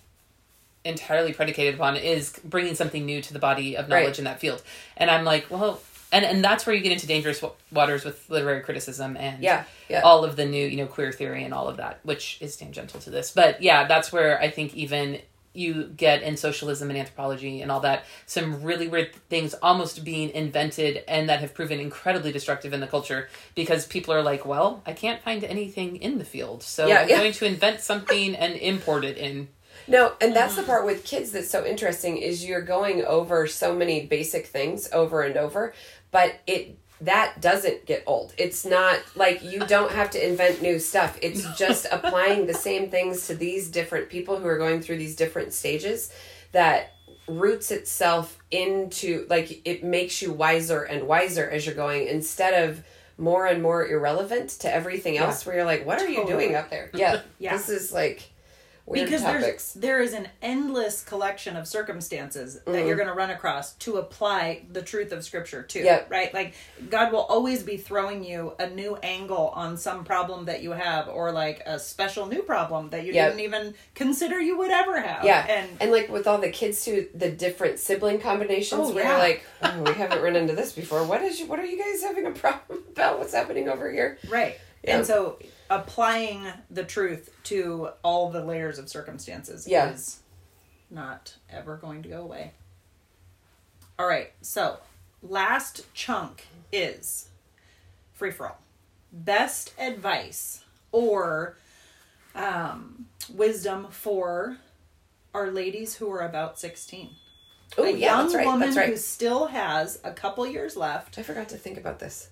entirely 0.85 1.33
predicated 1.33 1.75
upon 1.77 1.97
is 1.97 2.39
bringing 2.45 2.75
something 2.75 3.07
new 3.07 3.23
to 3.23 3.33
the 3.33 3.39
body 3.39 3.75
of 3.75 3.89
knowledge 3.89 4.05
Right. 4.07 4.19
in 4.19 4.25
that 4.27 4.39
field 4.39 4.63
and 4.99 5.11
i'm 5.11 5.25
like 5.25 5.47
well 5.51 5.81
and 6.13 6.25
and 6.25 6.45
that's 6.45 6.67
where 6.67 6.75
you 6.75 6.83
get 6.83 6.93
into 6.93 7.07
dangerous 7.07 7.43
waters 7.73 8.05
with 8.05 8.29
literary 8.31 8.63
criticism 8.63 9.17
and 9.17 9.43
Yeah, 9.43 9.65
yeah. 9.89 10.01
all 10.01 10.25
of 10.25 10.37
the 10.37 10.45
new 10.45 10.67
you 10.67 10.77
know 10.77 10.87
queer 10.87 11.13
theory 11.13 11.45
and 11.45 11.53
all 11.53 11.69
of 11.69 11.77
that 11.79 12.01
which 12.03 12.39
is 12.41 12.57
tangential 12.57 13.01
to 13.01 13.11
this. 13.11 13.31
But 13.31 13.63
yeah 13.63 13.87
that's 13.87 14.13
where 14.13 14.41
i 14.41 14.51
think 14.51 14.75
even 14.75 15.21
you 15.55 15.85
get 15.97 16.23
in 16.23 16.37
socialism 16.37 16.91
and 16.91 16.99
anthropology 16.99 17.63
and 17.63 17.73
all 17.73 17.81
that 17.81 18.05
some 18.27 18.63
really 18.63 18.87
weird 18.87 19.13
things 19.29 19.55
almost 19.63 20.05
being 20.05 20.31
invented 20.31 21.03
and 21.09 21.29
that 21.29 21.41
have 21.41 21.53
proven 21.55 21.81
incredibly 21.81 22.31
destructive 22.31 22.73
in 22.73 22.81
the 22.81 22.87
culture 22.87 23.29
because 23.55 23.87
people 23.87 24.15
are 24.15 24.23
like 24.23 24.45
well 24.47 24.83
i 24.87 24.93
can't 24.93 25.23
find 25.23 25.43
anything 25.45 25.97
in 25.97 26.19
the 26.19 26.25
field. 26.25 26.63
So 26.63 26.87
Yeah, 26.87 27.01
i'm 27.01 27.09
yeah. 27.09 27.19
going 27.19 27.33
to 27.33 27.47
invent 27.47 27.81
something 27.81 28.37
and 28.37 28.55
import 28.55 29.05
it 29.05 29.17
in. 29.17 29.49
No, 29.87 30.13
and 30.21 30.37
that's 30.37 30.55
the 30.55 30.63
mm-hmm. 30.63 30.71
part 30.71 30.87
with 30.87 31.05
kids 31.05 31.33
that's 31.33 31.51
so 31.51 31.65
interesting 31.65 32.19
is 32.19 32.45
you're 32.45 32.61
going 32.61 33.05
over 33.05 33.47
so 33.47 33.75
many 33.75 34.05
basic 34.05 34.47
things 34.47 34.89
over 34.93 35.23
and 35.23 35.37
over, 35.37 35.73
but 36.11 36.37
it 36.47 36.79
that 37.01 37.41
doesn't 37.41 37.87
get 37.87 38.03
old. 38.07 38.35
It's 38.37 38.65
not 38.65 38.99
like 39.15 39.43
you 39.45 39.61
don't 39.61 39.93
have 39.93 40.11
to 40.11 40.29
invent 40.29 40.63
new 40.63 40.79
stuff. 40.81 41.17
It's 41.23 41.45
just 41.59 41.87
applying 41.93 42.47
the 42.47 42.55
same 42.55 42.91
things 42.91 43.27
to 43.29 43.35
these 43.35 43.71
different 43.71 44.09
people 44.09 44.39
who 44.39 44.47
are 44.47 44.59
going 44.59 44.81
through 44.81 44.99
these 44.99 45.15
different 45.15 45.53
stages 45.53 46.13
that 46.53 46.95
roots 47.29 47.71
itself 47.71 48.39
into 48.51 49.27
like 49.29 49.61
it 49.67 49.85
makes 49.85 50.23
you 50.23 50.33
wiser 50.33 50.83
and 50.83 51.07
wiser 51.07 51.49
as 51.49 51.67
you're 51.67 51.75
going 51.75 52.09
instead 52.09 52.69
of 52.69 52.83
more 53.19 53.47
and 53.47 53.63
more 53.63 53.87
irrelevant 53.87 54.49
to 54.49 54.73
everything 54.73 55.19
else 55.19 55.45
where 55.45 55.57
you're 55.57 55.65
like 55.67 55.85
what 55.85 56.01
are 56.01 56.09
you 56.09 56.27
doing 56.27 56.55
up 56.55 56.71
there 56.71 56.91
yeah 56.95 57.21
Yeah. 57.39 57.55
this 57.55 57.69
is 57.69 57.93
like 57.93 58.31
weird 58.89 59.07
because 59.07 59.23
topics 59.23 59.73
there's 59.73 59.89
there 59.89 60.03
is 60.03 60.13
an 60.13 60.29
endless 60.43 61.05
collection 61.05 61.57
of 61.57 61.67
circumstances 61.67 62.55
that 62.55 62.67
mm-hmm. 62.67 62.87
you're 62.87 62.97
going 62.97 63.09
to 63.09 63.15
run 63.15 63.31
across 63.31 63.75
to 63.75 63.97
apply 63.97 64.63
the 64.73 64.83
truth 64.83 65.13
of 65.13 65.25
scripture 65.25 65.63
to 65.63 65.79
Yep. 65.81 66.11
right 66.11 66.33
like 66.35 66.55
god 66.91 67.13
will 67.13 67.23
always 67.23 67.63
be 67.63 67.77
throwing 67.77 68.25
you 68.25 68.53
a 68.59 68.69
new 68.71 68.97
angle 69.03 69.49
on 69.55 69.77
some 69.77 70.05
problem 70.05 70.47
that 70.47 70.63
you 70.63 70.73
have 70.73 71.09
or 71.09 71.33
like 71.33 71.63
a 71.67 71.79
special 71.79 72.27
new 72.27 72.43
problem 72.43 72.91
that 72.91 73.05
you 73.05 73.13
Yep. 73.13 73.31
didn't 73.31 73.45
even 73.45 73.75
consider 73.95 74.41
you 74.41 74.59
would 74.59 74.71
ever 74.71 75.01
have 75.01 75.25
Yeah, 75.25 75.47
and 75.49 75.69
and 75.81 75.91
like 75.91 76.09
with 76.09 76.27
all 76.27 76.39
the 76.39 76.51
kids 76.51 76.85
too, 76.85 77.09
the 77.15 77.31
different 77.31 77.79
sibling 77.79 78.21
combinations. 78.21 78.81
Oh, 78.83 78.93
where 78.95 79.05
yeah. 79.05 79.11
you're 79.11 79.19
like, 79.19 79.45
oh, 79.63 79.83
we 79.83 79.93
haven't 79.93 80.23
run 80.23 80.37
into 80.37 80.55
this 80.55 80.73
before. 80.73 81.05
What 81.05 81.23
is? 81.23 81.41
You, 81.41 81.47
what 81.47 81.59
are 81.59 81.65
you 81.67 81.79
guys 81.79 82.03
having 82.03 82.27
a 82.27 82.31
problem 82.31 82.85
about? 82.93 83.19
What's 83.19 83.35
happening 83.35 83.69
over 83.69 83.91
here? 83.91 84.19
right 84.29 84.59
Yeah. 84.85 84.97
and 84.99 85.07
so 85.07 85.39
applying 85.71 86.47
the 86.71 86.85
truth 86.85 87.31
to 87.45 87.91
all 88.03 88.31
the 88.31 88.45
layers 88.45 88.79
of 88.79 88.89
circumstances 88.89 89.67
Yeah. 89.69 89.91
is 89.93 90.21
not 90.91 91.35
ever 91.51 91.77
going 91.77 92.03
to 92.03 92.09
go 92.09 92.23
away 92.23 92.53
all 93.99 94.07
right 94.07 94.33
so 94.41 94.79
last 95.23 95.93
chunk 95.95 96.47
is 96.73 97.29
free 98.15 98.31
for 98.31 98.49
all 98.49 98.59
best 99.13 99.73
advice 99.79 100.65
or 100.93 101.57
um, 102.35 103.07
wisdom 103.35 103.89
for 103.91 104.57
our 105.35 105.51
ladies 105.51 105.97
who 105.97 106.11
are 106.11 106.21
about 106.27 106.59
16 106.59 107.11
Oh 107.77 107.85
a 107.85 107.91
yeah, 107.91 107.97
young 107.97 108.23
that's 108.25 108.35
right. 108.35 108.47
woman 108.47 108.73
That's 108.75 108.89
who 108.89 108.97
still 108.97 109.47
has 109.49 110.01
a 110.03 110.13
couple 110.13 110.47
years 110.47 110.75
left 110.77 111.19
I 111.19 111.23
forgot 111.23 111.51
to 111.51 111.57
think 111.59 111.77
about 111.77 111.99
this. 111.99 112.29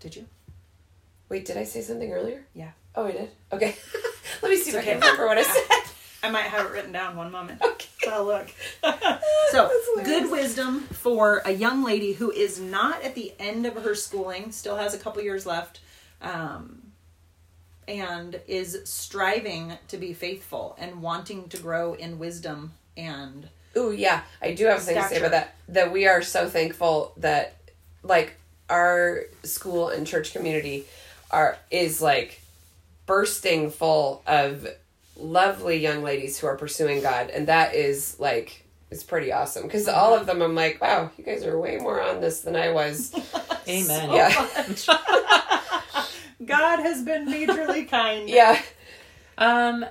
did 0.00 0.16
you 0.16 0.26
Wait, 1.32 1.46
did 1.46 1.56
I 1.56 1.64
say 1.64 1.80
something 1.80 2.12
earlier? 2.12 2.44
yeah 2.52 2.72
Oh, 2.94 3.06
I 3.06 3.12
did. 3.12 3.30
Okay, 3.50 3.74
let 4.42 4.50
me 4.50 4.56
see 4.58 4.68
if 4.68 4.76
I 4.76 4.82
can 4.82 4.94
remember 4.96 5.26
what 5.26 5.38
I 5.38 5.42
said. 5.42 5.90
I 6.22 6.30
might 6.30 6.42
have 6.42 6.66
it 6.66 6.72
written 6.72 6.92
down 6.92 7.16
one 7.16 7.32
moment. 7.32 7.62
Okay. 7.72 7.88
Oh, 8.08 8.24
look. 8.24 8.50
so, 9.50 9.70
good 10.04 10.30
wisdom 10.30 10.80
for 10.80 11.40
a 11.44 11.52
young 11.52 11.84
lady 11.84 12.12
who 12.12 12.30
is 12.32 12.60
not 12.60 13.02
at 13.02 13.14
the 13.14 13.32
end 13.38 13.64
of 13.64 13.74
her 13.76 13.94
schooling, 13.94 14.50
still 14.50 14.76
has 14.76 14.92
a 14.92 14.98
couple 14.98 15.22
years 15.22 15.46
left, 15.46 15.80
um, 16.20 16.82
and 17.88 18.40
is 18.46 18.80
striving 18.84 19.78
to 19.88 19.96
be 19.96 20.12
faithful 20.12 20.76
and 20.78 21.00
wanting 21.00 21.48
to 21.48 21.56
grow 21.58 21.94
in 21.94 22.18
wisdom 22.18 22.72
and 22.96 23.48
Ooh, 23.76 23.92
yeah, 23.92 24.22
I 24.42 24.52
do 24.52 24.66
have 24.66 24.80
something 24.80 25.02
to 25.02 25.08
say 25.08 25.18
about 25.18 25.30
that. 25.30 25.54
That 25.68 25.92
we 25.92 26.06
are 26.06 26.22
so 26.22 26.48
thankful 26.48 27.12
that, 27.16 27.56
like, 28.02 28.34
our 28.68 29.24
school 29.44 29.88
and 29.88 30.06
church 30.06 30.32
community 30.32 30.86
are 31.32 31.56
is 31.70 32.00
like 32.02 32.40
bursting 33.06 33.70
full 33.70 34.22
of 34.26 34.66
lovely 35.16 35.78
young 35.78 36.02
ladies 36.02 36.38
who 36.38 36.46
are 36.46 36.56
pursuing 36.56 37.00
God, 37.02 37.30
and 37.30 37.48
that 37.48 37.74
is 37.74 38.18
like 38.20 38.64
it's 38.90 39.02
pretty 39.02 39.32
awesome 39.32 39.62
because 39.62 39.88
all 39.88 40.14
of 40.14 40.26
them 40.26 40.42
I'm 40.42 40.54
like, 40.54 40.80
wow, 40.80 41.10
you 41.16 41.24
guys 41.24 41.44
are 41.44 41.58
way 41.58 41.78
more 41.78 42.00
on 42.00 42.20
this 42.20 42.42
than 42.42 42.54
I 42.56 42.70
was. 42.70 43.14
amen 43.68 44.10
yeah, 44.10 44.28
God 46.44 46.80
has 46.80 47.02
been 47.02 47.26
majorly 47.26 47.88
kind. 47.90 48.28
yeah, 48.28 48.60
Um, 49.38 49.86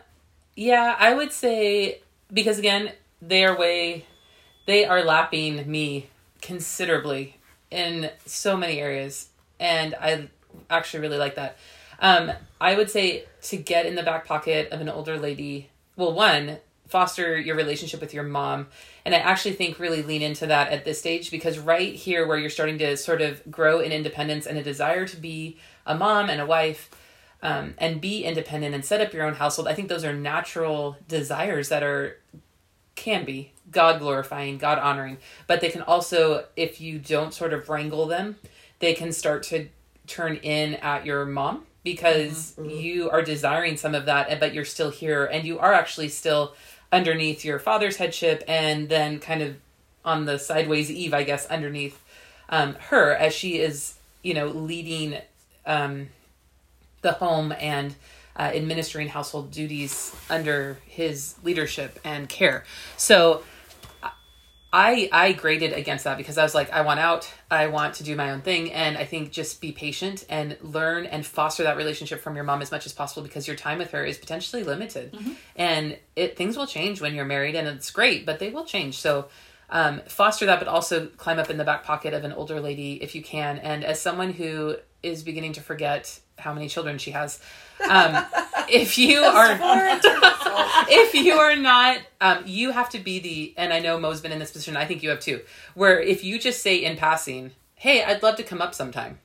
yeah, 0.55 0.95
I 0.99 1.13
would 1.13 1.31
say 1.31 2.01
because 2.31 2.59
again, 2.59 2.91
they 3.21 3.43
are 3.45 3.57
way, 3.57 4.05
they 4.67 4.85
are 4.85 5.03
lapping 5.03 5.69
me 5.69 6.09
considerably 6.41 7.37
in 7.69 8.09
so 8.25 8.57
many 8.57 8.79
areas, 8.79 9.29
and 9.59 9.95
I 9.95 10.27
actually 10.71 11.01
really 11.01 11.17
like 11.17 11.35
that. 11.35 11.57
Um, 11.99 12.31
I 12.59 12.75
would 12.75 12.89
say 12.89 13.25
to 13.43 13.57
get 13.57 13.85
in 13.85 13.95
the 13.95 14.03
back 14.03 14.25
pocket 14.25 14.71
of 14.71 14.81
an 14.81 14.89
older 14.89 15.17
lady. 15.17 15.69
Well, 15.95 16.13
one, 16.13 16.57
foster 16.87 17.39
your 17.39 17.55
relationship 17.55 18.01
with 18.01 18.13
your 18.13 18.23
mom, 18.23 18.67
and 19.05 19.13
I 19.13 19.19
actually 19.19 19.53
think 19.53 19.79
really 19.79 20.01
lean 20.01 20.21
into 20.21 20.47
that 20.47 20.71
at 20.71 20.83
this 20.83 20.99
stage 20.99 21.29
because 21.29 21.59
right 21.59 21.93
here, 21.93 22.25
where 22.27 22.37
you're 22.37 22.49
starting 22.49 22.79
to 22.79 22.97
sort 22.97 23.21
of 23.21 23.49
grow 23.51 23.79
in 23.79 23.91
independence 23.91 24.47
and 24.47 24.57
a 24.57 24.63
desire 24.63 25.05
to 25.07 25.17
be 25.17 25.57
a 25.85 25.95
mom 25.95 26.29
and 26.29 26.41
a 26.41 26.45
wife 26.45 26.89
um, 27.43 27.75
and 27.77 28.01
be 28.01 28.23
independent 28.23 28.75
and 28.75 28.83
set 28.83 29.01
up 29.01 29.13
your 29.13 29.25
own 29.25 29.35
household. 29.35 29.67
I 29.67 29.73
think 29.73 29.89
those 29.89 30.05
are 30.05 30.13
natural 30.13 30.97
desires 31.07 31.69
that 31.69 31.83
are 31.83 32.17
can 32.95 33.25
be 33.25 33.51
God 33.71 33.99
glorifying, 33.99 34.57
God 34.57 34.77
honoring, 34.77 35.17
but 35.47 35.61
they 35.61 35.69
can 35.69 35.81
also, 35.81 36.45
if 36.55 36.81
you 36.81 36.99
don't 36.99 37.33
sort 37.33 37.53
of 37.53 37.69
wrangle 37.69 38.05
them, 38.05 38.37
they 38.79 38.93
can 38.93 39.11
start 39.11 39.43
to 39.43 39.69
turn 40.11 40.35
in 40.37 40.75
at 40.75 41.05
your 41.05 41.25
mom 41.25 41.65
because 41.83 42.55
you 42.63 43.09
are 43.09 43.21
desiring 43.21 43.77
some 43.77 43.95
of 43.95 44.05
that, 44.05 44.39
but 44.39 44.53
you're 44.53 44.65
still 44.65 44.91
here 44.91 45.25
and 45.25 45.45
you 45.45 45.57
are 45.57 45.73
actually 45.73 46.09
still 46.09 46.53
underneath 46.91 47.45
your 47.45 47.57
father's 47.57 47.95
headship 47.95 48.43
and 48.47 48.89
then 48.89 49.19
kind 49.19 49.41
of 49.41 49.55
on 50.03 50.25
the 50.25 50.37
sideways 50.37 50.91
eve, 50.91 51.13
I 51.13 51.23
guess, 51.23 51.45
underneath 51.47 51.99
um, 52.49 52.75
her 52.89 53.15
as 53.15 53.33
she 53.33 53.59
is, 53.59 53.95
you 54.21 54.33
know, 54.33 54.47
leading 54.47 55.17
um, 55.65 56.09
the 57.01 57.13
home 57.13 57.53
and 57.59 57.95
uh, 58.37 58.43
administering 58.43 59.07
household 59.07 59.51
duties 59.51 60.15
under 60.29 60.79
his 60.85 61.35
leadership 61.43 61.99
and 62.03 62.27
care. 62.27 62.63
So 62.97 63.43
I 64.73 65.09
I 65.11 65.33
graded 65.33 65.73
against 65.73 66.05
that 66.05 66.17
because 66.17 66.37
I 66.37 66.43
was 66.43 66.55
like 66.55 66.71
I 66.71 66.81
want 66.81 66.99
out, 66.99 67.31
I 67.49 67.67
want 67.67 67.95
to 67.95 68.03
do 68.03 68.15
my 68.15 68.31
own 68.31 68.41
thing 68.41 68.71
and 68.71 68.97
I 68.97 69.03
think 69.05 69.31
just 69.31 69.59
be 69.59 69.71
patient 69.71 70.25
and 70.29 70.57
learn 70.61 71.05
and 71.05 71.25
foster 71.25 71.63
that 71.63 71.75
relationship 71.75 72.21
from 72.21 72.35
your 72.35 72.45
mom 72.45 72.61
as 72.61 72.71
much 72.71 72.85
as 72.85 72.93
possible 72.93 73.21
because 73.23 73.47
your 73.47 73.57
time 73.57 73.79
with 73.79 73.91
her 73.91 74.05
is 74.05 74.17
potentially 74.17 74.63
limited. 74.63 75.13
And 75.55 75.97
it 76.15 76.37
things 76.37 76.55
will 76.55 76.67
change 76.67 77.01
when 77.01 77.13
you're 77.15 77.25
married 77.25 77.55
and 77.55 77.67
it's 77.67 77.91
great, 77.91 78.25
but 78.25 78.39
they 78.39 78.49
will 78.49 78.65
change. 78.65 78.97
So 78.99 79.27
um, 79.69 80.01
foster 80.07 80.45
that, 80.45 80.59
but 80.59 80.67
also 80.67 81.07
climb 81.07 81.39
up 81.39 81.49
in 81.49 81.57
the 81.57 81.63
back 81.63 81.83
pocket 81.83 82.13
of 82.13 82.23
an 82.23 82.33
older 82.33 82.59
lady 82.59 82.93
if 83.01 83.15
you 83.15 83.21
can. 83.21 83.57
And 83.57 83.83
as 83.83 84.01
someone 84.01 84.33
who 84.33 84.77
is 85.03 85.23
beginning 85.23 85.53
to 85.53 85.61
forget 85.61 86.19
how 86.41 86.53
many 86.53 86.67
children 86.67 86.97
she 86.97 87.11
has, 87.11 87.39
um, 87.89 88.23
if 88.69 88.97
you 88.97 89.19
are 89.21 89.57
if 90.89 91.13
you 91.15 91.33
are 91.33 91.55
not, 91.55 91.99
um, 92.19 92.43
you 92.45 92.71
have 92.71 92.89
to 92.89 92.99
be 92.99 93.19
the. 93.19 93.53
And 93.57 93.71
I 93.73 93.79
know 93.79 93.99
Mo's 93.99 94.21
been 94.21 94.31
in 94.31 94.39
this 94.39 94.51
position. 94.51 94.75
I 94.75 94.85
think 94.85 95.03
you 95.03 95.09
have 95.09 95.19
too. 95.19 95.41
Where 95.73 95.99
if 95.99 96.23
you 96.23 96.39
just 96.39 96.61
say 96.61 96.77
in 96.83 96.97
passing, 96.97 97.51
"Hey, 97.75 98.03
I'd 98.03 98.21
love 98.23 98.35
to 98.37 98.43
come 98.43 98.61
up 98.61 98.73
sometime," 98.75 99.19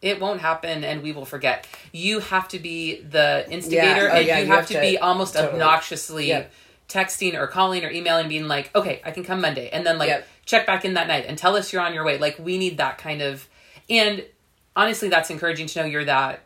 it 0.00 0.20
won't 0.20 0.40
happen, 0.40 0.84
and 0.84 1.02
we 1.02 1.12
will 1.12 1.24
forget. 1.24 1.66
You 1.92 2.20
have 2.20 2.48
to 2.48 2.58
be 2.58 3.00
the 3.02 3.46
instigator, 3.50 4.10
Oh, 4.10 4.16
and 4.16 4.26
yeah, 4.26 4.38
you, 4.38 4.44
you 4.44 4.50
have, 4.50 4.60
have 4.60 4.68
to, 4.68 4.74
to- 4.74 4.80
be 4.80 4.98
almost 4.98 5.34
totally. 5.34 5.54
obnoxiously 5.54 6.32
texting 6.88 7.34
or 7.34 7.46
calling 7.46 7.84
or 7.84 7.90
emailing, 7.90 8.28
being 8.28 8.48
like, 8.48 8.74
"Okay, 8.74 9.00
I 9.04 9.10
can 9.12 9.24
come 9.24 9.40
Monday," 9.40 9.70
and 9.70 9.86
then 9.86 9.98
like 9.98 10.24
check 10.44 10.66
back 10.66 10.84
in 10.84 10.94
that 10.94 11.06
night 11.06 11.24
and 11.28 11.38
tell 11.38 11.56
us 11.56 11.72
you're 11.72 11.82
on 11.82 11.94
your 11.94 12.04
way. 12.04 12.18
Like 12.18 12.38
we 12.38 12.58
need 12.58 12.78
that 12.78 12.98
kind 12.98 13.22
of 13.22 13.48
and 13.88 14.24
honestly, 14.76 15.08
that's 15.08 15.30
encouraging 15.30 15.66
to 15.68 15.80
know 15.80 15.84
you're 15.86 16.04
that 16.04 16.40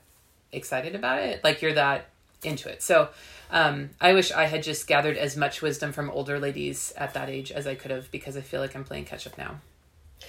excited 0.53 0.95
about 0.95 1.22
it. 1.22 1.43
Like 1.45 1.62
you're 1.62 1.74
that 1.74 2.09
into 2.43 2.68
it. 2.68 2.83
So 2.83 3.09
um, 3.51 3.91
I 4.01 4.12
wish 4.12 4.33
I 4.33 4.45
had 4.45 4.62
just 4.62 4.87
gathered 4.87 5.16
as 5.16 5.37
much 5.37 5.62
wisdom 5.62 5.93
from 5.93 6.11
older 6.11 6.39
ladies 6.39 6.93
at 6.97 7.14
that 7.14 7.29
age 7.29 7.51
as 7.53 7.66
I 7.66 7.74
could 7.74 7.91
have 7.91 8.11
because 8.11 8.37
I 8.37 8.41
feel 8.41 8.61
like 8.61 8.74
I'm 8.74 8.85
playing 8.85 9.05
catch 9.05 9.27
up 9.27 9.37
now. 9.39 9.57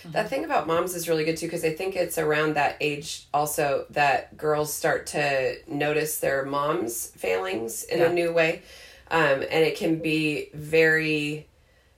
That 0.05 0.29
thing 0.29 0.43
about 0.43 0.67
moms 0.67 0.93
is 0.95 1.07
really 1.07 1.23
good 1.23 1.37
too 1.37 1.47
because 1.47 1.63
I 1.63 1.73
think 1.73 1.95
it's 1.95 2.17
around 2.17 2.55
that 2.55 2.75
age 2.81 3.25
also 3.33 3.85
that 3.91 4.37
girls 4.37 4.73
start 4.73 5.07
to 5.07 5.55
notice 5.67 6.19
their 6.19 6.45
mom's 6.45 7.07
failings 7.07 7.83
in 7.85 7.99
Yeah. 7.99 8.05
a 8.07 8.13
new 8.13 8.31
way. 8.33 8.61
Um, 9.09 9.41
and 9.49 9.63
it 9.63 9.77
can 9.77 9.99
be 9.99 10.49
very, 10.53 11.47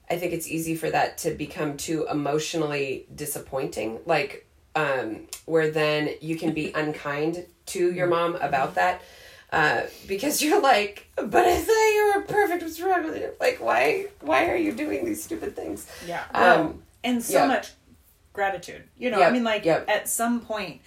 I 0.08 0.16
think 0.16 0.32
it's 0.32 0.46
easy 0.48 0.76
for 0.76 0.88
that 0.90 1.18
to 1.18 1.32
become 1.32 1.76
too 1.76 2.06
emotionally 2.10 3.06
disappointing. 3.14 3.98
Like, 4.06 4.46
um, 4.74 5.26
where 5.46 5.70
then 5.70 6.10
you 6.20 6.36
can 6.36 6.52
be 6.52 6.72
unkind 6.74 7.46
to 7.66 7.92
your 7.92 8.06
mom 8.06 8.36
about 8.36 8.74
that. 8.76 9.02
Uh, 9.52 9.82
because 10.06 10.40
you're 10.40 10.62
like, 10.62 11.08
but 11.16 11.44
I 11.44 11.56
thought 11.56 11.72
you 11.72 12.12
were 12.14 12.22
perfect. 12.22 12.62
What's 12.62 12.80
wrong 12.80 13.04
with 13.04 13.16
you? 13.16 13.32
Like, 13.40 13.58
why? 13.60 14.06
Why 14.20 14.48
are 14.48 14.56
you 14.56 14.72
doing 14.72 15.04
these 15.04 15.24
stupid 15.24 15.56
things? 15.56 15.88
Yeah. 16.06 16.22
Um, 16.32 16.42
Well, 16.42 16.78
and 17.02 17.22
so 17.22 17.40
yeah. 17.40 17.46
much 17.46 17.72
gratitude. 18.32 18.84
You 18.96 19.10
know, 19.10 19.18
Yep, 19.18 19.28
I 19.28 19.32
mean, 19.32 19.44
like 19.44 19.64
yep. 19.64 19.88
at 19.88 20.08
some 20.08 20.40
point, 20.40 20.82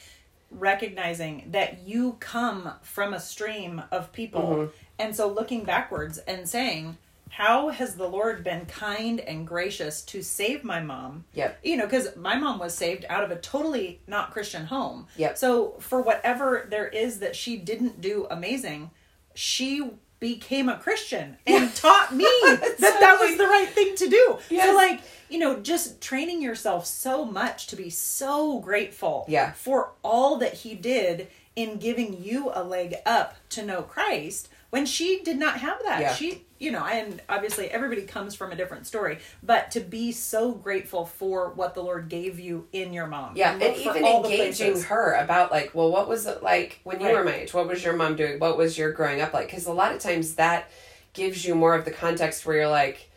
recognizing 0.49 1.49
that 1.51 1.85
you 1.85 2.15
come 2.19 2.71
from 2.81 3.13
a 3.13 3.19
stream 3.19 3.81
of 3.91 4.13
people. 4.13 4.41
Mm-hmm. 4.41 4.71
And 4.99 5.15
so 5.15 5.27
looking 5.27 5.63
backwards 5.63 6.19
and 6.19 6.47
saying, 6.47 6.97
how 7.37 7.69
has 7.69 7.95
the 7.95 8.07
Lord 8.07 8.43
been 8.43 8.67
kind 8.67 9.19
and 9.19 9.47
gracious 9.47 10.03
to 10.03 10.21
save 10.21 10.63
my 10.63 10.79
mom? 10.81 11.25
Yep. 11.33 11.59
You 11.63 11.77
know, 11.77 11.85
because 11.85 12.15
my 12.15 12.35
mom 12.35 12.59
was 12.59 12.75
saved 12.75 13.05
out 13.09 13.23
of 13.23 13.31
a 13.31 13.35
totally 13.37 14.01
not 14.05 14.29
Christian 14.31 14.67
home. 14.67 15.07
Yep. 15.17 15.39
So 15.39 15.71
for 15.79 15.99
whatever 15.99 16.67
there 16.69 16.87
is 16.87 17.19
that 17.19 17.35
she 17.35 17.57
didn't 17.57 18.01
do 18.01 18.27
amazing, 18.29 18.91
she 19.33 19.89
became 20.19 20.69
a 20.69 20.77
Christian 20.77 21.37
and 21.47 21.73
taught 21.75 22.13
me 22.13 22.23
that 22.43 22.77
that 22.79 23.17
was 23.19 23.35
the 23.37 23.47
right 23.47 23.67
thing 23.67 23.95
to 23.95 24.07
do. 24.07 24.37
Yes. 24.51 24.67
So 24.69 24.75
like, 24.75 25.01
you 25.27 25.39
know, 25.39 25.59
just 25.59 26.01
training 26.01 26.39
yourself 26.39 26.85
so 26.85 27.25
much 27.25 27.65
to 27.67 27.75
be 27.75 27.89
so 27.89 28.59
grateful 28.59 29.25
Yeah. 29.27 29.53
for 29.53 29.93
all 30.03 30.37
that 30.37 30.53
he 30.53 30.75
did 30.75 31.29
in 31.55 31.77
giving 31.79 32.21
you 32.23 32.51
a 32.53 32.63
leg 32.63 32.93
up 33.07 33.35
to 33.49 33.65
know 33.65 33.81
Christ 33.81 34.49
when 34.69 34.85
she 34.85 35.21
did 35.23 35.37
not 35.39 35.59
have 35.59 35.79
that. 35.83 36.01
Yeah. 36.01 36.13
She, 36.13 36.45
you 36.63 36.71
know, 36.71 36.85
and 36.85 37.21
obviously 37.27 37.69
everybody 37.69 38.03
comes 38.03 38.35
from 38.35 38.53
a 38.53 38.55
different 38.55 38.87
story, 38.87 39.19
but 39.43 39.69
to 39.71 39.81
be 39.81 40.13
so 40.13 40.53
grateful 40.53 41.05
for 41.05 41.49
what 41.49 41.75
the 41.75 41.83
Lord 41.83 42.07
gave 42.07 42.39
you 42.39 42.67
in 42.71 42.93
your 42.93 43.05
mom. 43.05 43.33
Yeah, 43.35 43.51
and 43.51 43.61
for 43.75 43.89
even 43.97 44.05
engaging 44.05 44.81
her 44.83 45.13
about 45.15 45.51
like, 45.51 45.75
well, 45.75 45.91
what 45.91 46.07
was 46.07 46.25
it 46.25 46.41
like 46.41 46.79
when 46.85 47.01
you 47.01 47.07
Right. 47.07 47.15
were 47.15 47.23
my 47.25 47.35
age? 47.35 47.53
What 47.53 47.67
was 47.67 47.83
your 47.83 47.95
mom 47.97 48.15
doing? 48.15 48.39
What 48.39 48.57
was 48.57 48.77
your 48.77 48.93
growing 48.93 49.19
up 49.19 49.33
like? 49.33 49.47
Because 49.47 49.65
a 49.65 49.73
lot 49.73 49.93
of 49.93 49.99
times 49.99 50.35
that 50.35 50.71
gives 51.11 51.43
you 51.43 51.53
more 51.53 51.75
of 51.75 51.83
the 51.83 51.91
context 51.91 52.45
where 52.45 52.55
you're 52.55 52.67
like, 52.69 53.09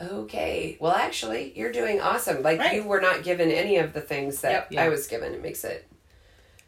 okay, 0.00 0.76
well, 0.78 0.92
actually, 0.92 1.52
you're 1.56 1.72
doing 1.72 2.02
awesome. 2.02 2.42
Like 2.42 2.58
Right. 2.60 2.74
you 2.74 2.82
were 2.84 3.00
not 3.00 3.22
given 3.22 3.50
any 3.50 3.78
of 3.78 3.94
the 3.94 4.00
things 4.02 4.42
that 4.42 4.52
Yep. 4.52 4.66
Yeah. 4.72 4.84
I 4.84 4.88
was 4.90 5.06
given. 5.06 5.32
It 5.32 5.42
makes 5.42 5.64
it 5.64 5.86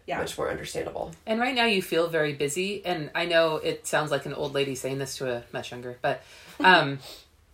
Yeah. 0.06 0.18
much 0.18 0.36
more 0.36 0.50
understandable. 0.50 1.12
And 1.26 1.38
right 1.40 1.54
now 1.54 1.66
you 1.66 1.80
feel 1.82 2.08
very 2.08 2.32
busy, 2.32 2.84
and 2.84 3.10
I 3.14 3.24
know 3.26 3.56
it 3.56 3.86
sounds 3.86 4.10
like 4.10 4.26
an 4.26 4.34
old 4.34 4.52
lady 4.54 4.74
saying 4.74 4.98
this 4.98 5.16
to 5.18 5.30
a 5.32 5.42
much 5.52 5.70
younger, 5.70 5.98
but 6.02 6.22
um, 6.60 6.98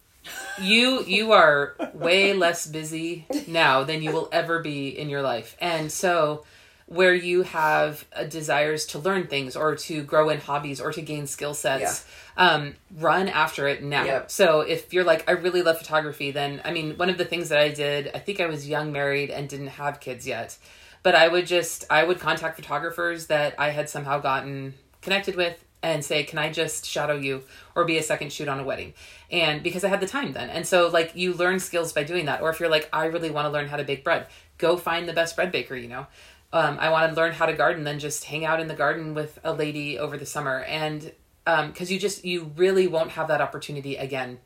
you 0.61 1.05
you 1.05 1.33
are 1.33 1.75
way 1.95 2.33
less 2.33 2.67
busy 2.67 3.27
now 3.47 3.85
than 3.85 4.03
you 4.03 4.13
will 4.13 4.29
ever 4.33 4.61
be 4.61 4.89
in 4.89 5.09
your 5.09 5.23
life, 5.23 5.57
and 5.61 5.91
so 5.93 6.45
where 6.87 7.13
you 7.13 7.43
have 7.43 8.07
uh, 8.17 8.25
desires 8.25 8.87
to 8.87 8.99
learn 8.99 9.27
things 9.27 9.55
or 9.57 9.77
to 9.77 10.03
grow 10.03 10.31
in 10.31 10.41
hobbies 10.41 10.81
or 10.81 10.91
to 10.91 11.03
gain 11.03 11.27
skill 11.27 11.53
sets 11.53 12.07
um, 12.39 12.75
run 12.99 13.29
after 13.29 13.69
it 13.69 13.83
now 13.83 14.05
Yep. 14.05 14.31
so 14.31 14.61
if 14.63 14.91
you're 14.95 15.05
like 15.05 15.23
i 15.29 15.33
really 15.33 15.61
love 15.61 15.77
photography 15.77 16.31
then 16.31 16.63
i 16.65 16.71
mean 16.73 16.97
one 16.97 17.11
of 17.11 17.19
the 17.19 17.27
things 17.27 17.51
that 17.51 17.59
i 17.59 17.69
did 17.69 18.11
i 18.15 18.19
think 18.19 18.41
i 18.41 18.47
was 18.47 18.67
young 18.67 18.91
married 18.91 19.29
and 19.29 19.51
didn't 19.51 19.67
have 19.67 20.01
kids 20.01 20.27
yet 20.27 20.57
but 21.09 21.15
i 21.15 21.27
would 21.27 21.47
just 21.47 21.87
i 21.89 22.05
would 22.05 22.21
contact 22.21 22.55
photographers 22.55 23.29
that 23.29 23.55
i 23.59 23.71
had 23.71 23.89
somehow 23.89 24.19
gotten 24.19 24.75
connected 25.01 25.35
with 25.37 25.65
and 25.83 26.05
say 26.05 26.23
can 26.23 26.39
i 26.39 26.53
just 26.53 26.85
shadow 26.85 27.17
you 27.17 27.43
or 27.75 27.87
be 27.87 27.97
a 27.97 28.03
second 28.03 28.31
shoot 28.31 28.47
on 28.47 28.61
a 28.61 28.65
wedding? 28.65 28.93
And 29.31 29.63
because 29.63 29.85
i 29.85 29.89
had 29.89 30.01
the 30.01 30.07
time 30.07 30.33
then. 30.33 30.51
And 30.51 30.67
so 30.67 30.89
like 30.89 31.13
you 31.15 31.33
learn 31.33 31.61
skills 31.61 31.95
by 31.95 32.03
doing 32.03 32.27
that. 32.27 32.43
Or 32.43 32.51
if 32.51 32.61
you're 32.61 32.69
like 32.69 32.91
i 32.93 33.07
really 33.07 33.31
want 33.31 33.47
to 33.47 33.51
learn 33.51 33.69
how 33.69 33.79
to 33.79 33.85
bake 33.85 34.05
bread 34.05 34.27
go 34.59 34.77
find 34.77 35.09
the 35.09 35.15
best 35.15 35.35
bread 35.35 35.51
baker 35.51 35.77
you 35.77 35.89
know? 35.89 36.07
Um, 36.53 36.77
i 36.79 36.91
want 36.91 37.11
to 37.11 37.17
learn 37.17 37.33
how 37.33 37.47
to 37.47 37.55
garden 37.55 37.85
then 37.85 37.99
just 38.01 38.25
hang 38.25 38.45
out 38.45 38.61
in 38.61 38.69
the 38.69 38.75
garden 38.75 39.15
with 39.15 39.39
a 39.43 39.55
lady 39.55 39.99
over 39.99 40.19
the 40.19 40.27
summer. 40.27 40.59
And 40.65 41.13
because 41.47 41.91
you 41.91 41.99
just 41.99 42.25
you 42.25 42.53
really 42.57 42.87
won't 42.87 43.13
have 43.13 43.29
that 43.29 43.41
opportunity 43.41 43.97
again 43.97 44.41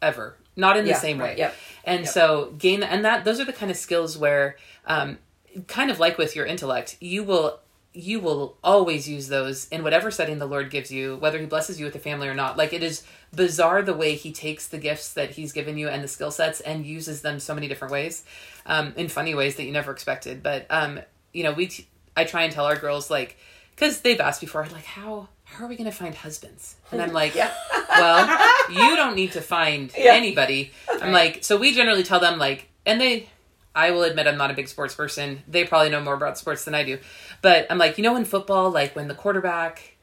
ever. 0.00 0.36
Not 0.56 0.76
in 0.78 0.84
the 0.84 0.90
Yeah, 0.90 0.98
same 0.98 1.18
right, 1.18 1.36
way. 1.36 1.38
yep, 1.38 1.54
and 1.84 2.08
so 2.08 2.54
gain 2.58 2.82
and 2.82 3.04
that 3.04 3.24
those 3.24 3.40
are 3.40 3.44
the 3.44 3.52
kind 3.52 3.70
of 3.70 3.76
skills 3.76 4.16
where 4.16 4.56
um, 4.86 5.18
kind 5.66 5.90
of 5.90 5.98
like 5.98 6.16
with 6.18 6.36
your 6.36 6.46
intellect 6.46 6.96
you 7.00 7.22
will 7.24 7.58
you 7.92 8.20
will 8.20 8.56
always 8.62 9.08
use 9.08 9.26
those 9.26 9.66
in 9.70 9.82
whatever 9.82 10.12
setting 10.12 10.38
the 10.38 10.46
lord 10.46 10.70
gives 10.70 10.92
you 10.92 11.16
whether 11.16 11.38
he 11.40 11.46
blesses 11.46 11.78
you 11.80 11.84
with 11.84 11.94
a 11.96 11.98
family 11.98 12.28
or 12.28 12.34
not. 12.34 12.56
Like 12.56 12.72
it 12.72 12.84
is 12.84 13.02
bizarre 13.34 13.82
the 13.82 13.94
way 13.94 14.14
he 14.14 14.30
takes 14.30 14.68
the 14.68 14.78
gifts 14.78 15.12
that 15.14 15.30
he's 15.30 15.50
given 15.50 15.76
you 15.76 15.88
and 15.88 16.00
the 16.04 16.06
skill 16.06 16.30
sets 16.30 16.60
and 16.60 16.86
uses 16.86 17.22
them 17.22 17.40
so 17.40 17.52
many 17.52 17.66
different 17.66 17.90
ways 17.90 18.22
um, 18.64 18.92
in 18.96 19.08
funny 19.08 19.34
ways 19.34 19.56
that 19.56 19.64
you 19.64 19.72
never 19.72 19.90
expected. 19.90 20.40
But 20.40 20.66
um, 20.70 21.00
you 21.32 21.42
know 21.42 21.52
we 21.52 21.66
t- 21.66 21.88
i 22.16 22.22
try 22.24 22.44
and 22.44 22.52
tell 22.52 22.64
our 22.64 22.76
girls 22.76 23.10
like 23.10 23.36
because 23.74 24.02
they've 24.02 24.20
asked 24.20 24.40
before 24.40 24.64
like 24.72 24.84
how 24.84 25.26
how 25.42 25.64
are 25.64 25.68
we 25.68 25.74
going 25.76 25.90
to 25.90 25.96
find 25.96 26.14
husbands? 26.14 26.76
And 26.92 27.02
i'm 27.02 27.12
like 27.12 27.34
Yeah. 27.42 27.52
well 27.88 28.52
you 28.70 28.94
don't 28.94 29.16
need 29.16 29.32
to 29.32 29.40
find 29.40 29.92
Yeah. 29.98 30.12
anybody. 30.14 30.70
I'm 31.02 31.10
like 31.10 31.42
so 31.42 31.56
we 31.56 31.74
generally 31.74 32.04
tell 32.04 32.20
them 32.20 32.38
like 32.38 32.68
and 32.86 33.00
they 33.00 33.28
i 33.74 33.90
will 33.90 34.02
admit 34.02 34.26
i'm 34.26 34.36
not 34.36 34.50
a 34.50 34.54
big 34.54 34.68
sports 34.68 34.94
person. 34.94 35.42
They 35.48 35.64
probably 35.64 35.90
know 35.90 36.00
more 36.00 36.14
about 36.14 36.38
sports 36.38 36.64
than 36.64 36.74
i 36.74 36.84
do. 36.84 36.98
But 37.42 37.66
i'm 37.70 37.78
like 37.78 37.98
you 37.98 38.04
know 38.04 38.16
in 38.16 38.24
football 38.24 38.70
like 38.70 38.94
when 38.96 39.08
the 39.08 39.14
quarterback 39.14 39.96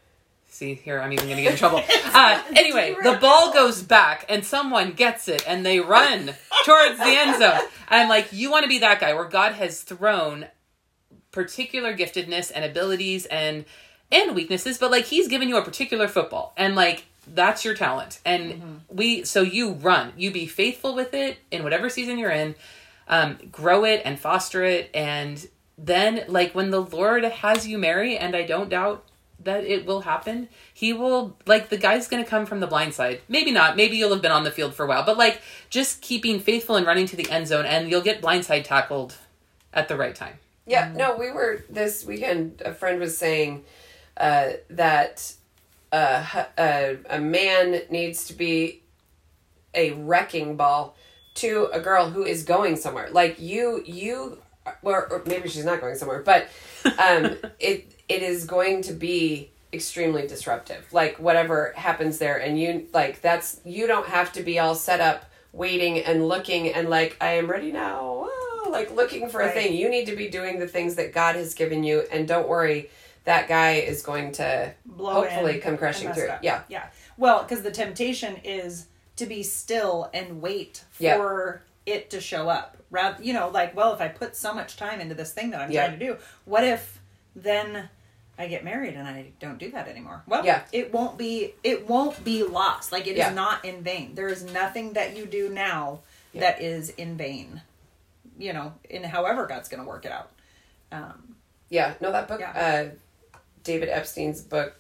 see 0.48 0.74
here 0.74 1.00
i'm 1.00 1.12
even 1.12 1.26
going 1.26 1.38
to 1.38 1.44
get 1.44 1.54
in 1.54 1.58
trouble. 1.58 1.82
Uh, 2.06 2.42
anyway 2.56 2.96
the 3.04 3.14
ball 3.14 3.54
goes 3.54 3.84
back 3.84 4.26
and 4.28 4.44
someone 4.44 4.92
gets 4.92 5.28
it 5.28 5.48
and 5.48 5.64
they 5.64 5.80
run 5.80 6.34
towards 6.66 6.98
the 6.98 7.06
end 7.06 7.40
zone. 7.40 7.68
I'm 7.90 8.10
like 8.10 8.30
you 8.32 8.50
want 8.50 8.64
to 8.64 8.70
be 8.70 8.80
that 8.80 9.00
guy 9.00 9.14
where 9.14 9.26
god 9.26 9.54
has 9.54 9.82
thrown 9.82 10.48
particular 11.32 11.96
giftedness 11.96 12.52
and 12.54 12.66
abilities 12.66 13.28
and 13.28 13.66
and 14.12 14.34
weaknesses 14.36 14.78
but 14.80 14.90
like 14.90 15.06
he's 15.06 15.28
given 15.28 15.48
you 15.48 15.58
a 15.58 15.64
particular 15.64 16.08
football 16.08 16.54
and 16.58 16.76
like 16.76 17.06
that's 17.34 17.66
your 17.66 17.74
talent. 17.74 18.20
And 18.26 18.82
we 18.90 19.24
so 19.24 19.42
you 19.42 19.74
run. 19.74 20.14
You 20.18 20.32
be 20.32 20.46
faithful 20.48 20.96
with 20.96 21.14
it 21.14 21.38
in 21.52 21.64
whatever 21.64 21.90
season 21.90 22.18
you're 22.18 22.32
in 22.32 22.56
um, 23.08 23.38
grow 23.52 23.84
it 23.84 24.02
and 24.06 24.20
foster 24.20 24.64
it. 24.64 24.90
And 24.94 25.48
then 25.78 26.24
like 26.28 26.56
when 26.56 26.72
the 26.72 26.82
lord 26.82 27.24
has 27.24 27.68
you 27.68 27.78
marry 27.78 28.18
and 28.18 28.36
i 28.36 28.42
don't 28.42 28.70
doubt 28.70 29.06
that 29.44 29.64
it 29.64 29.86
will 29.86 30.02
happen 30.02 30.50
he 30.74 30.94
will 30.94 31.38
like 31.46 31.70
the 31.70 31.78
guy's 31.78 32.08
gonna 32.08 32.26
come 32.26 32.46
from 32.46 32.60
the 32.60 32.68
blind 32.68 32.94
side. 32.94 33.22
Maybe 33.28 33.50
not. 33.50 33.76
Maybe 33.76 33.98
you'll 33.98 34.14
have 34.14 34.22
been 34.22 34.32
on 34.32 34.44
the 34.44 34.52
field 34.52 34.76
for 34.76 34.84
a 34.86 34.88
while. 34.88 35.04
But 35.04 35.18
like 35.18 35.42
just 35.70 36.02
keeping 36.02 36.40
faithful 36.40 36.76
and 36.76 36.86
running 36.86 37.08
to 37.08 37.16
the 37.16 37.30
end 37.32 37.48
zone 37.48 37.66
and 37.66 37.90
you'll 37.90 38.02
get 38.02 38.22
blindside 38.22 38.64
tackled 38.64 39.16
at 39.74 39.88
the 39.88 39.96
right 39.96 40.16
time. 40.16 40.36
Yeah, 40.66 40.92
no, 40.94 41.16
we 41.16 41.32
were 41.32 41.64
this 41.70 42.04
weekend. 42.04 42.62
A 42.66 42.74
friend 42.74 43.00
was 43.00 43.18
saying 43.18 43.64
uh, 44.18 44.50
that 44.70 45.34
uh, 45.92 46.24
hu- 46.24 46.62
uh, 46.62 46.96
a 47.10 47.20
man 47.20 47.82
needs 47.90 48.26
to 48.26 48.34
be 48.34 48.82
a 49.74 49.92
wrecking 49.94 50.58
ball 50.58 50.97
to 51.38 51.70
a 51.74 51.80
girl 51.80 52.10
who 52.10 52.24
is 52.24 52.44
going 52.44 52.76
somewhere. 52.76 53.10
Like 53.12 53.40
you, 53.40 53.84
you, 53.86 54.38
or, 54.82 55.08
or 55.12 55.24
maybe 55.26 55.50
she's 55.50 55.66
not 55.66 55.82
going 55.82 55.96
somewhere, 55.96 56.22
but 56.22 56.48
um, 57.00 57.38
it 57.60 57.92
it 58.10 58.22
is 58.24 58.46
going 58.46 58.82
to 58.84 58.94
be 58.94 59.52
extremely 59.74 60.28
disruptive. 60.28 60.86
Like 60.94 61.20
whatever 61.20 61.74
happens 61.76 62.18
there, 62.20 62.38
and 62.38 62.60
you 62.60 62.88
like 62.94 63.22
that's 63.22 63.60
you 63.66 63.88
don't 63.88 64.08
have 64.08 64.32
to 64.34 64.44
be 64.44 64.60
all 64.60 64.76
set 64.76 65.00
up 65.02 65.26
waiting 65.54 66.00
and 66.00 66.28
looking 66.28 66.72
and 66.74 66.90
like 66.90 67.18
I 67.20 67.34
am 67.34 67.50
ready 67.50 67.72
now. 67.72 68.28
ah, 68.30 68.70
Like 68.70 68.94
looking 68.96 69.30
for 69.30 69.42
a 69.42 69.52
thing. 69.52 69.74
You 69.74 69.90
need 69.90 70.06
to 70.08 70.16
be 70.16 70.30
doing 70.30 70.60
the 70.60 70.68
things 70.68 70.96
that 70.96 71.14
God 71.14 71.36
has 71.36 71.54
given 71.54 71.84
you, 71.84 72.04
and 72.12 72.28
don't 72.28 72.48
worry, 72.48 72.90
that 73.24 73.48
guy 73.48 73.74
is 73.74 74.02
going 74.02 74.32
to 74.34 74.74
Blow 74.86 75.14
hopefully 75.14 75.60
come 75.60 75.78
crashing 75.78 76.12
through. 76.14 76.30
up. 76.30 76.44
Yeah, 76.44 76.64
Yeah. 76.70 76.88
Well, 77.18 77.42
because 77.44 77.62
the 77.64 77.72
temptation 77.72 78.38
is 78.44 78.86
to 79.18 79.26
be 79.26 79.44
still 79.44 80.10
and 80.14 80.42
wait 80.42 80.84
for 80.92 81.62
it 81.86 82.10
to 82.12 82.22
show 82.22 82.50
up. 82.50 82.78
Rather, 82.90 83.22
you 83.22 83.34
know, 83.34 83.50
like, 83.50 83.76
well, 83.76 83.94
if 83.94 84.00
I 84.02 84.08
put 84.08 84.36
so 84.36 84.54
much 84.54 84.78
time 84.78 85.00
into 85.02 85.14
this 85.16 85.34
thing 85.34 85.50
that 85.52 85.62
I'm 85.62 85.72
Yeah. 85.72 85.88
trying 85.88 86.00
to 86.00 86.06
do, 86.06 86.18
what 86.46 86.64
if 86.64 87.00
then 87.36 87.90
I 88.40 88.48
get 88.48 88.64
married 88.64 88.94
and 88.94 89.08
I 89.08 89.32
don't 89.40 89.58
do 89.58 89.72
that 89.72 89.88
anymore? 89.88 90.24
Well, 90.28 90.46
Yeah. 90.46 90.64
it 90.72 90.94
won't 90.94 91.18
be 91.18 91.54
it 91.64 91.88
won't 91.90 92.24
be 92.24 92.44
lost. 92.44 92.92
Like 92.92 93.06
it 93.08 93.12
is 93.14 93.18
Yeah. 93.18 93.32
not 93.34 93.66
in 93.66 93.84
vain. 93.84 94.16
There 94.16 94.28
is 94.30 94.44
nothing 94.44 94.94
that 94.94 95.18
you 95.18 95.26
do 95.26 95.50
now 95.50 96.00
Yeah. 96.34 96.42
that 96.42 96.62
is 96.62 96.90
in 96.92 97.18
vain. 97.18 97.62
You 98.38 98.54
know, 98.54 98.74
in 98.90 99.04
however 99.04 99.48
God's 99.48 99.68
going 99.70 99.82
to 99.84 99.90
work 99.90 100.06
it 100.06 100.12
out. 100.12 100.32
Um, 100.92 101.36
Yeah, 101.70 101.96
no, 102.00 102.14
that 102.14 102.30
book, 102.30 102.40
Yeah. 102.40 102.52
uh, 102.92 102.96
David 103.64 103.90
Epstein's 103.90 104.42
book, 104.42 104.77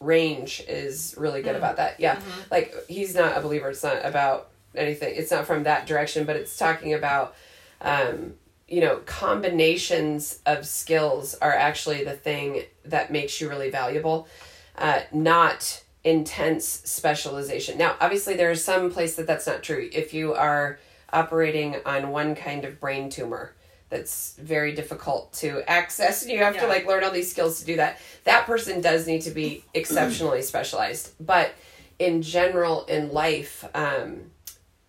Range, 0.00 0.64
is 0.68 1.14
really 1.18 1.42
good 1.42 1.56
about 1.56 1.76
that. 1.76 1.98
Yeah, 1.98 2.20
like 2.50 2.74
he's 2.88 3.14
not 3.14 3.36
a 3.36 3.40
believer. 3.40 3.70
It's 3.70 3.82
not 3.82 4.04
about 4.04 4.50
anything. 4.74 5.14
It's 5.16 5.30
not 5.30 5.46
from 5.46 5.64
that 5.64 5.86
direction, 5.86 6.24
but 6.24 6.36
it's 6.36 6.56
talking 6.56 6.94
about, 6.94 7.34
um, 7.80 8.34
you 8.68 8.80
know, 8.80 8.98
combinations 9.06 10.40
of 10.46 10.66
skills 10.66 11.34
are 11.34 11.52
actually 11.52 12.04
the 12.04 12.12
thing 12.12 12.62
that 12.84 13.10
makes 13.10 13.40
you 13.40 13.48
really 13.48 13.70
valuable, 13.70 14.28
uh, 14.76 15.00
not 15.12 15.82
intense 16.04 16.66
specialization. 16.66 17.76
Now, 17.76 17.96
obviously, 18.00 18.34
there 18.34 18.50
is 18.50 18.62
some 18.62 18.90
place 18.90 19.16
that 19.16 19.26
that's 19.26 19.46
not 19.46 19.62
true. 19.62 19.88
If 19.92 20.14
you 20.14 20.34
are 20.34 20.78
operating 21.12 21.76
on 21.84 22.10
one 22.10 22.34
kind 22.34 22.64
of 22.64 22.78
brain 22.78 23.10
tumor, 23.10 23.54
that's 23.90 24.34
very 24.36 24.74
difficult 24.74 25.32
to 25.32 25.62
access 25.68 26.22
and 26.22 26.30
you 26.30 26.38
have 26.38 26.58
to 26.58 26.66
like 26.66 26.86
learn 26.86 27.04
all 27.04 27.10
these 27.10 27.30
skills 27.30 27.60
to 27.60 27.66
do 27.66 27.76
that. 27.76 27.98
That 28.24 28.46
person 28.46 28.80
does 28.80 29.06
need 29.06 29.22
to 29.22 29.30
be 29.30 29.64
exceptionally 29.74 30.42
specialized 30.42 31.12
but 31.20 31.52
in 31.98 32.22
general 32.22 32.84
in 32.86 33.12
life 33.12 33.64
um, 33.74 34.30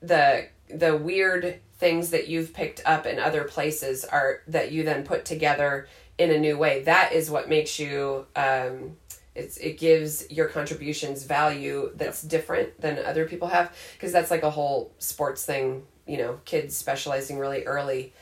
the 0.02 0.48
the 0.70 0.96
weird 0.96 1.60
things 1.78 2.12
that 2.12 2.28
you've 2.28 2.54
picked 2.54 2.82
up 2.86 3.06
in 3.06 3.20
other 3.20 3.44
places 3.46 4.06
are 4.06 4.42
that 4.48 4.72
you 4.72 4.84
then 4.84 5.04
put 5.04 5.26
together 5.26 5.88
in 6.18 6.30
a 6.30 6.38
new 6.38 6.58
way. 6.58 6.84
That 6.84 7.14
is 7.14 7.32
what 7.32 7.50
makes 7.50 7.80
you 7.80 8.28
um, 8.36 8.98
it's 9.34 9.58
it 9.58 9.80
gives 9.80 10.30
your 10.30 10.48
contributions 10.48 11.24
value 11.24 11.92
that's 11.96 12.22
different 12.22 12.80
than 12.82 13.00
other 13.00 13.26
people 13.26 13.48
have 13.48 13.74
because 13.94 14.12
that's 14.12 14.30
like 14.30 14.44
a 14.44 14.50
whole 14.50 14.92
sports 15.00 15.46
thing 15.46 15.84
you 16.06 16.18
know 16.18 16.40
kids 16.46 16.76
specializing 16.76 17.38
really 17.38 17.64
early 17.64 18.14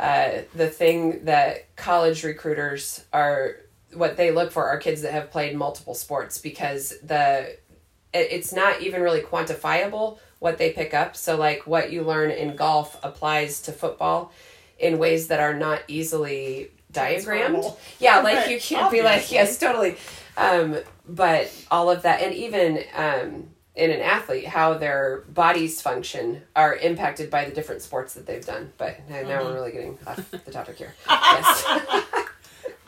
uh, 0.00 0.42
the 0.54 0.68
thing 0.68 1.26
that 1.26 1.76
college 1.76 2.24
recruiters 2.24 3.04
are 3.12 3.56
what 3.92 4.16
they 4.16 4.30
look 4.30 4.50
for 4.50 4.66
are 4.66 4.78
kids 4.78 5.02
that 5.02 5.12
have 5.12 5.30
played 5.30 5.54
multiple 5.54 5.94
sports 5.94 6.38
because 6.38 6.98
the 7.00 7.56
it, 8.14 8.28
it's 8.30 8.52
not 8.52 8.80
even 8.80 9.02
really 9.02 9.20
quantifiable 9.20 10.18
what 10.38 10.56
they 10.56 10.72
pick 10.72 10.94
up. 10.94 11.16
So 11.16 11.36
like 11.36 11.66
what 11.66 11.92
you 11.92 12.02
learn 12.02 12.30
in 12.30 12.56
golf 12.56 12.98
applies 13.02 13.60
to 13.62 13.72
football 13.72 14.32
in 14.78 14.96
ways 14.96 15.28
that 15.28 15.38
are 15.38 15.52
not 15.52 15.82
easily 15.86 16.70
diagrammed. 16.90 17.62
Yeah 17.98 18.20
like 18.20 18.48
you 18.50 18.58
can't 18.58 18.90
be 18.90 19.02
like 19.02 19.30
yes 19.30 19.58
totally. 19.58 19.96
Um, 20.38 20.78
but 21.06 21.52
all 21.70 21.90
of 21.90 22.02
that 22.02 22.22
and 22.22 22.34
even 22.34 22.82
um, 22.96 23.50
in 23.76 23.90
an 23.90 24.00
athlete 24.00 24.46
how 24.46 24.74
their 24.74 25.24
bodies 25.28 25.80
function 25.80 26.42
are 26.56 26.74
impacted 26.76 27.30
by 27.30 27.44
the 27.44 27.52
different 27.52 27.80
sports 27.82 28.14
that 28.14 28.26
they've 28.26 28.44
done 28.44 28.72
but 28.78 28.98
now 29.08 29.22
now 29.22 29.44
we're 29.44 29.54
really 29.54 29.72
getting 29.72 29.98
off 30.06 30.30
the 30.44 30.50
topic 30.50 30.76
here 30.76 30.94
yes 31.08 31.64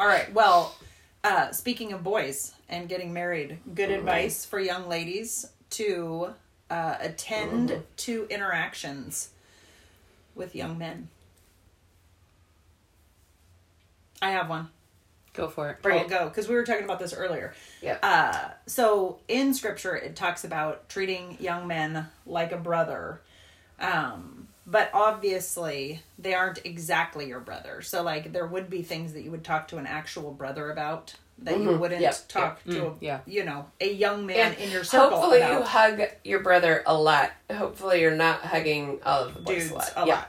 All 0.02 0.08
right. 0.08 0.32
Well, 0.34 0.74
uh, 1.22 1.52
speaking 1.52 1.92
of 1.92 2.02
boys 2.02 2.54
and 2.68 2.88
getting 2.88 3.12
married, 3.12 3.58
good 3.72 3.88
advice 3.90 4.44
for 4.44 4.58
young 4.58 4.88
ladies 4.88 5.46
to 5.70 6.30
uh, 6.70 6.96
attend 6.98 7.84
to 7.98 8.26
interactions 8.28 9.28
with 10.34 10.56
young 10.56 10.78
men. 10.78 11.08
I 14.20 14.30
have 14.30 14.48
one. 14.48 14.70
Go 15.34 15.48
for 15.48 15.70
it. 15.70 15.82
Bring 15.82 15.98
I'll 16.00 16.04
it. 16.04 16.10
go 16.10 16.28
because 16.28 16.48
we 16.48 16.54
were 16.54 16.64
talking 16.64 16.84
about 16.84 16.98
this 16.98 17.14
earlier. 17.14 17.54
Yeah. 17.80 17.98
Uh, 18.02 18.50
so 18.66 19.18
in 19.28 19.54
scripture, 19.54 19.96
it 19.96 20.14
talks 20.14 20.44
about 20.44 20.88
treating 20.88 21.36
young 21.40 21.66
men 21.66 22.06
like 22.26 22.52
a 22.52 22.58
brother. 22.58 23.20
Um, 23.80 24.48
but 24.66 24.90
obviously, 24.92 26.02
they 26.18 26.34
aren't 26.34 26.64
exactly 26.64 27.26
your 27.28 27.40
brother. 27.40 27.82
So, 27.82 28.02
like, 28.02 28.32
there 28.32 28.46
would 28.46 28.70
be 28.70 28.82
things 28.82 29.14
that 29.14 29.22
you 29.22 29.30
would 29.30 29.42
talk 29.42 29.68
to 29.68 29.78
an 29.78 29.86
actual 29.86 30.30
brother 30.32 30.70
about 30.70 31.14
that 31.38 31.58
you 31.58 31.76
wouldn't 31.76 32.00
Mm-hmm. 32.00 32.02
Yeah, 32.02 32.12
talk 32.28 32.62
to, 32.64 32.86
a, 32.88 32.92
yeah. 33.00 33.20
you 33.26 33.44
know, 33.44 33.66
a 33.80 33.92
young 33.92 34.26
man 34.26 34.52
And 34.52 34.58
in 34.60 34.70
your 34.70 34.84
circle 34.84 35.10
hopefully 35.18 35.38
about. 35.38 35.58
you 35.60 35.64
hug 35.64 36.00
your 36.22 36.38
brother 36.40 36.84
a 36.86 36.94
lot 36.96 37.32
hopefully 37.52 38.00
you're 38.02 38.14
not 38.14 38.40
hugging 38.42 39.00
all 39.04 39.24
of 39.24 39.34
the 39.34 39.40
boys 39.40 39.68
Dudes 39.68 39.70
a 39.72 39.74
lot 39.74 39.92
a 39.96 40.06
yeah 40.06 40.24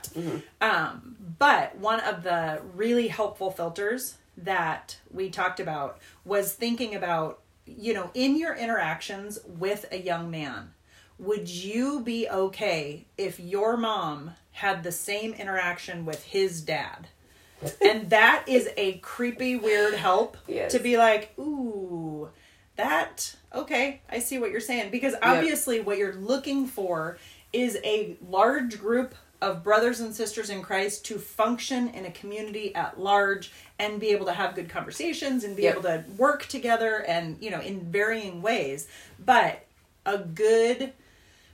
lot. 0.60 0.90
Um, 0.90 1.16
but 1.38 1.76
one 1.76 2.00
of 2.00 2.24
the 2.24 2.60
really 2.74 3.06
helpful 3.06 3.52
filters 3.52 4.16
that 4.36 4.98
we 5.10 5.30
talked 5.30 5.60
about 5.60 5.98
was 6.24 6.52
thinking 6.52 6.94
about, 6.94 7.40
you 7.66 7.94
know, 7.94 8.10
in 8.14 8.36
your 8.36 8.54
interactions 8.54 9.38
with 9.46 9.86
a 9.92 9.98
young 9.98 10.30
man, 10.30 10.72
would 11.18 11.48
you 11.48 12.00
be 12.00 12.28
okay 12.28 13.06
if 13.16 13.38
your 13.38 13.76
mom 13.76 14.32
had 14.52 14.82
the 14.82 14.92
same 14.92 15.32
interaction 15.34 16.04
with 16.04 16.24
his 16.24 16.60
dad? 16.60 17.08
and 17.84 18.10
that 18.10 18.44
is 18.48 18.68
a 18.76 18.94
creepy, 18.98 19.56
weird 19.56 19.94
help 19.94 20.36
Yes. 20.46 20.72
to 20.72 20.78
be 20.80 20.96
like, 20.98 21.32
ooh, 21.38 22.28
that, 22.76 23.36
okay, 23.54 24.00
I 24.10 24.18
see 24.18 24.38
what 24.38 24.50
you're 24.50 24.60
saying. 24.60 24.90
Because 24.90 25.14
obviously, 25.22 25.80
what 25.80 25.96
you're 25.96 26.16
looking 26.16 26.66
for 26.66 27.18
is 27.52 27.78
a 27.84 28.16
large 28.28 28.80
group 28.80 29.14
of 29.44 29.62
brothers 29.62 30.00
and 30.00 30.14
sisters 30.14 30.50
in 30.50 30.62
Christ 30.62 31.04
to 31.06 31.18
function 31.18 31.88
in 31.90 32.06
a 32.06 32.10
community 32.10 32.74
at 32.74 32.98
large 32.98 33.52
and 33.78 34.00
be 34.00 34.08
able 34.08 34.26
to 34.26 34.32
have 34.32 34.54
good 34.54 34.68
conversations 34.68 35.44
and 35.44 35.54
be 35.56 35.62
Yep. 35.62 35.72
able 35.74 35.82
to 35.84 36.04
work 36.16 36.46
together 36.46 37.04
and, 37.06 37.36
you 37.40 37.50
know, 37.50 37.60
in 37.60 37.80
varying 37.80 38.40
ways. 38.42 38.88
But 39.24 39.64
a 40.06 40.18
good 40.18 40.92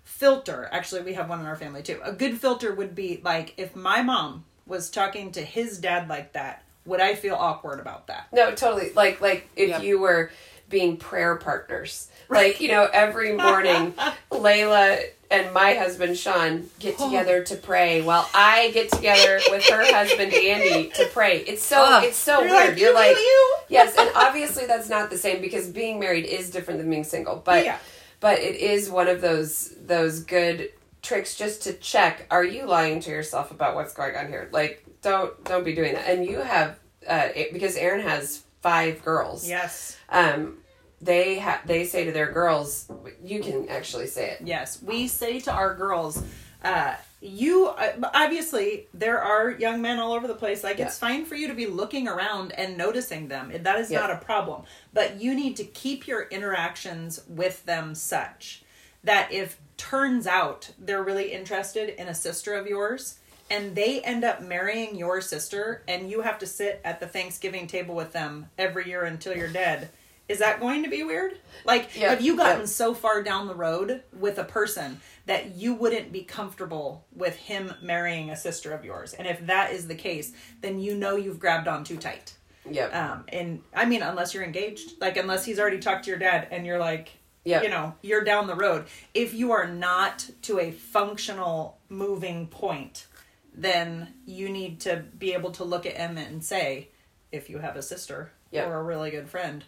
filter 0.05 0.69
actually 0.73 1.03
we 1.03 1.15
have 1.15 1.29
one 1.29 1.39
in 1.41 1.47
our 1.47 1.55
family 1.57 1.83
too 1.83 2.01
a 2.03 2.13
good 2.13 2.37
filter 2.41 2.75
would 2.75 2.95
be 2.97 3.21
like 3.23 3.55
if 3.57 3.77
my 3.77 4.03
mom 4.03 4.45
was 4.67 4.91
talking 4.91 5.31
to 5.31 5.41
his 5.41 5.79
dad 5.79 6.09
like 6.09 6.33
that 6.33 6.65
would 6.85 7.01
i 7.01 7.15
feel 7.15 7.37
awkward 7.37 7.79
about 7.79 8.09
that 8.09 8.27
no 8.33 8.53
totally 8.53 8.93
like 8.95 9.21
like 9.21 9.49
if 9.55 9.69
Yeah. 9.69 9.81
you 9.81 10.01
were 10.01 10.33
being 10.69 10.97
prayer 10.97 11.37
partners 11.37 12.09
like 12.29 12.61
you 12.61 12.69
know 12.69 12.89
every 12.93 13.37
morning 13.37 13.95
layla 14.33 15.01
and 15.31 15.53
my 15.55 15.75
husband 15.75 16.17
sean 16.19 16.69
get 16.79 16.99
together 16.99 17.43
to 17.45 17.55
pray. 17.57 18.03
While 18.03 18.29
i 18.35 18.71
get 18.73 18.91
together 18.91 19.41
with 19.51 19.65
her 19.69 19.85
husband 19.93 20.33
andy 20.35 20.91
to 20.91 21.07
pray. 21.13 21.39
It's 21.39 21.63
so 21.65 21.83
Ugh. 21.83 22.05
it's 22.05 22.17
so 22.17 22.41
You're 22.43 22.51
weird. 22.51 22.69
Like, 22.71 22.79
you're 22.81 22.95
like 22.95 23.17
you, 23.17 23.23
you." 23.23 23.57
yes 23.69 23.95
and 23.99 24.11
obviously 24.15 24.67
that's 24.67 24.89
not 24.89 25.11
the 25.11 25.19
same 25.19 25.41
because 25.41 25.69
being 25.69 26.01
married 26.01 26.25
is 26.27 26.51
different 26.51 26.81
than 26.81 26.91
being 26.91 27.05
single 27.05 27.37
but 27.45 27.65
Yeah. 27.65 27.79
but 28.21 28.39
it 28.41 28.57
is 28.57 28.91
one 28.91 29.09
of 29.09 29.21
those 29.21 29.73
those 29.85 30.21
good 30.25 30.71
tricks 31.03 31.35
just 31.37 31.63
to 31.63 31.73
check 31.75 32.27
are 32.31 32.45
you 32.45 32.67
lying 32.67 33.01
to 33.01 33.11
yourself 33.11 33.51
about 33.51 33.75
what's 33.75 33.95
going 33.95 34.17
on 34.17 34.29
here? 34.29 34.49
Like 34.53 34.85
don't 35.03 35.43
don't 35.45 35.65
be 35.65 35.75
doing 35.75 35.95
that. 35.95 36.09
And 36.11 36.27
you 36.27 36.41
have 36.41 36.79
uh 37.09 37.29
because 37.53 37.77
aaron 37.77 38.01
has 38.03 38.43
five 38.61 39.03
girls. 39.05 39.49
Yes. 39.49 39.97
Um 40.11 40.59
they 41.01 41.39
ha- 41.39 41.61
they 41.67 41.85
say 41.85 42.05
to 42.05 42.13
their 42.13 42.31
girls 42.33 42.91
you 43.23 43.41
can 43.43 43.69
actually 43.69 44.07
say 44.07 44.31
it. 44.31 44.41
Yes 44.47 44.83
we 44.83 45.09
say 45.09 45.41
to 45.41 45.53
our 45.53 45.75
girls 45.75 46.23
uh 46.63 46.95
you 47.23 47.67
uh, 47.67 47.93
obviously 48.15 48.87
there 48.95 49.21
are 49.21 49.51
young 49.51 49.83
men 49.83 49.99
all 49.99 50.13
over 50.13 50.27
the 50.27 50.35
place. 50.35 50.65
Like 50.65 50.79
it's 50.79 50.99
fine 50.99 51.25
for 51.27 51.35
you 51.35 51.49
to 51.49 51.55
be 51.55 51.67
looking 51.67 52.09
around 52.09 52.53
and 52.53 52.79
noticing 52.79 53.29
them. 53.29 53.53
That 53.63 53.79
is 53.79 53.91
Yeah. 53.91 54.01
not 54.01 54.11
a 54.11 54.17
problem. 54.17 54.63
But 54.95 55.21
you 55.21 55.35
need 55.35 55.57
to 55.59 55.65
keep 55.65 56.07
your 56.07 56.23
interactions 56.29 57.21
with 57.29 57.65
them 57.67 57.95
such 57.95 58.63
that 59.05 59.31
if 59.33 59.59
turns 59.77 60.27
out 60.27 60.71
they're 60.79 61.03
really 61.03 61.33
interested 61.33 61.89
in 62.01 62.09
a 62.09 62.15
sister 62.15 62.55
of 62.55 62.67
yours 62.67 63.19
and 63.51 63.75
they 63.75 64.01
end 64.03 64.25
up 64.25 64.41
marrying 64.43 64.95
your 64.95 65.21
sister 65.21 65.83
and 65.89 66.11
you 66.11 66.21
have 66.23 66.39
to 66.39 66.47
sit 66.47 66.81
at 66.85 67.01
the 67.01 67.07
Thanksgiving 67.07 67.67
table 67.67 67.95
with 67.95 68.13
them 68.13 68.49
every 68.59 68.87
year 68.89 69.05
until 69.05 69.35
you're 69.37 69.49
dead 69.49 69.91
is 70.31 70.39
that 70.39 70.61
going 70.61 70.83
to 70.85 70.89
be 70.89 71.03
weird 71.03 71.33
like 71.65 71.91
Yeah. 71.97 72.11
have 72.11 72.21
you 72.21 72.37
gotten 72.37 72.61
Yeah. 72.61 72.67
so 72.67 72.95
far 72.95 73.23
down 73.23 73.49
the 73.49 73.55
road 73.55 74.03
with 74.13 74.39
a 74.39 74.45
person 74.45 75.01
that 75.27 75.55
you 75.57 75.75
wouldn't 75.75 76.13
be 76.13 76.23
comfortable 76.23 77.05
with 77.15 77.37
him 77.37 77.75
marrying 77.83 78.31
a 78.31 78.37
sister 78.37 78.73
of 78.73 78.85
yours 78.85 79.13
and 79.15 79.27
if 79.27 79.45
that 79.47 79.73
is 79.73 79.89
the 79.89 79.95
case 79.95 80.33
then 80.61 80.79
you 80.79 80.95
know 80.95 81.17
you've 81.17 81.41
grabbed 81.41 81.67
on 81.69 81.83
too 81.85 81.97
tight 81.97 82.35
Yeah. 82.71 82.87
um 83.13 83.25
and 83.29 83.63
i 83.75 83.85
mean 83.85 84.03
unless 84.03 84.33
you're 84.33 84.45
engaged 84.45 85.01
like 85.01 85.17
unless 85.17 85.45
he's 85.45 85.59
already 85.59 85.79
talked 85.81 86.05
to 86.05 86.11
your 86.11 86.19
dad 86.19 86.47
and 86.51 86.65
you're 86.65 86.79
like 86.79 87.11
Yep. 87.45 87.63
you 87.65 87.69
know 87.71 87.95
you're 88.03 88.23
down 88.25 88.47
the 88.47 88.55
road 88.55 88.85
if 89.15 89.33
you 89.35 89.51
are 89.53 89.67
not 89.67 90.29
to 90.43 90.59
a 90.61 90.71
functional 90.71 91.79
moving 91.89 92.47
point 92.47 93.07
then 93.55 94.15
you 94.27 94.49
need 94.49 94.79
to 94.81 95.03
be 95.19 95.33
able 95.33 95.51
to 95.53 95.65
look 95.65 95.87
at 95.87 95.97
him 95.97 96.17
and 96.19 96.45
say 96.45 96.89
if 97.33 97.51
you 97.51 97.59
have 97.59 97.77
a 97.77 97.83
sister 97.83 98.31
Yep. 98.53 98.67
or 98.69 98.75
a 98.81 98.83
really 98.83 99.11
good 99.11 99.29
friend 99.29 99.65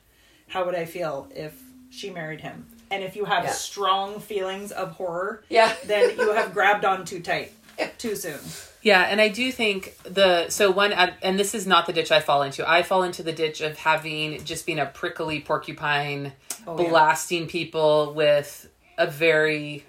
how 0.52 0.64
would 0.64 0.74
i 0.74 0.84
feel 0.84 1.28
if 1.34 1.52
she 1.90 2.10
married 2.10 2.40
him 2.40 2.66
and 2.90 3.02
if 3.02 3.16
you 3.16 3.24
have 3.24 3.44
Yeah. 3.44 3.50
strong 3.52 4.20
feelings 4.20 4.70
of 4.72 4.92
horror 4.92 5.42
yeah 5.48 5.72
then 5.86 6.16
you 6.18 6.32
have 6.32 6.52
grabbed 6.58 6.84
on 6.84 7.04
too 7.04 7.20
tight 7.20 7.52
too 7.98 8.14
soon 8.16 8.38
Yeah, 8.82 9.02
and 9.02 9.20
I 9.20 9.28
do 9.28 9.52
think 9.52 9.96
the 10.02 10.48
so 10.50 10.70
one 10.72 10.92
and 10.92 11.38
this 11.38 11.54
is 11.54 11.66
not 11.68 11.86
the 11.86 11.92
ditch 11.92 12.10
I 12.10 12.18
fall 12.20 12.42
into. 12.42 12.68
I 12.68 12.82
fall 12.82 13.04
into 13.04 13.22
the 13.22 13.32
ditch 13.32 13.60
of 13.60 13.78
having 13.78 14.42
just 14.44 14.66
being 14.66 14.80
a 14.80 14.86
prickly 14.86 15.38
porcupine, 15.40 16.32
Oh, 16.66 16.80
yeah. 16.80 16.88
blasting 16.90 17.46
people 17.46 18.12
with 18.12 18.68
a 18.98 19.06
very 19.06 19.84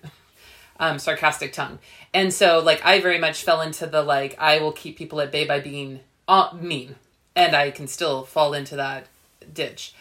um, 0.79 0.99
sarcastic 0.99 1.53
tongue, 1.53 1.79
and 2.13 2.31
so 2.31 2.59
like 2.59 2.85
I 2.85 2.99
very 3.01 3.17
much 3.19 3.43
fell 3.43 3.61
into 3.61 3.85
the 3.87 4.03
like 4.03 4.35
I 4.39 4.59
will 4.59 4.71
keep 4.71 4.95
people 4.95 5.19
at 5.21 5.31
bay 5.31 5.45
by 5.45 5.59
being 5.59 5.99
uh, 6.27 6.49
mean. 6.53 6.95
and 7.35 7.55
I 7.55 7.71
can 7.71 7.87
still 7.87 8.23
fall 8.23 8.53
into 8.53 8.75
that 8.75 9.07
ditch. 9.53 9.93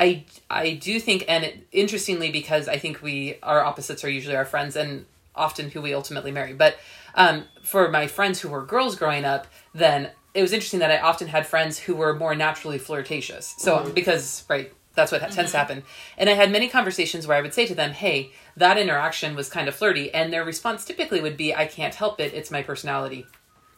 I 0.00 0.24
I 0.48 0.72
do 0.74 0.98
think, 0.98 1.26
and 1.28 1.44
it, 1.44 1.66
interestingly, 1.70 2.32
because 2.32 2.66
I 2.68 2.78
think 2.78 3.02
we 3.02 3.38
our 3.42 3.62
opposites 3.62 4.02
are 4.02 4.08
usually 4.08 4.34
our 4.34 4.46
friends, 4.46 4.74
and 4.74 5.04
often 5.36 5.70
who 5.70 5.82
we 5.82 5.92
ultimately 5.94 6.32
marry. 6.32 6.54
But 6.54 6.76
um, 7.14 7.44
for 7.62 7.88
my 7.90 8.06
friends 8.06 8.40
who 8.40 8.48
were 8.48 8.64
girls 8.64 8.96
growing 8.96 9.26
up, 9.26 9.46
then 9.74 10.10
it 10.32 10.40
was 10.42 10.52
interesting 10.52 10.80
that 10.80 10.90
I 10.90 10.98
often 10.98 11.28
had 11.28 11.46
friends 11.46 11.78
who 11.78 11.94
were 11.94 12.14
more 12.14 12.34
naturally 12.34 12.78
flirtatious. 12.78 13.54
So 13.58 13.90
because 13.94 14.44
right, 14.48 14.72
that's 14.94 15.12
what 15.12 15.20
tends 15.30 15.52
to 15.52 15.58
happen. 15.58 15.82
And 16.16 16.30
I 16.30 16.32
had 16.32 16.50
many 16.50 16.68
conversations 16.68 17.26
where 17.26 17.36
I 17.36 17.42
would 17.42 17.52
say 17.52 17.66
to 17.66 17.74
them, 17.74 17.90
"Hey, 17.90 18.32
that 18.56 18.78
interaction 18.78 19.36
was 19.36 19.50
kind 19.50 19.68
of 19.68 19.74
flirty," 19.74 20.12
and 20.14 20.32
their 20.32 20.44
response 20.44 20.84
typically 20.86 21.20
would 21.20 21.36
be, 21.36 21.54
"I 21.54 21.66
can't 21.66 21.94
help 21.94 22.20
it; 22.20 22.32
it's 22.32 22.50
my 22.50 22.62
personality." 22.62 23.26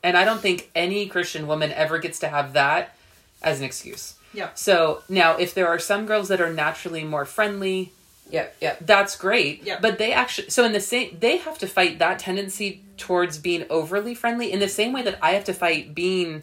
And 0.04 0.16
I 0.16 0.24
don't 0.24 0.40
think 0.40 0.70
any 0.74 1.06
Christian 1.06 1.48
woman 1.48 1.72
ever 1.72 1.98
gets 1.98 2.20
to 2.20 2.28
have 2.28 2.52
that 2.52 2.94
as 3.42 3.58
an 3.58 3.64
excuse. 3.64 4.14
Yeah. 4.34 4.50
So 4.54 5.02
now, 5.08 5.36
if 5.36 5.54
there 5.54 5.68
are 5.68 5.78
some 5.78 6.06
girls 6.06 6.28
that 6.28 6.40
are 6.40 6.52
naturally 6.52 7.04
more 7.04 7.24
friendly, 7.24 7.92
Yep, 8.30 8.56
yep. 8.60 8.78
that's 8.80 9.14
great. 9.16 9.62
Yeah. 9.64 9.78
But 9.80 9.98
they 9.98 10.12
actually, 10.12 10.48
so 10.50 10.64
in 10.64 10.72
the 10.72 10.80
same, 10.80 11.16
they 11.20 11.36
have 11.38 11.58
to 11.58 11.66
fight 11.66 11.98
that 11.98 12.18
tendency 12.18 12.82
towards 12.96 13.36
being 13.38 13.66
overly 13.68 14.14
friendly 14.14 14.50
in 14.50 14.58
the 14.60 14.68
same 14.68 14.92
way 14.92 15.02
that 15.02 15.18
I 15.20 15.32
have 15.32 15.44
to 15.44 15.52
fight 15.52 15.94
being 15.94 16.42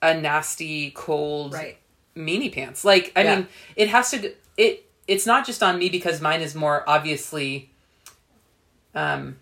a 0.00 0.14
nasty, 0.14 0.90
cold, 0.92 1.54
Right. 1.54 1.78
meanie 2.16 2.52
pants. 2.52 2.84
Like, 2.84 3.10
I 3.16 3.22
Yeah. 3.24 3.36
mean, 3.36 3.48
it 3.74 3.88
has 3.88 4.10
to, 4.12 4.32
it, 4.56 4.84
it's 5.08 5.26
not 5.26 5.44
just 5.44 5.62
on 5.62 5.78
me 5.78 5.88
because 5.88 6.20
mine 6.20 6.40
is 6.40 6.54
more 6.54 6.84
obviously, 6.88 7.70
um, 8.94 9.36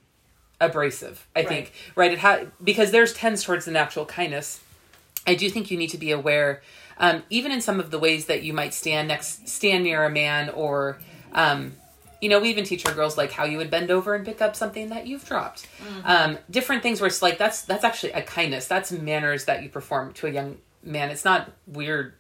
abrasive. 0.61 1.27
I 1.37 1.41
Right. 1.41 1.49
think, 1.49 1.73
right? 1.95 2.13
It 2.13 2.21
ha- 2.21 2.41
because 2.63 2.91
there's 2.91 3.13
tends 3.13 3.43
towards 3.43 3.65
the 3.65 3.71
natural 3.73 4.07
kindness. 4.07 4.61
I 5.27 5.35
do 5.35 5.51
think 5.51 5.71
you 5.71 5.77
need 5.77 5.91
to 5.91 5.99
be 5.99 6.11
aware, 6.11 6.63
um, 7.03 7.23
even 7.29 7.53
in 7.53 7.61
some 7.61 7.79
of 7.81 7.91
the 7.91 7.99
ways 7.99 8.27
that 8.27 8.43
you 8.43 8.55
might 8.55 8.73
stand 8.73 9.09
next, 9.09 9.49
stand 9.49 9.85
near 9.85 10.05
a 10.05 10.11
man, 10.11 10.49
or, 10.51 10.99
um, 11.35 11.73
you 12.23 12.29
know, 12.31 12.39
we 12.41 12.49
even 12.49 12.65
teach 12.65 12.87
our 12.87 12.95
girls 12.95 13.19
like 13.19 13.33
how 13.33 13.45
you 13.45 13.59
would 13.59 13.71
bend 13.71 13.91
over 13.91 14.15
and 14.15 14.25
pick 14.25 14.41
up 14.41 14.55
something 14.57 14.89
that 14.91 15.07
you've 15.09 15.25
dropped. 15.25 15.67
Um, 16.05 16.39
different 16.49 16.83
things 16.83 17.01
where 17.01 17.09
it's 17.09 17.21
like 17.21 17.37
that's 17.37 17.63
that's 17.63 17.83
actually 17.85 18.13
a 18.13 18.23
kindness. 18.23 18.67
That's 18.69 18.93
manners 18.93 19.45
that 19.47 19.63
you 19.65 19.69
perform 19.69 20.13
to 20.15 20.29
a 20.29 20.31
young 20.31 20.59
man. 20.85 21.11
It's 21.11 21.25
not 21.25 21.51
weird, 21.67 22.15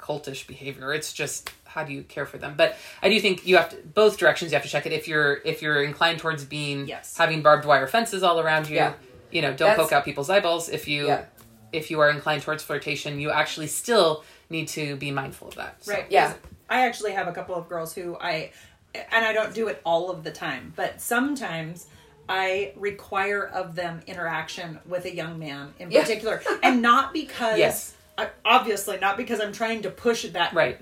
cultish 0.00 0.46
behavior. 0.46 0.92
It's 0.92 1.12
just 1.12 1.50
how 1.64 1.84
do 1.84 1.92
you 1.92 2.02
care 2.02 2.26
for 2.26 2.38
them. 2.38 2.54
But 2.56 2.76
I 3.02 3.08
do 3.08 3.20
think 3.20 3.46
you 3.46 3.56
have 3.58 3.68
to 3.70 3.76
both 3.76 4.18
directions. 4.18 4.50
You 4.50 4.56
have 4.56 4.64
to 4.64 4.68
check 4.68 4.86
it. 4.86 4.92
If 4.92 5.06
you're 5.06 5.34
if 5.44 5.62
you're 5.62 5.84
inclined 5.84 6.18
towards 6.18 6.44
being 6.44 6.88
Yes. 6.88 7.16
having 7.16 7.42
barbed 7.42 7.64
wire 7.66 7.86
fences 7.86 8.24
all 8.24 8.40
around 8.40 8.68
you, 8.68 8.76
Yeah. 8.76 8.94
you 9.30 9.42
know, 9.42 9.50
don't 9.50 9.58
That's- 9.68 9.76
poke 9.78 9.92
out 9.92 10.04
people's 10.04 10.28
eyeballs. 10.30 10.68
If 10.68 10.88
you 10.88 11.06
Yeah. 11.06 11.24
If 11.72 11.90
you 11.90 12.00
are 12.00 12.10
inclined 12.10 12.42
towards 12.42 12.62
flirtation, 12.62 13.20
you 13.20 13.30
actually 13.30 13.66
still 13.66 14.24
need 14.50 14.68
to 14.68 14.96
be 14.96 15.10
mindful 15.10 15.48
of 15.48 15.54
that. 15.56 15.84
So- 15.84 15.92
Right. 15.92 16.06
Yeah. 16.10 16.34
I 16.68 16.86
actually 16.86 17.12
have 17.12 17.28
a 17.28 17.32
couple 17.32 17.54
of 17.54 17.68
girls 17.68 17.94
who 17.94 18.16
I, 18.20 18.50
and 18.94 19.24
I 19.24 19.32
don't 19.32 19.54
do 19.54 19.68
it 19.68 19.80
all 19.84 20.10
of 20.10 20.24
the 20.24 20.30
time, 20.32 20.72
but 20.76 21.00
sometimes 21.00 21.86
I 22.28 22.72
require 22.76 23.44
of 23.46 23.74
them 23.76 24.00
interaction 24.06 24.80
with 24.86 25.04
a 25.04 25.14
young 25.14 25.38
man 25.38 25.74
in 25.78 25.90
Yeah. 25.90 26.00
particular, 26.02 26.42
and 26.62 26.82
not 26.82 27.12
because, 27.12 27.58
Yes. 27.58 27.94
I, 28.18 28.30
obviously 28.44 28.98
not 28.98 29.16
because 29.16 29.40
I'm 29.40 29.52
trying 29.52 29.82
to 29.82 29.90
push 29.90 30.24
that 30.24 30.52
Right. 30.54 30.80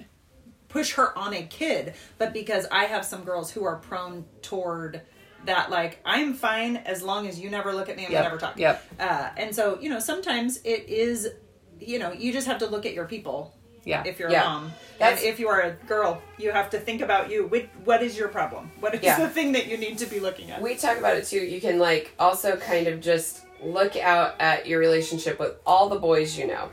push 0.69 0.95
her 0.95 1.17
on 1.19 1.35
a 1.35 1.43
kid, 1.43 1.95
but 2.19 2.33
because 2.33 2.67
I 2.73 2.85
have 2.85 3.05
some 3.05 3.25
girls 3.25 3.51
who 3.51 3.65
are 3.65 3.77
prone 3.77 4.25
toward 4.43 5.03
that, 5.47 5.71
like, 5.71 6.01
I'm 6.05 6.35
fine 6.35 6.77
as 6.77 7.03
long 7.03 7.27
as 7.27 7.39
you 7.39 7.51
never 7.51 7.73
look 7.73 7.89
at 7.89 7.97
me 7.97 8.05
and 8.05 8.13
Yep. 8.13 8.23
we 8.23 8.25
never 8.29 8.39
talk. 8.39 8.59
Yep. 8.59 8.85
Uh, 8.99 9.29
and 9.37 9.55
so, 9.55 9.79
you 9.81 9.89
know, 9.91 9.99
sometimes 9.99 10.59
it 10.65 10.89
is, 10.89 11.29
you 11.81 11.99
know, 11.99 12.13
you 12.13 12.33
just 12.33 12.47
have 12.47 12.59
to 12.59 12.67
look 12.67 12.87
at 12.87 12.95
your 12.95 13.05
people 13.07 13.55
Yeah. 13.85 14.03
if 14.07 14.19
you're 14.19 14.31
Yeah. 14.31 14.43
a 14.43 14.49
mom. 14.49 14.73
That's- 14.99 15.21
and 15.21 15.29
if 15.29 15.39
you 15.39 15.49
are 15.49 15.61
a 15.61 15.73
girl, 15.87 16.23
you 16.39 16.53
have 16.53 16.71
to 16.71 16.79
think 16.79 17.01
about 17.03 17.31
you. 17.31 17.51
What 17.85 18.03
is 18.03 18.17
your 18.17 18.29
problem? 18.29 18.71
What 18.81 18.95
is 18.95 19.03
Yeah. 19.03 19.19
the 19.19 19.29
thing 19.29 19.53
that 19.53 19.67
you 19.67 19.77
need 19.77 19.99
to 19.99 20.07
be 20.07 20.21
looking 20.21 20.51
at? 20.51 20.63
We 20.63 20.75
talk 20.77 20.99
about 20.99 21.17
it 21.17 21.27
too. 21.27 21.41
You 21.41 21.61
can 21.61 21.79
like 21.79 22.13
also 22.19 22.57
kind 22.57 22.87
of 22.87 23.01
just 23.01 23.41
look 23.63 23.97
out 23.97 24.37
at 24.41 24.67
your 24.67 24.79
relationship 24.79 25.39
with 25.39 25.55
all 25.67 25.89
the 25.89 25.99
boys 25.99 26.39
you 26.39 26.47
know. 26.47 26.71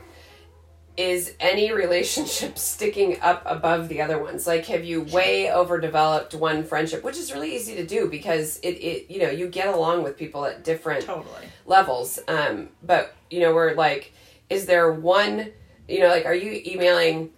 Is 0.96 1.34
any 1.40 1.72
relationship 1.72 2.58
sticking 2.58 3.20
up 3.20 3.42
above 3.46 3.88
the 3.88 4.02
other 4.02 4.18
ones? 4.18 4.46
Like, 4.46 4.66
have 4.66 4.84
you 4.84 5.02
way 5.02 5.50
overdeveloped 5.50 6.34
one 6.34 6.64
friendship, 6.64 7.02
which 7.02 7.16
is 7.16 7.32
really 7.32 7.54
easy 7.54 7.74
to 7.76 7.86
do 7.86 8.08
because 8.08 8.58
it, 8.62 8.74
it 8.74 9.10
you 9.10 9.20
know 9.20 9.30
you 9.30 9.48
get 9.48 9.68
along 9.68 10.02
with 10.02 10.18
people 10.18 10.44
at 10.44 10.64
different 10.64 11.04
totally. 11.04 11.46
levels. 11.64 12.18
Um, 12.28 12.68
but 12.82 13.14
you 13.30 13.40
know, 13.40 13.54
we're 13.54 13.74
like, 13.74 14.12
is 14.50 14.66
there 14.66 14.92
one? 14.92 15.52
You 15.88 16.00
know, 16.00 16.08
like, 16.08 16.26
are 16.26 16.34
you 16.34 16.62
emailing 16.66 17.30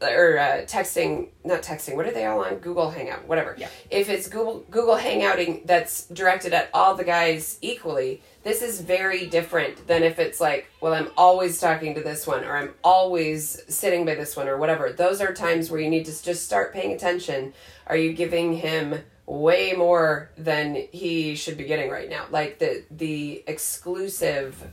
or 0.00 0.38
uh, 0.38 0.64
texting? 0.66 1.28
Not 1.44 1.62
texting. 1.62 1.96
What 1.96 2.06
are 2.06 2.12
they 2.12 2.24
all 2.24 2.42
on? 2.42 2.56
Google 2.56 2.90
Hangout, 2.90 3.28
whatever. 3.28 3.54
Yeah. 3.58 3.68
If 3.90 4.08
it's 4.08 4.28
Google 4.28 4.64
Google 4.70 4.96
Hangouting 4.96 5.66
that's 5.66 6.06
directed 6.08 6.54
at 6.54 6.70
all 6.72 6.94
the 6.94 7.04
guys 7.04 7.58
equally, 7.60 8.22
this 8.44 8.62
is 8.62 8.80
very 8.80 9.26
different 9.26 9.86
than 9.86 10.02
if 10.02 10.18
it's 10.18 10.40
like, 10.40 10.66
well, 10.80 10.92
I'm 10.94 11.08
always 11.16 11.58
talking 11.60 11.94
to 11.94 12.02
this 12.02 12.26
one, 12.26 12.44
or 12.44 12.56
I'm 12.56 12.74
always 12.84 13.60
sitting 13.74 14.04
by 14.04 14.14
this 14.14 14.36
one, 14.36 14.48
or 14.48 14.56
whatever. 14.58 14.92
Those 14.92 15.20
are 15.20 15.32
times 15.32 15.70
where 15.70 15.80
you 15.80 15.90
need 15.90 16.04
to 16.06 16.22
just 16.22 16.44
start 16.44 16.72
paying 16.72 16.92
attention. 16.92 17.54
Are 17.86 17.96
you 17.96 18.12
giving 18.12 18.52
him 18.54 19.00
way 19.26 19.72
more 19.72 20.30
than 20.36 20.74
he 20.92 21.34
should 21.34 21.56
be 21.56 21.64
getting 21.64 21.90
right 21.90 22.08
now? 22.10 22.26
Like 22.30 22.58
the 22.58 22.84
the 22.90 23.42
exclusive 23.46 24.68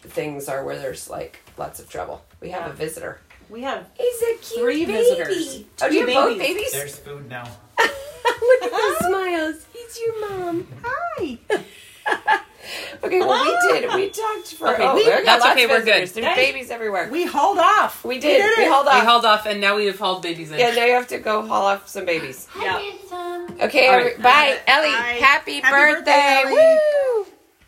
things 0.00 0.48
are 0.48 0.64
where 0.64 0.78
there's 0.78 1.10
like 1.10 1.40
lots 1.58 1.80
of 1.80 1.88
trouble. 1.88 2.24
We 2.40 2.50
have 2.50 2.62
Yeah. 2.66 2.70
a 2.70 2.74
visitor. 2.74 3.20
We 3.48 3.62
have 3.62 3.86
He's 3.98 4.22
a 4.22 4.26
cute 4.40 4.60
Three 4.60 4.84
baby. 4.84 4.92
visitors. 4.98 5.64
Oh, 5.82 5.88
do 5.88 5.94
you 5.96 6.06
Two 6.06 6.12
have 6.12 6.24
both 6.28 6.38
babies. 6.38 6.54
babies? 6.56 6.72
There's 6.72 6.98
food 6.98 7.28
now. 7.28 7.48
Look 7.78 8.62
at 8.62 8.70
the 8.70 8.96
smiles. 9.08 9.66
He's 9.72 9.98
your 10.00 10.28
mom. 10.30 10.66
hi. 10.82 11.38
Okay, 13.04 13.20
well 13.20 13.44
we 13.44 13.80
did. 13.80 13.94
We 13.94 14.08
talked 14.22 14.54
for. 14.54 14.68
Okay, 14.74 14.82
oh, 14.86 14.94
we- 14.94 15.04
we 15.04 15.24
that's 15.24 15.44
okay, 15.44 15.66
we're 15.66 15.78
good. 15.84 16.08
There's 16.08 16.14
Hey. 16.14 16.52
babies 16.52 16.70
everywhere. 16.70 17.08
We 17.10 17.24
hauled 17.26 17.58
off. 17.58 18.04
We 18.04 18.18
did. 18.18 18.42
We, 18.56 18.64
it. 18.64 18.68
hauled 18.70 18.86
off. 18.88 18.94
We 19.00 19.06
hauled 19.06 19.24
off, 19.24 19.46
and 19.46 19.60
now 19.60 19.76
we 19.76 19.86
have 19.86 19.98
hauled 19.98 20.22
babies 20.22 20.50
in. 20.50 20.58
yeah, 20.58 20.70
now 20.72 20.84
you 20.84 20.92
have 20.94 21.08
to 21.08 21.18
go 21.18 21.46
haul 21.46 21.66
off 21.66 21.88
some 21.88 22.04
babies. 22.04 22.46
Yeah. 22.60 22.76
Okay, 23.60 23.88
All 23.88 23.94
every- 23.94 24.12
right. 24.12 24.16
bye, 24.22 24.22
Bye. 24.22 24.58
Ellie. 24.66 24.88
Bye. 24.90 25.18
Happy, 25.20 25.60
Happy 25.60 25.94
birthday! 25.94 26.42
birthday, 26.42 26.42
Ellie. 26.44 26.54
Woo! 27.24 27.26